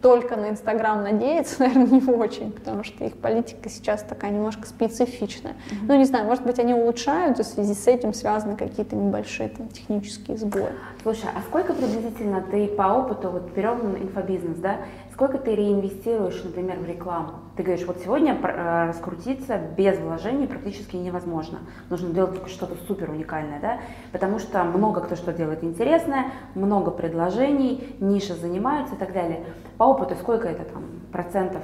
только 0.00 0.36
на 0.36 0.50
Инстаграм 0.50 1.02
надеяться, 1.02 1.56
наверное, 1.62 2.00
не 2.00 2.12
очень, 2.12 2.52
потому 2.52 2.84
что 2.84 3.04
их 3.04 3.16
политика 3.16 3.68
сейчас 3.68 4.02
такая 4.02 4.30
немножко 4.30 4.66
специфичная. 4.66 5.52
Mm-hmm. 5.52 5.86
Ну, 5.88 5.96
не 5.96 6.04
знаю, 6.04 6.26
может 6.26 6.44
быть, 6.44 6.58
они 6.58 6.74
улучшают, 6.74 7.40
и 7.40 7.42
в 7.42 7.46
связи 7.46 7.74
с 7.74 7.86
этим 7.86 8.14
связаны 8.14 8.56
какие-то 8.56 8.96
небольшие 8.96 9.48
там, 9.48 9.68
технические 9.68 10.36
сбои. 10.36 10.72
Слушай, 11.02 11.30
а 11.34 11.40
сколько 11.42 11.72
приблизительно 11.72 12.42
ты 12.42 12.66
по 12.66 12.82
опыту, 12.82 13.30
вот 13.30 13.50
берем 13.54 13.96
инфобизнес, 13.96 14.27
да, 14.36 14.76
сколько 15.12 15.38
ты 15.38 15.54
реинвестируешь, 15.54 16.42
например, 16.44 16.78
в 16.78 16.84
рекламу? 16.84 17.34
Ты 17.56 17.62
говоришь, 17.62 17.86
вот 17.86 17.98
сегодня 18.02 18.34
э, 18.34 18.88
раскрутиться 18.88 19.58
без 19.58 19.98
вложений 19.98 20.46
практически 20.46 20.96
невозможно. 20.96 21.60
Нужно 21.90 22.10
делать 22.10 22.34
только 22.34 22.48
что-то 22.48 22.76
супер 22.86 23.10
уникальное, 23.10 23.60
да, 23.60 23.78
потому 24.12 24.38
что 24.38 24.62
много 24.64 25.00
кто 25.00 25.16
что 25.16 25.32
делает 25.32 25.64
интересное, 25.64 26.26
много 26.54 26.90
предложений, 26.90 27.96
ниши 28.00 28.34
занимаются 28.34 28.94
и 28.94 28.98
так 28.98 29.12
далее. 29.12 29.44
По 29.78 29.84
опыту 29.84 30.14
сколько 30.16 30.48
это 30.48 30.64
там 30.64 30.84
процентов? 31.12 31.62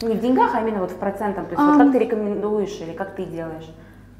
Не 0.00 0.14
в 0.14 0.20
деньгах, 0.20 0.54
а 0.54 0.60
именно 0.60 0.80
вот 0.80 0.92
в 0.92 0.96
процентах. 0.96 1.46
То 1.46 1.50
есть 1.50 1.62
а... 1.62 1.72
вот 1.72 1.78
как 1.78 1.92
ты 1.92 1.98
рекомендуешь 1.98 2.80
или 2.80 2.92
как 2.92 3.14
ты 3.14 3.24
делаешь? 3.24 3.68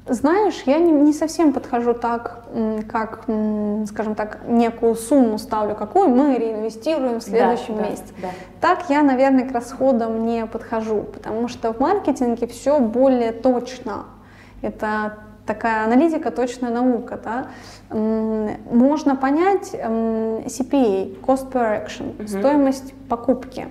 Знаешь, 0.09 0.63
я 0.65 0.79
не, 0.79 0.91
не 0.91 1.13
совсем 1.13 1.53
подхожу 1.53 1.93
так, 1.93 2.43
как, 2.91 3.25
скажем 3.87 4.15
так, 4.15 4.39
некую 4.47 4.95
сумму 4.95 5.37
ставлю, 5.37 5.75
какую 5.75 6.09
мы 6.09 6.35
реинвестируем 6.35 7.19
в 7.19 7.23
следующем 7.23 7.77
да, 7.77 7.83
месяце. 7.83 8.13
Да, 8.21 8.27
да. 8.27 8.29
Так 8.59 8.89
я, 8.89 9.03
наверное, 9.03 9.47
к 9.47 9.51
расходам 9.51 10.25
не 10.25 10.45
подхожу, 10.45 11.03
потому 11.03 11.47
что 11.47 11.73
в 11.73 11.79
маркетинге 11.79 12.47
все 12.47 12.79
более 12.79 13.31
точно. 13.31 14.05
Это 14.61 15.19
такая 15.45 15.85
аналитика, 15.85 16.31
точная 16.31 16.71
наука. 16.71 17.19
Да? 17.23 17.47
Можно 17.91 19.15
понять 19.15 19.73
CPA, 19.73 21.19
Cost 21.21 21.51
Per 21.51 21.85
Action, 21.85 22.19
угу. 22.19 22.27
стоимость 22.27 22.93
покупки. 23.07 23.67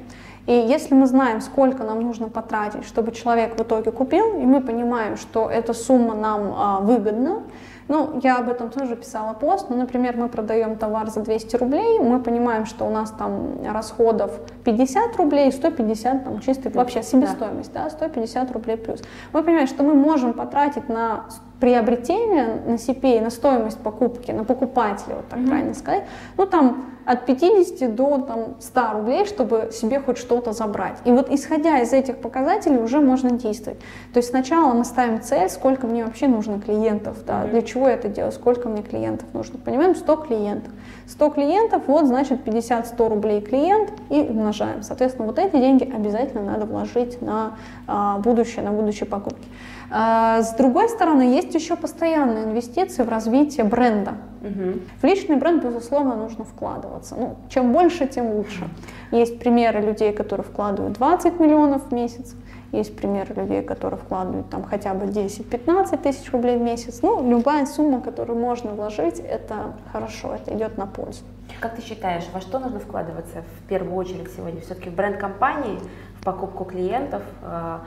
И 0.48 0.52
если 0.52 0.94
мы 0.94 1.06
знаем, 1.06 1.42
сколько 1.42 1.84
нам 1.84 2.00
нужно 2.00 2.30
потратить, 2.30 2.86
чтобы 2.86 3.12
человек 3.12 3.58
в 3.58 3.62
итоге 3.62 3.92
купил, 3.92 4.40
и 4.40 4.46
мы 4.46 4.62
понимаем, 4.62 5.18
что 5.18 5.50
эта 5.50 5.74
сумма 5.74 6.14
нам 6.14 6.54
а, 6.56 6.80
выгодна, 6.80 7.42
ну, 7.88 8.18
я 8.22 8.38
об 8.38 8.48
этом 8.48 8.70
тоже 8.70 8.96
писала 8.96 9.34
пост. 9.34 9.66
Ну, 9.68 9.76
например, 9.76 10.16
мы 10.16 10.30
продаем 10.30 10.76
товар 10.76 11.10
за 11.10 11.20
200 11.20 11.56
рублей, 11.56 11.98
мы 11.98 12.18
понимаем, 12.20 12.64
что 12.64 12.86
у 12.86 12.90
нас 12.90 13.10
там 13.10 13.62
расходов 13.62 14.40
50 14.64 15.16
рублей, 15.16 15.52
150 15.52 16.24
там 16.24 16.40
чистый, 16.40 16.72
вообще 16.72 17.02
себестоимость, 17.02 17.74
да. 17.74 17.84
да, 17.84 17.90
150 17.90 18.50
рублей 18.52 18.78
плюс. 18.78 19.02
Мы 19.34 19.42
понимаем, 19.42 19.66
что 19.66 19.82
мы 19.82 19.92
можем 19.92 20.32
потратить 20.32 20.88
на 20.88 21.26
приобретение 21.60 22.62
на 22.66 22.74
CPA, 22.74 23.20
на 23.20 23.30
стоимость 23.30 23.78
покупки, 23.78 24.30
на 24.30 24.44
покупателя, 24.44 25.16
вот 25.16 25.28
так 25.28 25.40
mm-hmm. 25.40 25.48
правильно 25.48 25.74
сказать, 25.74 26.04
ну 26.36 26.46
там 26.46 26.84
от 27.04 27.24
50 27.24 27.94
до 27.94 28.18
там, 28.18 28.56
100 28.60 28.92
рублей, 28.92 29.24
чтобы 29.24 29.70
себе 29.72 29.98
хоть 29.98 30.18
что-то 30.18 30.52
забрать. 30.52 30.98
И 31.06 31.10
вот 31.10 31.30
исходя 31.30 31.80
из 31.80 31.94
этих 31.94 32.18
показателей 32.18 32.76
уже 32.76 33.00
можно 33.00 33.30
действовать. 33.30 33.78
То 34.12 34.18
есть 34.18 34.28
сначала 34.28 34.74
мы 34.74 34.84
ставим 34.84 35.22
цель, 35.22 35.48
сколько 35.48 35.86
мне 35.86 36.04
вообще 36.04 36.28
нужно 36.28 36.60
клиентов, 36.60 37.24
да, 37.26 37.42
mm-hmm. 37.42 37.50
для 37.50 37.62
чего 37.62 37.88
я 37.88 37.94
это 37.94 38.08
делаю, 38.08 38.32
сколько 38.32 38.68
мне 38.68 38.82
клиентов 38.82 39.26
нужно. 39.32 39.58
Понимаем, 39.58 39.94
100 39.94 40.16
клиентов. 40.16 40.72
100 41.06 41.30
клиентов, 41.30 41.82
вот 41.86 42.06
значит 42.06 42.46
50-100 42.46 43.08
рублей 43.08 43.40
клиент 43.40 43.90
и 44.10 44.20
умножаем. 44.20 44.82
Соответственно, 44.82 45.26
вот 45.26 45.38
эти 45.38 45.56
деньги 45.56 45.84
обязательно 45.84 46.42
надо 46.42 46.66
вложить 46.66 47.22
на 47.22 47.56
а, 47.86 48.18
будущее, 48.18 48.62
на 48.62 48.72
будущие 48.72 49.06
покупки. 49.06 49.48
А, 49.90 50.42
с 50.42 50.54
другой 50.54 50.88
стороны, 50.88 51.22
есть 51.22 51.54
еще 51.54 51.76
постоянные 51.76 52.44
инвестиции 52.44 53.02
в 53.02 53.08
развитие 53.08 53.64
бренда. 53.64 54.14
Угу. 54.42 54.80
В 55.00 55.04
личный 55.04 55.36
бренд, 55.36 55.64
безусловно, 55.64 56.14
нужно 56.14 56.44
вкладываться. 56.44 57.16
Ну, 57.16 57.36
чем 57.48 57.72
больше, 57.72 58.06
тем 58.06 58.30
лучше. 58.32 58.68
Есть 59.10 59.38
примеры 59.38 59.80
людей, 59.80 60.12
которые 60.12 60.44
вкладывают 60.44 60.94
20 60.98 61.40
миллионов 61.40 61.88
в 61.88 61.92
месяц, 61.92 62.34
есть 62.70 62.94
примеры 62.96 63.34
людей, 63.34 63.62
которые 63.62 63.98
вкладывают 63.98 64.50
там 64.50 64.62
хотя 64.62 64.92
бы 64.92 65.06
10-15 65.06 66.02
тысяч 66.02 66.30
рублей 66.32 66.58
в 66.58 66.60
месяц. 66.60 67.00
Ну, 67.00 67.28
любая 67.28 67.64
сумма, 67.64 68.02
которую 68.02 68.38
можно 68.38 68.72
вложить, 68.72 69.20
это 69.20 69.74
хорошо, 69.90 70.34
это 70.34 70.54
идет 70.54 70.76
на 70.76 70.86
пользу. 70.86 71.22
Как 71.60 71.76
ты 71.76 71.82
считаешь, 71.82 72.24
во 72.32 72.40
что 72.42 72.58
нужно 72.58 72.78
вкладываться 72.78 73.42
в 73.58 73.68
первую 73.68 73.96
очередь 73.96 74.30
сегодня? 74.36 74.60
Все-таки 74.60 74.90
в 74.90 74.94
бренд 74.94 75.16
компании, 75.16 75.80
в 76.20 76.24
покупку 76.24 76.64
клиентов, 76.64 77.22
э, 77.42 77.78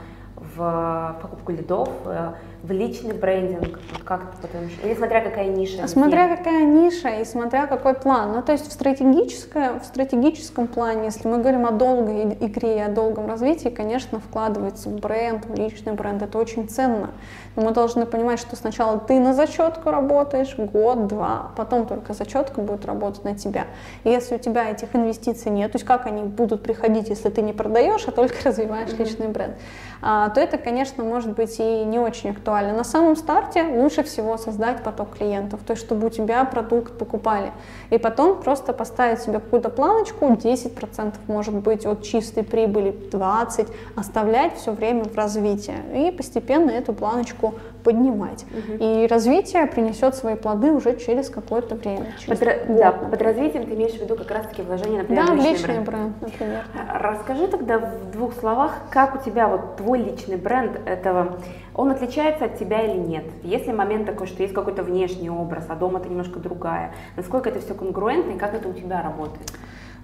в 0.42 1.18
покупку 1.22 1.52
лидов, 1.52 1.88
э, 2.06 2.32
в 2.62 2.70
личный 2.70 3.14
брендинг? 3.14 3.78
Вот 3.92 4.02
как 4.04 4.36
потому 4.40 4.68
что, 4.68 4.86
или 4.86 4.94
смотря 4.94 5.20
какая 5.20 5.48
ниша? 5.48 5.88
Смотря 5.88 6.26
где? 6.26 6.36
какая 6.36 6.64
ниша 6.64 7.08
и 7.08 7.24
смотря 7.24 7.66
какой 7.66 7.94
план. 7.94 8.32
Ну, 8.32 8.42
то 8.42 8.52
есть 8.52 8.68
в, 8.68 8.72
стратегическое, 8.72 9.80
в 9.80 9.84
стратегическом 9.84 10.68
плане, 10.68 11.06
если 11.06 11.26
мы 11.26 11.38
говорим 11.38 11.66
о 11.66 11.72
долгой 11.72 12.34
игре 12.40 12.76
и 12.76 12.80
о 12.80 12.88
долгом 12.88 13.26
развитии, 13.26 13.68
конечно, 13.68 14.20
вкладывается 14.20 14.88
в 14.88 15.00
бренд, 15.00 15.44
в 15.46 15.54
личный 15.54 15.92
бренд. 15.92 16.22
Это 16.22 16.38
очень 16.38 16.68
ценно. 16.68 17.10
Но 17.56 17.62
мы 17.62 17.72
должны 17.72 18.06
понимать, 18.06 18.38
что 18.38 18.56
сначала 18.56 18.98
ты 18.98 19.18
на 19.18 19.34
зачетку 19.34 19.90
работаешь 19.90 20.54
год, 20.56 21.06
два, 21.08 21.50
потом 21.56 21.86
только 21.86 22.14
зачетка 22.14 22.60
будет 22.60 22.86
работать 22.86 23.24
на 23.24 23.36
тебя. 23.36 23.66
И 24.04 24.10
если 24.10 24.36
у 24.36 24.38
тебя 24.38 24.70
этих 24.70 24.94
инвестиций 24.94 25.50
нет, 25.50 25.72
то 25.72 25.76
есть 25.76 25.86
как 25.86 26.06
они 26.06 26.22
будут 26.22 26.62
приходить, 26.62 27.08
если 27.08 27.28
ты 27.28 27.42
не 27.42 27.52
продаешь, 27.52 28.04
а 28.06 28.12
только 28.12 28.36
развиваешь 28.44 28.90
mm-hmm. 28.90 29.04
личный 29.04 29.28
бренд, 29.28 29.56
а, 30.00 30.30
то 30.30 30.40
это, 30.40 30.58
конечно, 30.58 31.04
может 31.04 31.34
быть 31.34 31.58
и 31.58 31.84
не 31.84 31.98
очень 31.98 32.30
актуально. 32.30 32.51
На 32.60 32.84
самом 32.84 33.16
старте 33.16 33.62
лучше 33.62 34.02
всего 34.02 34.36
создать 34.36 34.82
поток 34.82 35.16
клиентов, 35.16 35.60
то 35.66 35.72
есть 35.72 35.84
чтобы 35.84 36.08
у 36.08 36.10
тебя 36.10 36.44
продукт 36.44 36.98
покупали. 36.98 37.50
И 37.90 37.98
потом 37.98 38.42
просто 38.42 38.72
поставить 38.72 39.20
себе 39.20 39.34
какую-то 39.40 39.70
планочку, 39.70 40.26
10% 40.26 41.14
может 41.28 41.54
быть 41.54 41.86
от 41.86 42.02
чистой 42.02 42.44
прибыли, 42.44 42.94
20%, 43.10 43.68
оставлять 43.96 44.56
все 44.56 44.72
время 44.72 45.04
в 45.04 45.16
развитии. 45.16 45.74
И 45.94 46.10
постепенно 46.10 46.70
эту 46.70 46.92
планочку 46.92 47.54
поднимать. 47.82 48.44
Угу. 48.44 48.84
И 48.84 49.06
развитие 49.06 49.66
принесет 49.66 50.14
свои 50.14 50.34
плоды 50.34 50.72
уже 50.72 50.96
через 50.98 51.28
какое-то 51.28 51.74
время. 51.74 52.06
Через 52.18 52.38
под, 52.38 52.48
год, 52.48 52.76
да, 52.76 52.92
под 52.92 53.22
развитием 53.22 53.66
ты 53.66 53.74
имеешь 53.74 53.92
в 53.92 54.00
виду 54.00 54.16
как 54.16 54.30
раз-таки 54.30 54.62
вложение, 54.62 55.00
например, 55.00 55.26
да, 55.26 55.32
в 55.32 55.36
личный, 55.36 55.52
личный 55.52 55.80
бренд. 55.80 55.86
бренд, 55.86 56.22
например. 56.22 56.64
Расскажи 56.94 57.48
тогда 57.48 57.78
в 57.78 58.10
двух 58.12 58.34
словах, 58.34 58.72
как 58.90 59.16
у 59.16 59.18
тебя 59.18 59.48
вот 59.48 59.76
твой 59.76 59.98
личный 59.98 60.36
бренд 60.36 60.80
этого, 60.86 61.38
он 61.74 61.90
отличается 61.90 62.44
от 62.44 62.58
тебя 62.58 62.82
или 62.82 62.98
нет? 62.98 63.24
Есть 63.42 63.66
ли 63.66 63.72
момент 63.72 64.06
такой, 64.06 64.26
что 64.26 64.42
есть 64.42 64.54
какой-то 64.54 64.82
внешний 64.82 65.30
образ, 65.30 65.66
а 65.68 65.74
дома 65.74 66.00
ты 66.00 66.08
немножко 66.08 66.38
другая? 66.38 66.92
Насколько 67.16 67.48
это 67.50 67.60
все 67.60 67.74
конгруентно 67.74 68.32
и 68.32 68.38
как 68.38 68.54
это 68.54 68.68
у 68.68 68.72
тебя 68.72 69.02
работает? 69.02 69.52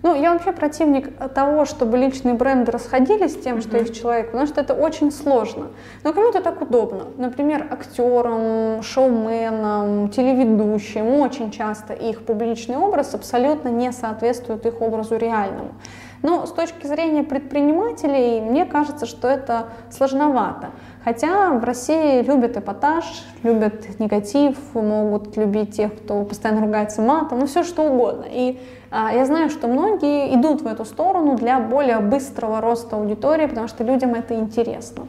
Ну, 0.03 0.15
я 0.15 0.33
вообще 0.33 0.53
противник 0.53 1.11
того, 1.35 1.65
чтобы 1.65 1.99
личные 1.99 2.35
бренды 2.35 2.71
расходились 2.71 3.33
с 3.33 3.37
тем, 3.37 3.57
mm-hmm. 3.57 3.63
что 3.63 3.79
есть 3.79 4.01
человек, 4.01 4.27
потому 4.27 4.47
что 4.47 4.61
это 4.61 4.73
очень 4.73 5.11
сложно. 5.11 5.69
Но 6.05 6.13
кому-то 6.13 6.41
так 6.41 6.63
удобно. 6.63 7.07
Например, 7.17 7.67
актерам, 7.69 8.81
шоуменам, 8.83 10.09
телеведущим 10.11 11.15
очень 11.15 11.51
часто 11.51 11.95
их 11.95 12.25
публичный 12.25 12.77
образ 12.77 13.15
абсолютно 13.15 13.71
не 13.71 13.91
соответствует 13.91 14.65
их 14.67 14.81
образу 14.81 15.17
реальному. 15.17 15.73
Но 16.23 16.47
с 16.47 16.53
точки 16.53 16.87
зрения 16.87 17.23
предпринимателей, 17.23 18.41
мне 18.41 18.65
кажется, 18.65 19.07
что 19.07 19.29
это 19.29 19.69
сложновато. 19.91 20.71
Хотя 21.05 21.53
в 21.53 21.65
России 21.65 22.23
любят 22.23 22.57
эпатаж, 22.57 23.05
любят 23.43 23.99
негатив, 23.99 24.57
могут 24.75 25.37
любить 25.37 25.77
тех, 25.77 25.95
кто 25.97 26.23
постоянно 26.25 26.63
ругается 26.63 27.03
матом, 27.03 27.39
ну 27.39 27.47
все 27.47 27.63
что 27.63 27.83
угодно. 27.83 28.27
И 28.29 28.59
а, 28.91 29.13
я 29.13 29.25
знаю, 29.27 29.49
что 29.49 29.69
многие 29.69 30.35
идут 30.35 30.63
в 30.63 30.67
эту 30.67 30.85
сторону 30.85 31.37
для 31.37 31.61
более 31.61 32.01
быстрого 32.01 32.61
роста 32.61 32.97
аудитории, 32.97 33.47
потому 33.47 33.69
что 33.69 33.85
людям 33.85 34.15
это 34.15 34.35
интересно. 34.35 35.07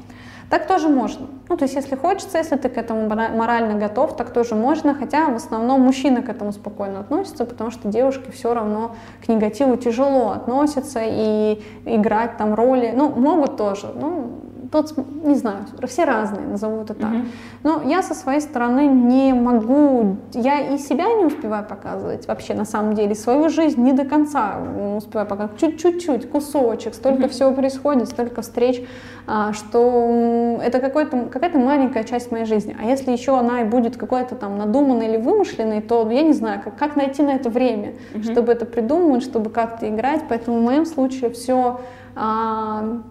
Так 0.50 0.66
тоже 0.68 0.90
можно. 0.90 1.28
Ну, 1.48 1.58
то 1.58 1.66
есть, 1.66 1.76
если 1.76 1.96
хочется, 1.96 2.40
если 2.40 2.56
ты 2.56 2.70
к 2.70 2.78
этому 2.78 3.08
морально 3.08 3.76
готов, 3.76 4.16
так 4.16 4.32
тоже 4.32 4.56
можно, 4.56 4.96
хотя 4.96 5.30
в 5.30 5.36
основном 5.36 5.82
мужчины 5.82 6.24
к 6.24 6.30
этому 6.30 6.52
спокойно 6.52 7.02
относятся, 7.02 7.46
потому 7.46 7.70
что 7.70 7.88
девушки 7.88 8.32
все 8.32 8.54
равно 8.54 8.96
к 9.24 9.28
негативу 9.28 9.76
тяжело 9.76 10.32
относятся 10.32 11.02
и 11.04 11.62
играть 11.86 12.38
там 12.38 12.56
роли, 12.56 12.92
ну, 12.96 13.10
могут 13.10 13.58
тоже, 13.58 13.92
ну, 13.94 14.40
тот, 14.72 14.94
не 15.24 15.36
знаю, 15.36 15.66
все 15.88 16.06
разные, 16.06 16.46
назову 16.46 16.82
это 16.82 16.94
так. 16.94 17.12
Mm-hmm. 17.12 17.28
Но 17.64 17.82
я 17.86 18.04
со 18.04 18.14
своей 18.14 18.42
стороны 18.42 18.88
не 18.88 19.34
могу, 19.34 20.18
я 20.34 20.60
и 20.60 20.78
себя 20.78 21.06
не 21.06 21.26
успеваю 21.26 21.66
показывать 21.66 22.28
вообще 22.28 22.54
на 22.54 22.66
самом 22.66 22.94
деле, 22.94 23.16
свою 23.16 23.50
жизнь 23.50 23.82
не 23.82 23.94
до 23.94 24.06
конца 24.06 24.58
успеваю 24.98 25.28
показывать, 25.28 25.60
чуть-чуть, 25.60 26.30
кусочек, 26.30 26.94
столько 26.94 27.24
mm-hmm. 27.24 27.30
всего 27.30 27.52
происходит, 27.52 28.10
столько 28.10 28.42
встреч, 28.42 28.86
а, 29.26 29.54
что 29.54 30.60
это 30.64 30.80
какая-то 30.80 31.58
маленькая 31.58 32.04
часть 32.04 32.32
моей 32.32 32.46
жизни. 32.46 32.76
А 32.80 32.86
если 32.86 33.12
еще 33.12 33.38
она 33.38 33.62
и 33.62 33.64
будет 33.64 33.98
какой-то 33.98 34.36
там 34.36 34.58
надуманной 34.58 35.08
или 35.08 35.18
вымышленной, 35.18 35.82
то 35.82 36.10
я 36.10 36.22
не 36.22 36.34
знаю, 36.34 36.62
как, 36.64 36.78
как 36.78 36.96
найти 36.96 37.24
на 37.24 37.32
это 37.32 37.50
время, 37.50 37.94
mm-hmm. 38.14 38.32
чтобы 38.32 38.52
это 38.52 38.66
придумать, 38.66 39.24
чтобы 39.24 39.50
как-то 39.50 39.90
играть. 39.90 40.24
Поэтому 40.30 40.60
в 40.60 40.62
моем 40.62 40.86
случае 40.86 41.30
все 41.30 41.80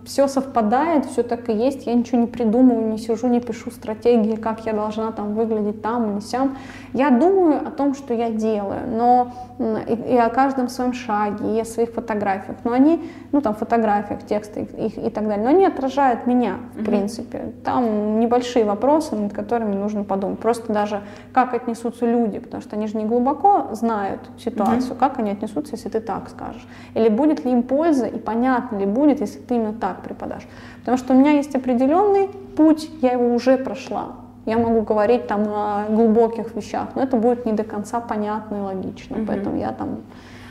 все 0.04 0.28
совпадает, 0.28 1.06
все 1.06 1.22
так 1.22 1.48
и 1.48 1.52
есть, 1.52 1.86
я 1.86 1.94
ничего 1.94 2.20
не 2.20 2.26
придумываю, 2.26 2.88
не 2.88 2.98
сижу, 2.98 3.28
не 3.28 3.40
пишу 3.40 3.70
стратегии, 3.70 4.36
как 4.36 4.66
я 4.66 4.72
должна 4.72 5.12
там 5.12 5.34
выглядеть 5.34 5.82
там 5.82 6.12
или 6.12 6.20
сям. 6.20 6.58
Я 6.92 7.10
думаю 7.10 7.66
о 7.66 7.70
том, 7.70 7.94
что 7.94 8.14
я 8.14 8.30
делаю, 8.30 8.88
но 8.88 9.32
и, 9.58 10.14
и 10.14 10.16
о 10.16 10.28
каждом 10.30 10.68
своем 10.68 10.92
шаге, 10.92 11.56
и 11.56 11.60
о 11.60 11.64
своих 11.64 11.90
фотографиях, 11.90 12.58
но 12.64 12.72
они, 12.72 13.10
ну 13.32 13.40
там 13.40 13.54
фотографиях, 13.54 14.24
тексты 14.24 14.62
их, 14.62 14.96
и 14.98 15.10
так 15.10 15.26
далее, 15.26 15.44
но 15.44 15.50
они 15.50 15.66
отражают 15.66 16.26
меня, 16.26 16.56
в 16.74 16.78
mm-hmm. 16.78 16.84
принципе. 16.84 17.52
Там 17.64 18.20
небольшие 18.20 18.64
вопросы, 18.64 19.16
над 19.16 19.32
которыми 19.32 19.74
нужно 19.74 20.04
подумать. 20.04 20.38
Просто 20.38 20.72
даже 20.72 21.02
как 21.32 21.54
отнесутся 21.54 22.06
люди, 22.06 22.38
потому 22.38 22.62
что 22.62 22.76
они 22.76 22.86
же 22.86 22.96
не 22.96 23.04
глубоко 23.04 23.68
знают 23.72 24.20
ситуацию, 24.38 24.92
mm-hmm. 24.92 24.98
как 24.98 25.18
они 25.18 25.30
отнесутся, 25.30 25.74
если 25.74 25.88
ты 25.88 26.00
так 26.00 26.28
скажешь. 26.28 26.66
Или 26.94 27.08
будет 27.08 27.44
ли 27.44 27.52
им 27.52 27.62
польза 27.62 28.06
и 28.06 28.18
понятно 28.18 28.76
ли 28.78 28.86
будет, 28.86 29.20
если 29.20 29.40
ты 29.40 29.56
именно 29.56 29.74
так 29.74 30.02
преподашь. 30.02 30.46
Потому 30.80 30.96
что 30.96 31.14
у 31.14 31.16
меня 31.16 31.32
есть 31.32 31.54
определенный 31.54 32.28
путь, 32.56 32.90
я 33.02 33.12
его 33.12 33.34
уже 33.34 33.56
прошла. 33.58 34.27
Я 34.48 34.56
могу 34.56 34.80
говорить 34.80 35.26
там 35.26 35.42
о 35.46 35.84
глубоких 35.90 36.54
вещах, 36.54 36.88
но 36.94 37.02
это 37.02 37.18
будет 37.18 37.44
не 37.44 37.52
до 37.52 37.64
конца 37.64 38.00
понятно 38.00 38.56
и 38.56 38.60
логично. 38.60 39.16
Mm-hmm. 39.16 39.26
Поэтому 39.26 39.58
я 39.58 39.72
там 39.72 39.98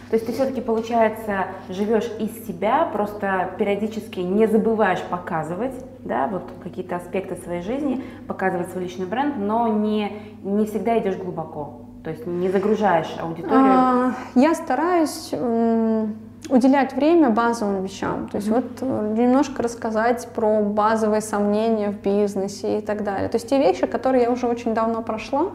то 0.09 0.15
есть 0.15 0.25
ты 0.25 0.31
все-таки, 0.31 0.61
получается, 0.61 1.47
живешь 1.67 2.09
из 2.17 2.47
себя, 2.47 2.87
просто 2.93 3.49
периодически 3.57 4.21
не 4.21 4.47
забываешь 4.47 5.01
показывать, 5.01 5.73
да, 5.99 6.27
вот 6.27 6.43
какие-то 6.63 6.95
аспекты 6.95 7.35
своей 7.35 7.61
жизни, 7.61 8.05
показывать 8.25 8.69
свой 8.69 8.83
личный 8.83 9.05
бренд, 9.05 9.35
но 9.37 9.67
не, 9.67 10.21
не 10.43 10.65
всегда 10.65 10.97
идешь 10.97 11.17
глубоко. 11.17 11.81
То 12.05 12.11
есть 12.11 12.25
не 12.25 12.49
загружаешь 12.49 13.13
аудиторию. 13.19 13.65
А, 13.65 14.13
я 14.35 14.55
стараюсь 14.55 15.33
уделять 16.49 16.93
время 16.93 17.29
базовым 17.29 17.83
вещам. 17.83 18.27
То 18.29 18.37
есть 18.37 18.49
mm-hmm. 18.49 18.53
вот 18.53 18.65
э, 18.81 19.15
немножко 19.17 19.63
рассказать 19.63 20.27
про 20.33 20.61
базовые 20.61 21.21
сомнения 21.21 21.91
в 21.91 22.01
бизнесе 22.01 22.79
и 22.79 22.81
так 22.81 23.03
далее. 23.03 23.29
То 23.29 23.35
есть 23.35 23.49
те 23.49 23.57
вещи, 23.57 23.85
которые 23.87 24.23
я 24.23 24.31
уже 24.31 24.47
очень 24.47 24.73
давно 24.73 25.01
прошла, 25.01 25.51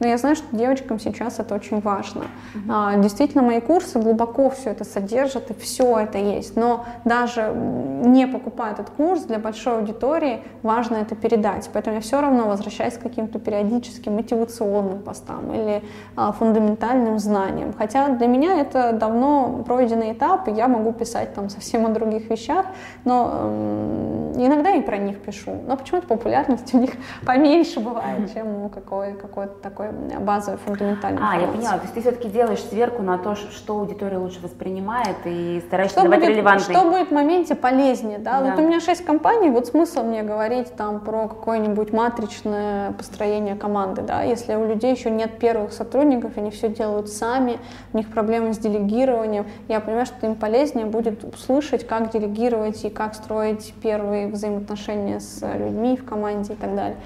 но 0.00 0.06
я 0.06 0.18
знаю, 0.18 0.36
что 0.36 0.46
девочкам 0.56 0.98
сейчас 0.98 1.38
это 1.38 1.54
очень 1.54 1.80
важно. 1.80 2.22
Mm-hmm. 2.22 2.70
А, 2.70 2.96
действительно, 2.96 3.42
мои 3.42 3.60
курсы 3.60 3.98
глубоко 3.98 4.50
все 4.50 4.70
это 4.70 4.84
содержат, 4.84 5.50
и 5.50 5.54
все 5.54 5.98
это 5.98 6.18
есть. 6.18 6.56
Но 6.56 6.84
даже 7.04 7.52
не 7.54 8.26
покупая 8.26 8.72
этот 8.72 8.90
курс, 8.90 9.22
для 9.22 9.38
большой 9.38 9.78
аудитории 9.78 10.42
важно 10.62 10.96
это 10.96 11.14
передать. 11.14 11.68
Поэтому 11.72 11.96
я 11.96 12.02
все 12.02 12.20
равно 12.20 12.48
возвращаюсь 12.48 12.94
к 12.94 13.00
каким-то 13.00 13.38
периодическим 13.38 14.14
мотивационным 14.14 15.02
постам 15.02 15.52
или 15.52 15.82
а, 16.14 16.32
фундаментальным 16.32 17.18
знаниям. 17.18 17.72
Хотя 17.72 18.08
для 18.08 18.26
меня 18.26 18.60
это 18.60 18.92
давно 18.92 19.62
пройденный 19.66 20.12
этап, 20.12 20.48
и 20.48 20.52
я 20.52 20.68
могу 20.68 20.92
писать 20.92 21.34
там 21.34 21.48
совсем 21.48 21.86
о 21.86 21.90
других 21.90 22.30
вещах, 22.30 22.66
но 23.04 23.30
э, 23.32 24.32
иногда 24.36 24.70
и 24.70 24.80
про 24.80 24.96
них 24.96 25.18
пишу. 25.18 25.52
Но 25.66 25.76
почему-то 25.76 26.06
популярность 26.06 26.74
у 26.74 26.78
них 26.78 26.90
поменьше 27.26 27.80
бывает, 27.80 28.32
чем 28.32 28.64
у 28.64 28.68
какой, 28.68 29.14
какой-то 29.14 29.54
такой 29.62 29.85
такой 29.86 30.24
базовый, 30.24 30.58
фундаментальный. 30.64 31.20
А, 31.22 31.38
я 31.38 31.46
поняла. 31.46 31.76
То 31.76 31.82
есть 31.82 31.94
ты 31.94 32.00
все-таки 32.00 32.28
делаешь 32.28 32.60
сверку 32.60 33.02
на 33.02 33.18
то, 33.18 33.34
что 33.34 33.80
аудитория 33.80 34.18
лучше 34.18 34.40
воспринимает 34.40 35.16
и 35.24 35.62
стараешься 35.66 35.98
что 35.98 36.04
давать 36.04 36.20
будет, 36.20 36.30
релевантный. 36.30 36.74
Что 36.74 36.90
будет 36.90 37.08
в 37.08 37.12
моменте 37.12 37.54
полезнее, 37.54 38.18
да? 38.18 38.40
да? 38.40 38.50
Вот 38.50 38.58
у 38.58 38.66
меня 38.66 38.80
шесть 38.80 39.04
компаний, 39.04 39.50
вот 39.50 39.66
смысл 39.66 40.02
мне 40.02 40.22
говорить 40.22 40.74
там 40.76 41.00
про 41.00 41.28
какое-нибудь 41.28 41.92
матричное 41.92 42.92
построение 42.92 43.56
команды, 43.56 44.02
да? 44.02 44.22
Если 44.22 44.54
у 44.54 44.66
людей 44.66 44.94
еще 44.94 45.10
нет 45.10 45.38
первых 45.38 45.72
сотрудников, 45.72 46.32
они 46.36 46.50
все 46.50 46.68
делают 46.68 47.08
сами, 47.08 47.58
у 47.92 47.96
них 47.96 48.10
проблемы 48.12 48.52
с 48.52 48.58
делегированием, 48.58 49.46
я 49.68 49.80
понимаю, 49.80 50.06
что 50.06 50.26
им 50.26 50.34
полезнее 50.34 50.86
будет 50.86 51.24
услышать, 51.24 51.86
как 51.86 52.10
делегировать 52.10 52.84
и 52.84 52.90
как 52.90 53.14
строить 53.14 53.74
первые 53.82 54.28
взаимоотношения 54.28 55.20
с 55.20 55.40
людьми 55.56 55.96
в 55.96 56.04
команде 56.04 56.54
и 56.54 56.56
так 56.56 56.74
далее. 56.74 56.96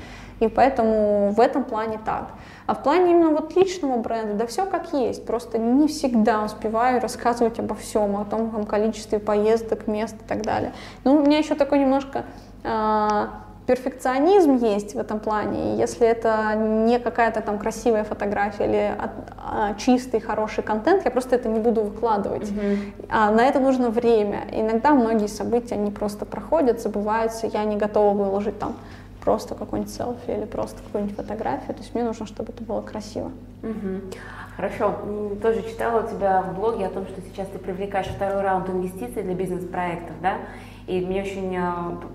И 0.41 0.49
поэтому 0.49 1.33
в 1.33 1.41
этом 1.41 1.65
плане 1.65 2.01
так. 2.05 2.31
А 2.71 2.75
в 2.75 2.85
плане 2.85 3.11
именно 3.11 3.31
вот 3.31 3.57
личного 3.57 3.97
бренда, 3.97 4.35
да 4.35 4.47
все 4.47 4.65
как 4.65 4.93
есть, 4.93 5.27
просто 5.27 5.59
не 5.59 5.89
всегда 5.89 6.45
успеваю 6.45 7.01
рассказывать 7.01 7.59
обо 7.59 7.75
всем, 7.75 8.17
о 8.17 8.25
том 8.25 8.49
там, 8.53 8.65
количестве 8.65 9.19
поездок, 9.19 9.89
мест 9.89 10.15
и 10.15 10.25
так 10.25 10.43
далее. 10.43 10.73
Ну, 11.03 11.17
у 11.17 11.21
меня 11.21 11.39
еще 11.39 11.57
такой 11.57 11.81
немножко 11.81 12.27
а, 12.63 13.41
перфекционизм 13.67 14.55
есть 14.55 14.95
в 14.95 14.99
этом 15.01 15.19
плане. 15.19 15.75
И 15.75 15.79
если 15.79 16.07
это 16.07 16.55
не 16.55 17.01
какая-то 17.01 17.41
там 17.41 17.59
красивая 17.59 18.05
фотография 18.05 18.67
или 18.67 18.95
от, 18.97 19.11
а, 19.37 19.75
чистый, 19.75 20.21
хороший 20.21 20.63
контент, 20.63 21.05
я 21.05 21.11
просто 21.11 21.35
это 21.35 21.49
не 21.49 21.59
буду 21.59 21.83
выкладывать. 21.83 22.51
Mm-hmm. 22.51 23.07
А 23.09 23.33
на 23.33 23.41
это 23.47 23.59
нужно 23.59 23.91
время. 23.91 24.45
Иногда 24.53 24.91
многие 24.91 25.27
события, 25.27 25.75
они 25.75 25.91
просто 25.91 26.25
проходят, 26.25 26.81
забываются, 26.81 27.49
я 27.49 27.65
не 27.65 27.75
готова 27.75 28.15
выложить 28.15 28.61
там 28.61 28.77
просто 29.23 29.55
какой-нибудь 29.55 29.93
селфи 29.93 30.31
или 30.31 30.45
просто 30.45 30.83
какую-нибудь 30.83 31.17
фотографию. 31.17 31.75
То 31.75 31.83
есть 31.83 31.95
мне 31.95 32.05
нужно, 32.05 32.27
чтобы 32.27 32.53
это 32.53 32.63
было 32.63 32.81
красиво. 32.81 33.31
Угу. 33.63 34.13
Хорошо. 34.57 34.95
Тоже 35.43 35.63
читала 35.63 36.05
у 36.05 36.09
тебя 36.09 36.43
в 36.43 36.55
блоге 36.55 36.87
о 36.87 36.91
том, 36.91 37.07
что 37.07 37.21
сейчас 37.23 37.49
ты 37.49 37.59
привлекаешь 37.59 38.09
второй 38.09 38.43
раунд 38.43 38.69
инвестиций 38.69 39.23
для 39.23 39.35
бизнес-проектов, 39.35 40.17
да? 40.23 40.39
И 40.87 41.01
мне 41.01 41.23
очень 41.23 41.57
э, 41.57 41.63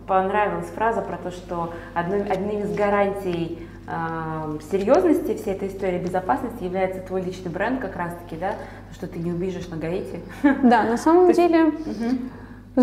понравилась 0.06 0.68
фраза 0.68 1.01
про 1.01 1.18
то, 1.18 1.32
что 1.32 1.74
одной, 1.93 2.24
одной 2.24 2.62
из 2.62 2.76
гарантий 2.76 3.68
э, 3.88 4.60
серьезности 4.70 5.36
всей 5.36 5.53
этой 5.53 5.70
истории 5.70 5.97
безопасности 5.97 6.64
является 6.64 6.99
твой 6.99 7.22
личный 7.22 7.51
бренд 7.51 7.80
как 7.80 7.95
раз-таки, 7.95 8.36
да, 8.36 8.56
что 8.93 9.08
ты 9.08 9.20
не 9.20 9.32
убежишь 9.32 9.68
на 9.70 9.78
Гаити. 9.78 10.20
Да, 10.43 10.84
на 10.84 10.97
самом 10.97 11.32
деле, 11.34 11.72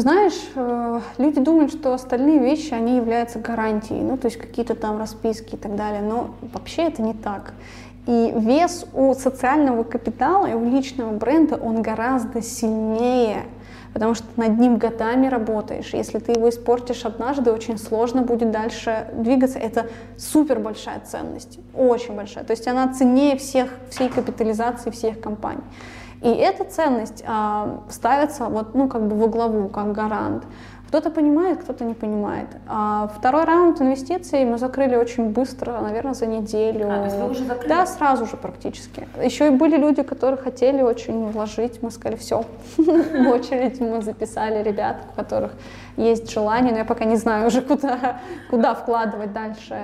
знаешь, 0.01 0.41
э, 0.55 1.01
люди 1.19 1.41
думают, 1.41 1.71
что 1.71 1.93
остальные 1.93 2.39
вещи, 2.39 2.73
они 2.73 2.97
являются 2.97 3.39
гарантией, 3.39 4.01
ну, 4.03 4.17
то 4.17 4.27
есть 4.27 4.39
какие-то 4.39 4.75
там 4.75 4.99
расписки 4.99 5.55
и 5.55 5.59
так 5.59 5.77
далее, 5.77 6.01
но 6.01 6.35
вообще 6.53 6.85
это 6.85 7.03
не 7.03 7.13
так. 7.13 7.53
И 8.07 8.33
вес 8.35 8.87
у 8.95 9.15
социального 9.15 9.85
капитала 9.85 10.47
и 10.47 10.55
у 10.55 10.65
личного 10.65 11.13
бренда, 11.13 11.57
он 11.57 11.83
гораздо 11.83 12.41
сильнее, 12.41 13.45
потому 13.93 14.15
что 14.15 14.27
над 14.37 14.59
ним 14.59 14.79
годами 14.79 15.27
работаешь. 15.27 15.91
Если 15.93 16.19
ты 16.19 16.33
его 16.33 16.49
испортишь 16.49 17.05
однажды, 17.05 17.53
очень 17.53 17.79
сложно 17.79 18.23
будет 18.23 18.51
дальше 18.51 19.09
двигаться. 19.15 19.59
Это 19.59 19.87
супер 20.17 20.59
большая 20.59 21.01
ценность, 21.01 21.59
очень 21.77 22.17
большая. 22.17 22.45
То 22.45 22.53
есть 22.53 22.67
она 22.67 22.93
ценнее 22.93 23.37
всех, 23.37 23.69
всей 23.91 24.09
капитализации 24.09 24.91
всех 24.91 25.21
компаний. 25.21 25.63
И 26.23 26.29
эта 26.29 26.65
ценность 26.65 27.25
а, 27.27 27.81
ставится 27.91 28.45
вот, 28.45 28.75
ну, 28.75 28.89
как 28.89 29.07
бы 29.09 29.17
во 29.17 29.27
главу, 29.27 29.69
как 29.69 29.93
гарант. 29.93 30.45
Кто-то 30.93 31.09
понимает, 31.09 31.63
кто-то 31.63 31.85
не 31.85 31.95
понимает. 31.95 32.49
А 32.69 33.11
второй 33.17 33.45
раунд 33.45 33.81
инвестиций 33.81 34.45
мы 34.45 34.59
закрыли 34.59 34.95
очень 34.95 35.31
быстро, 35.31 35.81
наверное, 35.81 36.13
за 36.13 36.27
неделю. 36.27 36.87
А, 36.87 36.99
то 36.99 37.05
есть 37.05 37.17
вы 37.17 37.31
уже 37.31 37.45
закрыли? 37.45 37.69
Да, 37.69 37.87
сразу 37.87 38.27
же 38.27 38.37
практически. 38.37 39.09
Еще 39.25 39.47
и 39.47 39.51
были 39.51 39.79
люди, 39.79 40.03
которые 40.03 40.37
хотели 40.37 40.83
очень 40.83 41.31
вложить. 41.31 41.83
Мы 41.83 41.91
сказали, 41.91 42.17
все, 42.17 42.45
в 42.77 43.29
очередь 43.29 43.81
мы 43.81 44.03
записали 44.03 44.63
ребят, 44.63 44.99
у 45.13 45.17
которых 45.17 45.53
есть 45.97 46.31
желание, 46.31 46.73
но 46.73 46.79
я 46.79 46.85
пока 46.85 47.05
не 47.05 47.17
знаю 47.17 47.47
уже, 47.47 47.63
куда, 47.63 48.21
куда 48.51 48.75
вкладывать 48.75 49.33
дальше 49.33 49.77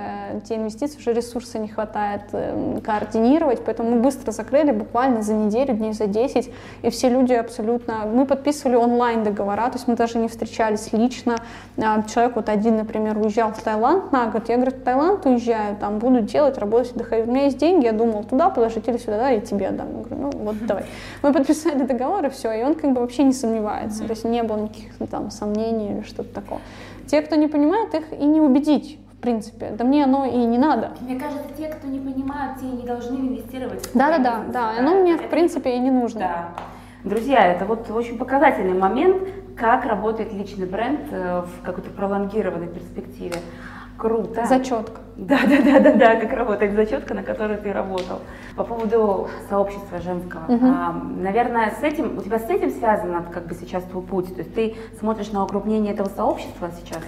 те 0.47 0.55
инвестиции, 0.55 0.97
уже 0.97 1.13
ресурса 1.13 1.59
не 1.59 1.67
хватает 1.67 2.21
эм, 2.31 2.81
координировать, 2.81 3.63
поэтому 3.63 3.91
мы 3.91 4.01
быстро 4.01 4.31
закрыли, 4.31 4.71
буквально 4.71 5.21
за 5.21 5.33
неделю, 5.33 5.73
дней 5.75 5.93
за 5.93 6.07
10, 6.07 6.51
и 6.81 6.89
все 6.89 7.09
люди 7.09 7.33
абсолютно... 7.33 8.05
Мы 8.05 8.25
подписывали 8.25 8.75
онлайн 8.75 9.23
договора, 9.23 9.67
то 9.67 9.73
есть 9.75 9.87
мы 9.87 9.95
даже 9.95 10.17
не 10.17 10.27
встречались 10.27 10.91
лично. 10.93 11.37
А, 11.77 12.03
человек 12.03 12.35
вот 12.35 12.49
один, 12.49 12.77
например, 12.77 13.17
уезжал 13.17 13.53
в 13.53 13.61
Таиланд 13.61 14.11
на 14.11 14.27
год, 14.27 14.49
я, 14.49 14.55
говорю, 14.55 14.71
в 14.71 14.83
Таиланд 14.83 15.25
уезжаю, 15.25 15.75
там 15.77 15.99
буду 15.99 16.21
делать, 16.21 16.57
работать, 16.57 16.91
отдыхать. 16.91 17.27
У 17.27 17.31
меня 17.31 17.45
есть 17.45 17.57
деньги, 17.57 17.85
я 17.85 17.93
думал, 17.93 18.23
туда 18.23 18.49
положить 18.49 18.87
или 18.87 18.97
сюда, 18.97 19.17
да, 19.17 19.31
и 19.31 19.41
тебе 19.41 19.67
отдам. 19.67 19.87
Я 19.89 20.03
говорю, 20.03 20.15
ну 20.15 20.31
вот 20.45 20.65
давай. 20.65 20.85
Мы 21.21 21.33
подписали 21.33 21.83
договор, 21.83 22.25
и 22.25 22.29
все, 22.29 22.51
и 22.51 22.63
он 22.63 22.75
как 22.75 22.93
бы 22.93 23.01
вообще 23.01 23.23
не 23.23 23.33
сомневается, 23.33 24.03
то 24.03 24.11
есть 24.11 24.25
не 24.25 24.43
было 24.43 24.57
никаких 24.57 24.97
там 25.09 25.31
сомнений 25.31 25.98
или 25.99 26.07
что-то 26.07 26.33
такое. 26.33 26.59
Те, 27.07 27.21
кто 27.21 27.35
не 27.35 27.47
понимает, 27.47 27.93
их 27.93 28.11
и 28.11 28.25
не 28.25 28.41
убедить 28.41 28.99
в 29.13 29.21
принципе. 29.21 29.71
Да 29.71 29.83
мне 29.83 30.05
оно 30.05 30.25
и 30.25 30.37
не 30.37 30.57
надо. 30.57 30.91
Мне 31.01 31.19
кажется, 31.19 31.47
те, 31.57 31.67
кто 31.67 31.87
не 31.87 31.99
понимают, 31.99 32.59
те 32.59 32.65
не 32.65 32.83
должны 32.83 33.17
инвестировать. 33.17 33.89
Да, 33.93 34.17
да, 34.17 34.19
да, 34.19 34.43
да. 34.51 34.79
Оно 34.79 34.95
мне 35.01 35.17
в 35.17 35.29
принципе 35.29 35.75
и 35.75 35.79
не 35.79 35.91
нужно. 35.91 36.19
Да. 36.19 36.49
Друзья, 37.03 37.45
это 37.45 37.65
вот 37.65 37.89
очень 37.91 38.17
показательный 38.17 38.77
момент, 38.77 39.23
как 39.55 39.85
работает 39.85 40.33
личный 40.33 40.65
бренд 40.65 41.01
э, 41.11 41.43
в 41.43 41.65
какой-то 41.65 41.89
пролонгированной 41.89 42.67
перспективе. 42.67 43.35
Круто. 43.99 44.45
Зачетка. 44.45 45.01
Да, 45.17 45.39
да, 45.49 45.61
да, 45.61 45.79
да, 45.81 45.93
да, 45.93 46.15
как 46.15 46.31
работает 46.31 46.73
зачетка, 46.73 47.13
на 47.13 47.23
которой 47.23 47.57
ты 47.57 47.73
работал. 47.73 48.21
По 48.55 48.63
поводу 48.63 49.27
сообщества 49.49 49.99
женского. 49.99 50.45
Угу. 50.47 50.65
А, 50.65 50.93
наверное, 50.93 51.73
с 51.77 51.83
этим, 51.83 52.17
у 52.17 52.21
тебя 52.21 52.39
с 52.39 52.49
этим 52.49 52.71
связано 52.71 53.25
как 53.29 53.47
бы 53.47 53.53
сейчас 53.53 53.83
твой 53.83 54.01
путь? 54.01 54.33
То 54.33 54.39
есть 54.39 54.55
ты 54.55 54.75
смотришь 54.97 55.31
на 55.33 55.43
укрупнение 55.43 55.93
этого 55.93 56.07
сообщества 56.07 56.69
сейчас? 56.81 57.03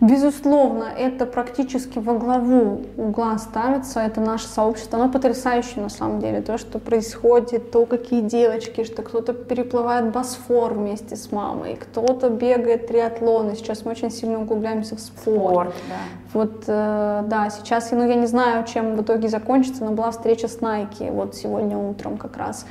Безусловно, 0.00 0.84
это 0.84 1.26
практически 1.26 1.98
во 1.98 2.14
главу 2.14 2.82
угла 2.96 3.36
ставится, 3.38 3.98
это 4.00 4.20
наше 4.20 4.46
сообщество, 4.46 4.98
оно 4.98 5.10
потрясающее 5.10 5.82
на 5.82 5.88
самом 5.88 6.20
деле, 6.20 6.40
то, 6.40 6.56
что 6.56 6.78
происходит, 6.78 7.72
то, 7.72 7.84
какие 7.84 8.20
девочки, 8.20 8.84
что 8.84 9.02
кто-то 9.02 9.32
переплывает 9.32 10.12
Босфор 10.12 10.74
вместе 10.74 11.16
с 11.16 11.32
мамой, 11.32 11.74
кто-то 11.74 12.30
бегает 12.30 12.86
триатлоны, 12.86 13.56
сейчас 13.56 13.84
мы 13.84 13.90
очень 13.90 14.12
сильно 14.12 14.40
углубляемся 14.40 14.94
в 14.94 15.00
спорт. 15.00 15.74
спорт 15.74 15.74
да. 15.88 15.94
Вот, 16.32 16.64
э, 16.68 17.24
да, 17.26 17.50
сейчас, 17.50 17.90
ну, 17.90 18.06
я 18.06 18.14
не 18.14 18.26
знаю, 18.26 18.64
чем 18.66 18.94
в 18.94 19.02
итоге 19.02 19.28
закончится, 19.28 19.84
но 19.84 19.90
была 19.90 20.12
встреча 20.12 20.46
с 20.46 20.58
Nike, 20.58 21.10
вот 21.10 21.34
сегодня 21.34 21.76
утром 21.76 22.18
как 22.18 22.36
раз, 22.36 22.66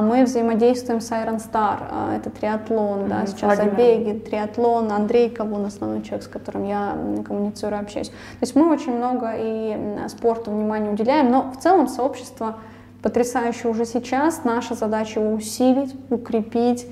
мы 0.00 0.24
взаимодействуем 0.24 1.00
с 1.00 1.10
Iron 1.10 1.36
Star, 1.36 1.78
а, 1.90 2.16
это 2.16 2.30
триатлон, 2.30 3.00
mm-hmm. 3.00 3.08
да, 3.08 3.26
сейчас 3.26 3.56
забеги, 3.56 4.18
триатлон, 4.18 4.90
Андрей 4.90 5.30
Кавун, 5.30 5.66
основной 5.66 6.02
человек, 6.02 6.24
с 6.24 6.28
которым 6.28 6.64
я 6.64 6.96
коммуницирую, 7.26 7.80
общаюсь. 7.80 8.08
То 8.08 8.42
есть 8.42 8.56
мы 8.56 8.72
очень 8.72 8.96
много 8.96 9.32
и 9.36 10.08
спорту 10.08 10.50
внимания 10.50 10.90
уделяем, 10.90 11.30
но 11.30 11.52
в 11.52 11.58
целом 11.58 11.88
сообщество 11.88 12.56
потрясающе 13.02 13.68
уже 13.68 13.84
сейчас. 13.84 14.44
Наша 14.44 14.74
задача 14.74 15.20
его 15.20 15.34
усилить, 15.34 15.94
укрепить, 16.08 16.86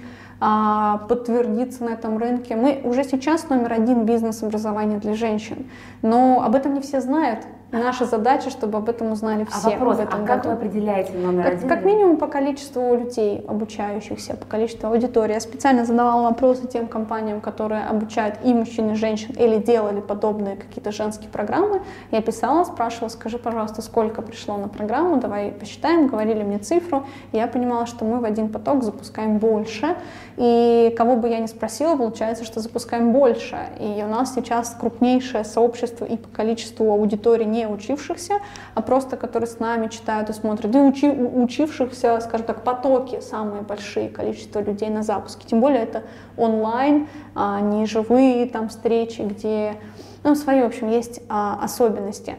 а, 0.45 0.99
подтвердиться 1.09 1.85
на 1.85 1.91
этом 1.91 2.19
рынке. 2.19 2.57
Мы 2.57 2.81
уже 2.85 3.05
сейчас 3.05 3.49
номер 3.49 3.75
один 3.75 4.05
бизнес-образования 4.05 4.99
для 4.99 5.15
женщин, 5.15 5.71
но 6.03 6.43
об 6.45 6.57
этом 6.57 6.75
не 6.75 6.81
все 6.81 7.01
знают. 7.01 7.47
Наша 7.73 8.05
задача, 8.05 8.51
чтобы 8.51 8.77
об 8.77 8.91
этом 8.91 9.13
узнали 9.13 9.45
все. 9.47 9.69
А 9.69 9.71
вопрос, 9.71 9.97
в 9.97 10.01
этом 10.01 10.25
а 10.25 10.27
как 10.27 10.43
году. 10.43 10.49
вы 10.51 10.55
определяете 10.57 11.15
номер 11.15 11.45
как, 11.45 11.53
один? 11.55 11.69
Как 11.71 11.85
минимум 11.87 12.17
по 12.19 12.27
количеству 12.27 12.95
людей, 12.95 13.43
обучающихся, 13.49 14.35
по 14.35 14.45
количеству 14.45 14.89
аудитории. 14.91 15.33
Я 15.33 15.41
специально 15.41 15.87
задавала 15.87 16.29
вопросы 16.29 16.69
тем 16.69 16.87
компаниям, 16.87 17.41
которые 17.41 17.87
обучают 17.87 18.37
и 18.45 18.53
мужчин, 18.53 18.91
и 18.91 18.95
женщин, 18.95 19.35
или 19.39 19.57
делали 19.57 20.03
подобные 20.03 20.57
какие-то 20.57 20.93
женские 20.93 21.31
программы. 21.31 21.81
Я 22.11 22.21
писала, 22.21 22.65
спрашивала, 22.65 23.09
скажи, 23.09 23.39
пожалуйста, 23.39 23.81
сколько 23.81 24.21
пришло 24.21 24.59
на 24.59 24.69
программу, 24.69 25.17
давай 25.17 25.51
посчитаем, 25.53 26.09
говорили 26.09 26.43
мне 26.43 26.59
цифру. 26.59 27.07
И 27.33 27.39
я 27.39 27.47
понимала, 27.47 27.87
что 27.87 28.05
мы 28.05 28.21
в 28.21 28.25
один 28.25 28.51
поток 28.51 28.83
запускаем 28.83 29.39
больше. 29.39 29.97
И 30.37 30.95
кого 30.99 31.17
бы 31.17 31.31
я 31.31 31.39
ни 31.39 31.47
спросила, 31.47 31.97
получается, 31.97 32.45
что 32.45 32.61
запускаем 32.61 33.13
больше. 33.13 33.57
И 33.81 34.03
у 34.05 34.09
нас 34.09 34.35
сейчас 34.35 34.77
крупнейшее 34.79 35.45
сообщество 35.45 36.05
и 36.05 36.19
по 36.19 36.29
количеству 36.29 36.93
аудитории 36.93 37.45
не 37.45 37.62
учившихся, 37.67 38.35
а 38.75 38.83
просто 38.83 39.17
которые 39.17 39.49
с 39.49 39.59
нами 39.59 39.89
читают 39.89 40.31
и 40.31 40.33
смотрят. 40.33 40.75
И 40.75 40.79
учи, 40.79 41.11
учившихся, 41.11 42.21
скажем 42.21 42.47
так, 42.47 42.65
потоки 42.65 43.21
самые 43.21 43.63
большие 43.63 44.09
количество 44.09 44.61
людей 44.61 44.91
на 44.91 45.03
запуске. 45.03 45.47
Тем 45.47 45.61
более 45.61 45.83
это 45.83 46.03
онлайн, 46.37 47.09
а 47.35 47.61
не 47.61 47.87
живые 47.87 48.47
там 48.47 48.69
встречи, 48.69 49.23
где 49.23 49.77
ну, 50.25 50.35
свои, 50.35 50.63
в 50.63 50.67
общем, 50.67 50.89
есть 50.89 51.21
а, 51.29 51.59
особенности. 51.63 52.37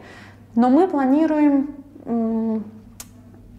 Но 0.55 0.69
мы 0.69 0.87
планируем 0.87 1.75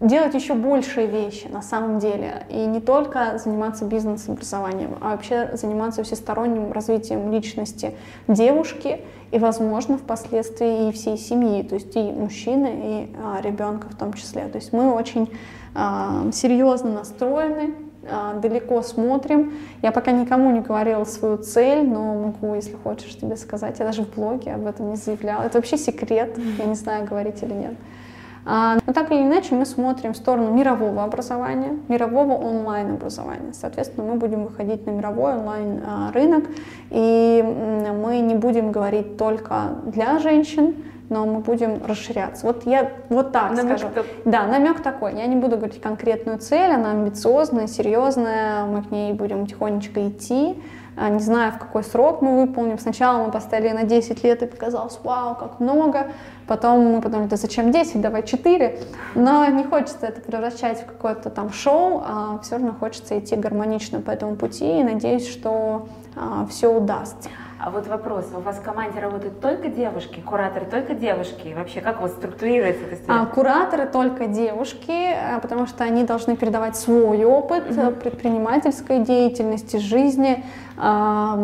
делать 0.01 0.33
еще 0.33 0.53
большие 0.53 1.07
вещи 1.07 1.47
на 1.47 1.61
самом 1.61 1.99
деле. 1.99 2.45
И 2.49 2.57
не 2.65 2.79
только 2.79 3.37
заниматься 3.37 3.85
бизнес-образованием, 3.85 4.97
а 5.01 5.11
вообще 5.11 5.51
заниматься 5.53 6.03
всесторонним 6.03 6.71
развитием 6.71 7.31
личности 7.31 7.95
девушки 8.27 9.01
и, 9.35 9.37
возможно, 9.37 9.97
впоследствии 9.97 10.87
и 10.87 10.91
всей 10.93 11.17
семьи, 11.17 11.61
то 11.61 11.75
есть 11.75 11.93
и 11.97 11.99
мужчины, 11.99 12.71
и 12.83 13.15
а, 13.21 13.41
ребенка 13.41 13.89
в 13.89 13.95
том 13.95 14.13
числе. 14.13 14.47
То 14.47 14.57
есть 14.57 14.71
мы 14.71 14.93
очень 14.93 15.29
а, 15.73 16.31
серьезно 16.31 16.93
настроены, 16.93 17.75
а, 18.09 18.35
далеко 18.35 18.81
смотрим. 18.81 19.51
Я 19.81 19.91
пока 19.91 20.11
никому 20.13 20.51
не 20.51 20.61
говорила 20.61 21.03
свою 21.03 21.37
цель, 21.37 21.85
но 21.85 22.15
могу, 22.15 22.55
если 22.55 22.75
хочешь, 22.75 23.17
тебе 23.17 23.35
сказать. 23.35 23.77
Я 23.79 23.85
даже 23.85 24.03
в 24.03 24.15
блоге 24.15 24.53
об 24.53 24.67
этом 24.67 24.91
не 24.91 24.95
заявляла. 24.95 25.43
Это 25.43 25.57
вообще 25.57 25.77
секрет, 25.77 26.39
я 26.57 26.63
не 26.63 26.75
знаю, 26.75 27.05
говорить 27.05 27.43
или 27.43 27.53
нет. 27.53 27.73
А, 28.45 28.77
но 28.85 28.93
так 28.93 29.11
или 29.11 29.21
иначе 29.23 29.55
мы 29.55 29.65
смотрим 29.65 30.13
в 30.13 30.17
сторону 30.17 30.51
мирового 30.51 31.03
образования, 31.03 31.79
мирового 31.87 32.33
онлайн-образования. 32.33 33.53
Соответственно, 33.53 34.05
мы 34.11 34.19
будем 34.19 34.43
выходить 34.43 34.85
на 34.85 34.91
мировой 34.91 35.33
онлайн-рынок, 35.33 36.45
и 36.91 37.43
мы 38.03 38.19
не 38.19 38.35
будем 38.35 38.71
говорить 38.71 39.17
только 39.17 39.77
для 39.85 40.19
женщин, 40.19 40.75
но 41.09 41.25
мы 41.25 41.39
будем 41.39 41.81
расширяться. 41.85 42.45
Вот 42.45 42.65
я 42.65 42.91
вот 43.09 43.31
так 43.31 43.51
намек 43.51 43.79
скажу. 43.79 43.93
Так... 43.93 44.05
Да, 44.25 44.45
намек 44.45 44.81
такой. 44.81 45.15
Я 45.15 45.25
не 45.25 45.35
буду 45.35 45.57
говорить 45.57 45.81
конкретную 45.81 46.39
цель, 46.39 46.71
она 46.71 46.91
амбициозная, 46.91 47.67
серьезная, 47.67 48.65
мы 48.65 48.83
к 48.83 48.91
ней 48.91 49.13
будем 49.13 49.47
тихонечко 49.47 50.07
идти. 50.07 50.55
А, 50.97 51.09
не 51.09 51.19
знаю, 51.19 51.51
в 51.51 51.57
какой 51.57 51.83
срок 51.83 52.21
мы 52.21 52.45
выполним. 52.45 52.79
Сначала 52.79 53.25
мы 53.25 53.31
поставили 53.31 53.73
на 53.73 53.83
10 53.83 54.23
лет 54.23 54.43
и 54.43 54.45
показалось, 54.45 54.99
вау, 55.03 55.35
как 55.35 55.59
много. 55.59 56.11
Потом 56.47 56.79
мы 56.85 57.01
подумали, 57.01 57.27
да 57.27 57.35
зачем 57.35 57.71
10, 57.71 58.01
давай 58.01 58.23
4. 58.23 58.79
Но 59.15 59.45
не 59.47 59.63
хочется 59.63 60.05
это 60.07 60.21
превращать 60.21 60.81
в 60.81 60.85
какое-то 60.85 61.29
там 61.29 61.51
шоу, 61.51 62.01
а 62.05 62.39
все 62.43 62.55
равно 62.55 62.73
хочется 62.79 63.19
идти 63.19 63.35
гармонично 63.35 64.01
по 64.01 64.11
этому 64.11 64.35
пути 64.35 64.79
и 64.79 64.83
надеюсь, 64.83 65.27
что 65.27 65.87
а, 66.15 66.45
все 66.49 66.73
удастся. 66.73 67.29
А 67.65 67.71
вот 67.71 67.87
вопрос, 67.87 68.27
у 68.37 68.41
вас 68.41 68.57
в 68.57 68.61
команде 68.61 68.99
работают 68.99 69.41
только 69.41 69.69
девушки, 69.69 70.21
кураторы 70.23 70.67
только 70.67 70.93
девушки? 70.93 71.51
Вообще, 71.57 71.81
как 71.81 71.97
у 71.97 72.03
вас 72.03 72.11
структурируется 72.11 72.83
эта? 72.85 73.01
А, 73.07 73.25
кураторы 73.25 73.87
только 73.87 74.27
девушки, 74.27 74.91
э, 74.91 75.39
потому 75.41 75.65
что 75.65 75.83
они 75.83 76.03
должны 76.03 76.35
передавать 76.35 76.75
свой 76.75 77.25
опыт 77.25 77.63
угу. 77.71 77.91
предпринимательской 77.93 78.99
деятельности, 78.99 79.77
жизни. 79.77 80.45
А, 80.77 81.35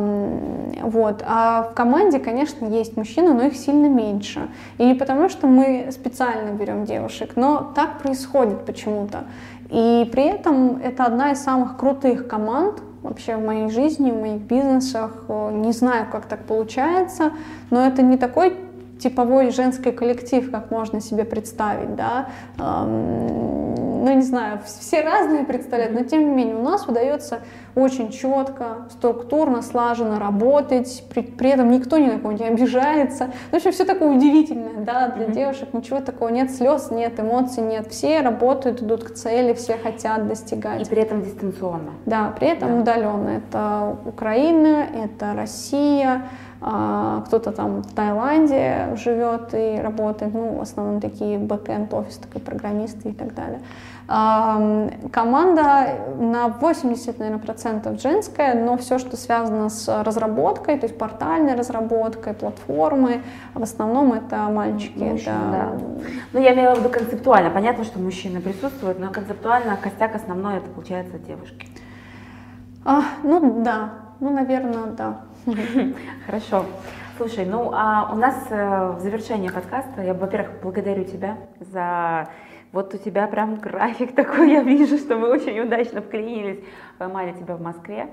вот. 0.84 1.24
А 1.26 1.64
в 1.72 1.74
команде, 1.74 2.20
конечно, 2.20 2.68
есть 2.68 2.96
мужчины, 2.98 3.34
но 3.34 3.46
их 3.46 3.56
сильно 3.56 3.88
меньше. 3.88 4.42
И 4.78 4.86
не 4.86 4.94
потому, 4.94 5.28
что 5.28 5.48
мы 5.48 5.88
специально 5.92 6.52
берем 6.52 6.86
девушек, 6.86 7.32
но 7.36 7.72
так 7.74 7.98
происходит 7.98 8.64
почему-то. 8.64 9.24
И 9.72 10.08
при 10.12 10.26
этом 10.26 10.78
это 10.84 11.04
одна 11.06 11.32
из 11.32 11.42
самых 11.42 11.78
крутых 11.78 12.28
команд, 12.28 12.84
вообще 13.04 13.36
в 13.36 13.46
моей 13.46 13.70
жизни, 13.70 14.12
в 14.12 14.20
моих 14.20 14.42
бизнесах. 14.42 15.26
Э, 15.28 15.52
не 15.54 15.72
знаю, 15.72 16.08
как 16.12 16.26
так 16.26 16.46
получается, 16.46 17.32
но 17.70 17.86
это 17.86 18.02
не 18.02 18.18
такой 18.18 18.56
типовой 19.00 19.52
женский 19.52 19.92
коллектив, 19.92 20.52
как 20.52 20.72
можно 20.72 21.02
себе 21.02 21.26
представить, 21.26 21.96
да, 21.96 22.28
эм, 22.60 23.91
ну 24.02 24.14
не 24.14 24.24
знаю, 24.24 24.60
все 24.66 25.02
разные 25.02 25.44
представляют, 25.44 25.94
но 25.94 26.04
тем 26.04 26.22
не 26.22 26.32
менее 26.34 26.56
у 26.56 26.64
нас 26.64 26.88
удается 26.88 27.42
очень 27.76 28.12
четко, 28.12 28.88
структурно, 28.90 29.62
слаженно 29.62 30.20
работать, 30.20 31.04
при, 31.14 31.22
при 31.22 31.52
этом 31.52 31.70
никто 31.72 31.98
ни 31.98 32.08
на 32.08 32.20
кого 32.20 32.32
не 32.34 32.46
обижается. 32.46 33.32
В 33.52 33.56
общем, 33.56 33.72
все 33.72 33.86
такое 33.86 34.10
удивительное, 34.10 34.84
да, 34.84 35.10
для 35.10 35.26
mm-hmm. 35.26 35.34
девушек 35.34 35.74
ничего 35.74 36.00
такого 36.02 36.30
нет, 36.30 36.52
слез 36.52 36.90
нет, 36.92 37.20
эмоций 37.20 37.64
нет, 37.64 37.88
все 37.92 38.22
работают, 38.22 38.82
идут 38.82 39.04
к 39.04 39.14
цели, 39.14 39.54
все 39.54 39.78
хотят 39.78 40.28
достигать. 40.28 40.82
И 40.82 40.90
при 40.90 41.04
этом 41.04 41.22
дистанционно. 41.22 41.92
Да, 42.06 42.34
при 42.38 42.50
этом 42.50 42.70
да. 42.70 42.94
удаленно. 42.94 43.30
Это 43.30 43.98
Украина, 44.06 44.88
это 44.94 45.34
Россия, 45.36 46.24
а, 46.64 47.24
кто-то 47.26 47.52
там 47.52 47.82
в 47.82 47.94
Таиланде 47.94 48.96
живет 48.96 49.54
и 49.54 49.80
работает, 49.82 50.34
ну, 50.34 50.58
в 50.58 50.62
основном 50.62 51.02
такие 51.02 51.40
бэкэнд 51.40 51.92
офис, 51.92 52.18
такие 52.18 52.40
программисты 52.40 53.10
и 53.10 53.14
так 53.14 53.34
далее. 53.34 53.62
Команда 54.12 56.00
на 56.18 56.50
80, 56.50 57.18
наверное, 57.18 57.42
процентов 57.42 58.02
женская, 58.02 58.56
но 58.56 58.76
все, 58.76 59.00
что 59.00 59.16
связано 59.16 59.70
с 59.70 60.04
разработкой, 60.04 60.78
то 60.78 60.86
есть 60.86 60.98
портальной 60.98 61.56
разработкой, 61.56 62.34
платформы, 62.34 63.22
в 63.54 63.64
основном 63.64 64.12
это 64.12 64.50
мальчики. 64.50 64.98
Мужчины, 64.98 65.34
это... 65.34 65.52
да. 65.52 65.72
Ну, 66.34 66.42
я 66.42 66.54
имела 66.54 66.76
в 66.76 66.80
виду 66.80 66.90
концептуально. 66.90 67.52
Понятно, 67.52 67.86
что 67.86 68.00
мужчины 68.00 68.42
присутствуют, 68.42 69.00
но 69.00 69.12
концептуально 69.12 69.78
костяк 69.78 70.14
основной 70.14 70.58
это, 70.58 70.70
получается, 70.70 71.18
девушки. 71.18 71.70
А, 72.84 73.04
ну, 73.24 73.64
да. 73.64 73.94
Ну, 74.20 74.32
наверное, 74.32 74.88
да. 74.88 75.22
Хорошо. 76.26 76.66
Слушай, 77.16 77.46
ну 77.46 77.72
а 77.74 78.10
у 78.12 78.16
нас 78.16 78.36
э, 78.50 78.96
в 78.98 79.00
завершении 79.00 79.50
подкаста 79.50 80.02
я, 80.02 80.14
во-первых, 80.14 80.54
благодарю 80.64 81.04
тебя 81.04 81.38
за 81.60 82.28
вот 82.72 82.94
у 82.94 82.98
тебя 82.98 83.28
прям 83.28 83.56
график 83.56 84.16
такой, 84.16 84.52
я 84.52 84.64
вижу, 84.64 84.98
что 84.98 85.18
мы 85.18 85.30
очень 85.30 85.60
удачно 85.60 86.02
вклинились, 86.02 86.60
поймали 86.98 87.34
тебя 87.34 87.56
в 87.56 87.62
Москве. 87.62 88.10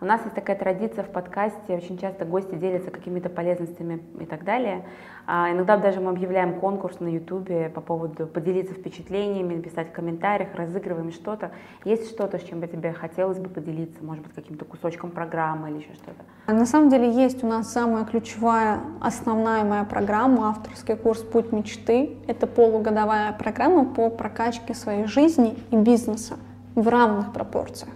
У 0.00 0.04
нас 0.04 0.22
есть 0.22 0.34
такая 0.36 0.56
традиция 0.56 1.02
в 1.02 1.08
подкасте, 1.08 1.74
очень 1.74 1.98
часто 1.98 2.24
гости 2.24 2.54
делятся 2.54 2.92
какими-то 2.92 3.28
полезностями 3.28 4.00
и 4.20 4.26
так 4.26 4.44
далее. 4.44 4.84
А 5.26 5.50
иногда 5.50 5.76
даже 5.76 6.00
мы 6.00 6.10
объявляем 6.10 6.60
конкурс 6.60 7.00
на 7.00 7.08
Ютубе 7.08 7.68
по 7.68 7.80
поводу 7.80 8.28
поделиться 8.28 8.74
впечатлениями, 8.74 9.56
написать 9.56 9.88
в 9.88 9.92
комментариях, 9.92 10.54
разыгрываем 10.54 11.10
что-то. 11.10 11.50
Есть 11.84 12.10
что-то, 12.10 12.38
с 12.38 12.44
чем 12.44 12.60
бы 12.60 12.68
тебе 12.68 12.92
хотелось 12.92 13.38
бы 13.38 13.48
поделиться, 13.48 14.04
может 14.04 14.22
быть, 14.22 14.34
каким-то 14.34 14.64
кусочком 14.64 15.10
программы 15.10 15.70
или 15.70 15.78
еще 15.78 15.92
что-то? 15.94 16.52
На 16.52 16.64
самом 16.64 16.90
деле 16.90 17.10
есть 17.10 17.42
у 17.42 17.48
нас 17.48 17.72
самая 17.72 18.04
ключевая, 18.04 18.78
основная 19.00 19.64
моя 19.64 19.82
программа, 19.82 20.50
авторский 20.50 20.94
курс 20.94 21.22
«Путь 21.22 21.50
мечты». 21.50 22.16
Это 22.28 22.46
полугодовая 22.46 23.32
программа 23.32 23.84
по 23.84 24.10
прокачке 24.10 24.74
своей 24.74 25.06
жизни 25.06 25.58
и 25.72 25.76
бизнеса 25.76 26.36
в 26.76 26.86
равных 26.86 27.32
пропорциях 27.32 27.90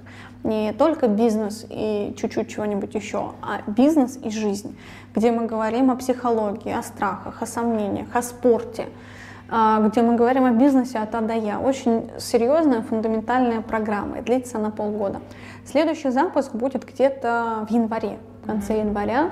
не 0.45 0.73
только 0.73 1.09
бизнес 1.09 1.67
и 1.69 2.15
чуть-чуть 2.19 2.49
чего-нибудь 2.49 2.95
еще, 2.95 3.33
а 3.43 3.61
бизнес 3.67 4.19
и 4.23 4.31
жизнь, 4.31 4.77
где 5.15 5.31
мы 5.31 5.47
говорим 5.47 5.91
о 5.91 5.97
психологии, 5.97 6.73
о 6.73 6.83
страхах, 6.83 7.43
о 7.43 7.47
сомнениях, 7.47 8.09
о 8.13 8.23
спорте, 8.23 8.87
а, 9.49 9.81
где 9.81 10.03
мы 10.03 10.17
говорим 10.17 10.45
о 10.45 10.51
бизнесе 10.51 10.99
от 10.99 11.15
А 11.15 11.21
до 11.21 11.35
Я. 11.35 11.61
Очень 11.61 12.11
серьезная, 12.19 12.83
фундаментальная 12.83 13.61
программа, 13.61 14.19
и 14.19 14.23
длится 14.23 14.59
она 14.59 14.71
полгода. 14.71 15.21
Следующий 15.65 16.11
запуск 16.11 16.55
будет 16.55 16.87
где-то 16.87 17.67
в 17.69 17.73
январе, 17.73 18.19
в 18.43 18.47
конце 18.47 18.79
января. 18.79 19.31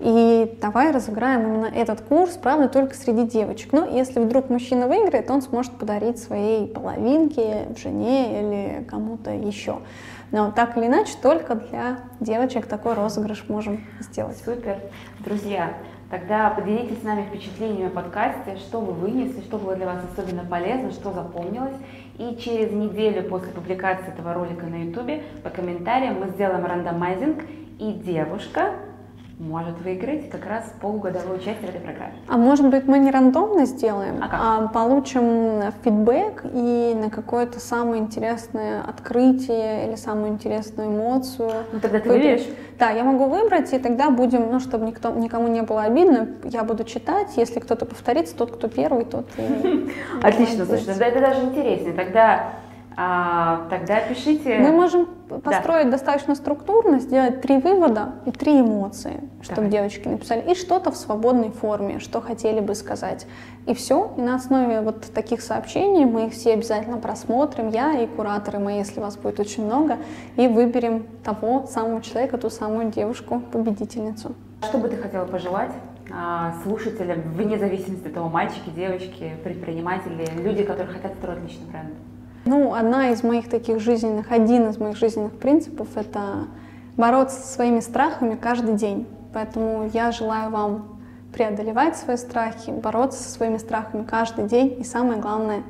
И 0.00 0.56
давай 0.62 0.92
разыграем 0.92 1.46
именно 1.46 1.66
этот 1.66 2.00
курс, 2.00 2.38
правда, 2.42 2.68
только 2.68 2.94
среди 2.94 3.26
девочек. 3.26 3.72
Но 3.72 3.84
если 3.84 4.18
вдруг 4.18 4.48
мужчина 4.48 4.88
выиграет, 4.88 5.30
он 5.30 5.42
сможет 5.42 5.72
подарить 5.72 6.18
своей 6.18 6.66
половинке, 6.66 7.68
жене 7.76 8.40
или 8.40 8.84
кому-то 8.84 9.30
еще. 9.30 9.80
Но 10.32 10.52
так 10.52 10.76
или 10.76 10.86
иначе, 10.86 11.14
только 11.20 11.56
для 11.56 11.98
девочек 12.20 12.66
такой 12.66 12.94
розыгрыш 12.94 13.44
можем 13.48 13.84
сделать. 14.00 14.38
Супер. 14.44 14.78
Друзья, 15.20 15.74
тогда 16.10 16.50
поделитесь 16.50 17.00
с 17.00 17.02
нами 17.02 17.24
впечатлениями 17.24 17.88
о 17.88 17.90
подкасте, 17.90 18.56
что 18.56 18.80
вы 18.80 18.92
вынесли, 18.92 19.40
что 19.40 19.58
было 19.58 19.74
для 19.74 19.86
вас 19.86 19.98
особенно 20.12 20.44
полезно, 20.44 20.92
что 20.92 21.12
запомнилось. 21.12 21.76
И 22.18 22.36
через 22.36 22.70
неделю 22.72 23.28
после 23.28 23.50
публикации 23.52 24.08
этого 24.08 24.34
ролика 24.34 24.66
на 24.66 24.84
YouTube 24.84 25.22
по 25.42 25.50
комментариям 25.50 26.20
мы 26.20 26.28
сделаем 26.28 26.64
рандомайзинг, 26.64 27.44
и 27.78 27.92
девушка 27.92 28.74
может 29.40 29.80
выиграть 29.80 30.28
как 30.28 30.46
раз 30.46 30.70
полугодовое 30.80 31.36
участие 31.36 31.66
в 31.66 31.70
этой 31.70 31.80
программе. 31.80 32.12
А 32.28 32.36
может 32.36 32.68
быть 32.68 32.86
мы 32.86 32.98
не 32.98 33.10
рандомно 33.10 33.64
сделаем, 33.64 34.16
а, 34.20 34.28
как? 34.28 34.40
а 34.40 34.68
получим 34.68 35.72
фидбэк 35.82 36.44
и 36.52 36.94
на 36.94 37.08
какое-то 37.08 37.58
самое 37.58 38.02
интересное 38.02 38.82
открытие 38.82 39.88
или 39.88 39.96
самую 39.96 40.28
интересную 40.28 40.90
эмоцию. 40.90 41.50
Ну 41.72 41.80
тогда 41.80 42.00
ты 42.00 42.08
выберешь? 42.10 42.46
Да, 42.78 42.90
я 42.90 43.02
могу 43.02 43.26
выбрать, 43.26 43.72
и 43.72 43.78
тогда 43.78 44.10
будем, 44.10 44.50
ну, 44.50 44.60
чтобы 44.60 44.86
никто, 44.86 45.10
никому 45.10 45.48
не 45.48 45.62
было 45.62 45.82
обидно, 45.82 46.28
я 46.44 46.62
буду 46.62 46.84
читать, 46.84 47.28
если 47.36 47.60
кто-то 47.60 47.86
повторится, 47.86 48.36
тот, 48.36 48.52
кто 48.52 48.68
первый, 48.68 49.04
тот 49.04 49.26
и... 49.38 49.90
Отлично, 50.22 50.66
слушай, 50.66 50.84
тогда 50.84 51.06
это 51.06 51.20
даже 51.20 51.42
интереснее. 51.42 51.94
Тогда 51.94 52.52
а, 53.02 53.66
тогда 53.70 53.98
пишите. 54.00 54.58
Мы 54.58 54.72
можем 54.72 55.06
построить 55.42 55.86
да. 55.86 55.92
достаточно 55.92 56.34
структурно, 56.34 57.00
сделать 57.00 57.40
три 57.40 57.56
вывода 57.56 58.16
и 58.26 58.30
три 58.30 58.60
эмоции, 58.60 59.22
чтобы 59.40 59.56
Давай. 59.56 59.70
девочки 59.70 60.06
написали, 60.06 60.52
и 60.52 60.54
что-то 60.54 60.90
в 60.90 60.96
свободной 60.98 61.50
форме, 61.50 61.98
что 61.98 62.20
хотели 62.20 62.60
бы 62.60 62.74
сказать. 62.74 63.26
И 63.64 63.72
все. 63.72 64.12
И 64.18 64.20
на 64.20 64.34
основе 64.34 64.82
вот 64.82 65.00
таких 65.14 65.40
сообщений 65.40 66.04
мы 66.04 66.26
их 66.26 66.34
все 66.34 66.52
обязательно 66.52 66.98
просмотрим, 66.98 67.70
я 67.70 67.98
и 67.98 68.06
кураторы 68.06 68.58
мои, 68.58 68.76
если 68.76 69.00
вас 69.00 69.16
будет 69.16 69.40
очень 69.40 69.64
много, 69.64 69.96
и 70.36 70.46
выберем 70.46 71.06
того 71.24 71.66
самого 71.66 72.02
человека, 72.02 72.36
ту 72.36 72.50
самую 72.50 72.90
девушку, 72.90 73.40
победительницу. 73.50 74.34
Что 74.62 74.76
бы 74.76 74.88
ты 74.88 74.96
хотела 74.98 75.24
пожелать 75.24 75.72
а, 76.12 76.52
слушателям, 76.64 77.22
вне 77.32 77.58
зависимости 77.58 78.08
от 78.08 78.12
того, 78.12 78.28
мальчики, 78.28 78.68
девочки, 78.68 79.32
предприниматели, 79.42 80.28
люди, 80.36 80.64
которые 80.64 80.92
хотят 80.92 81.14
строить 81.14 81.42
личный 81.44 81.66
бренд? 81.70 81.94
Ну, 82.44 82.74
одна 82.74 83.10
из 83.10 83.22
моих 83.22 83.48
таких 83.48 83.80
жизненных, 83.80 84.32
один 84.32 84.68
из 84.68 84.78
моих 84.78 84.96
жизненных 84.96 85.38
принципов— 85.38 85.88
это 85.94 86.46
бороться 86.96 87.40
со 87.40 87.46
своими 87.54 87.80
страхами 87.80 88.34
каждый 88.34 88.74
день. 88.74 89.06
Поэтому 89.32 89.88
я 89.92 90.10
желаю 90.10 90.50
вам 90.50 91.00
преодолевать 91.32 91.96
свои 91.96 92.16
страхи, 92.16 92.70
бороться 92.70 93.22
со 93.22 93.30
своими 93.30 93.58
страхами 93.58 94.04
каждый 94.04 94.46
день 94.46 94.76
и 94.80 94.84
самое 94.84 95.20
главное 95.20 95.62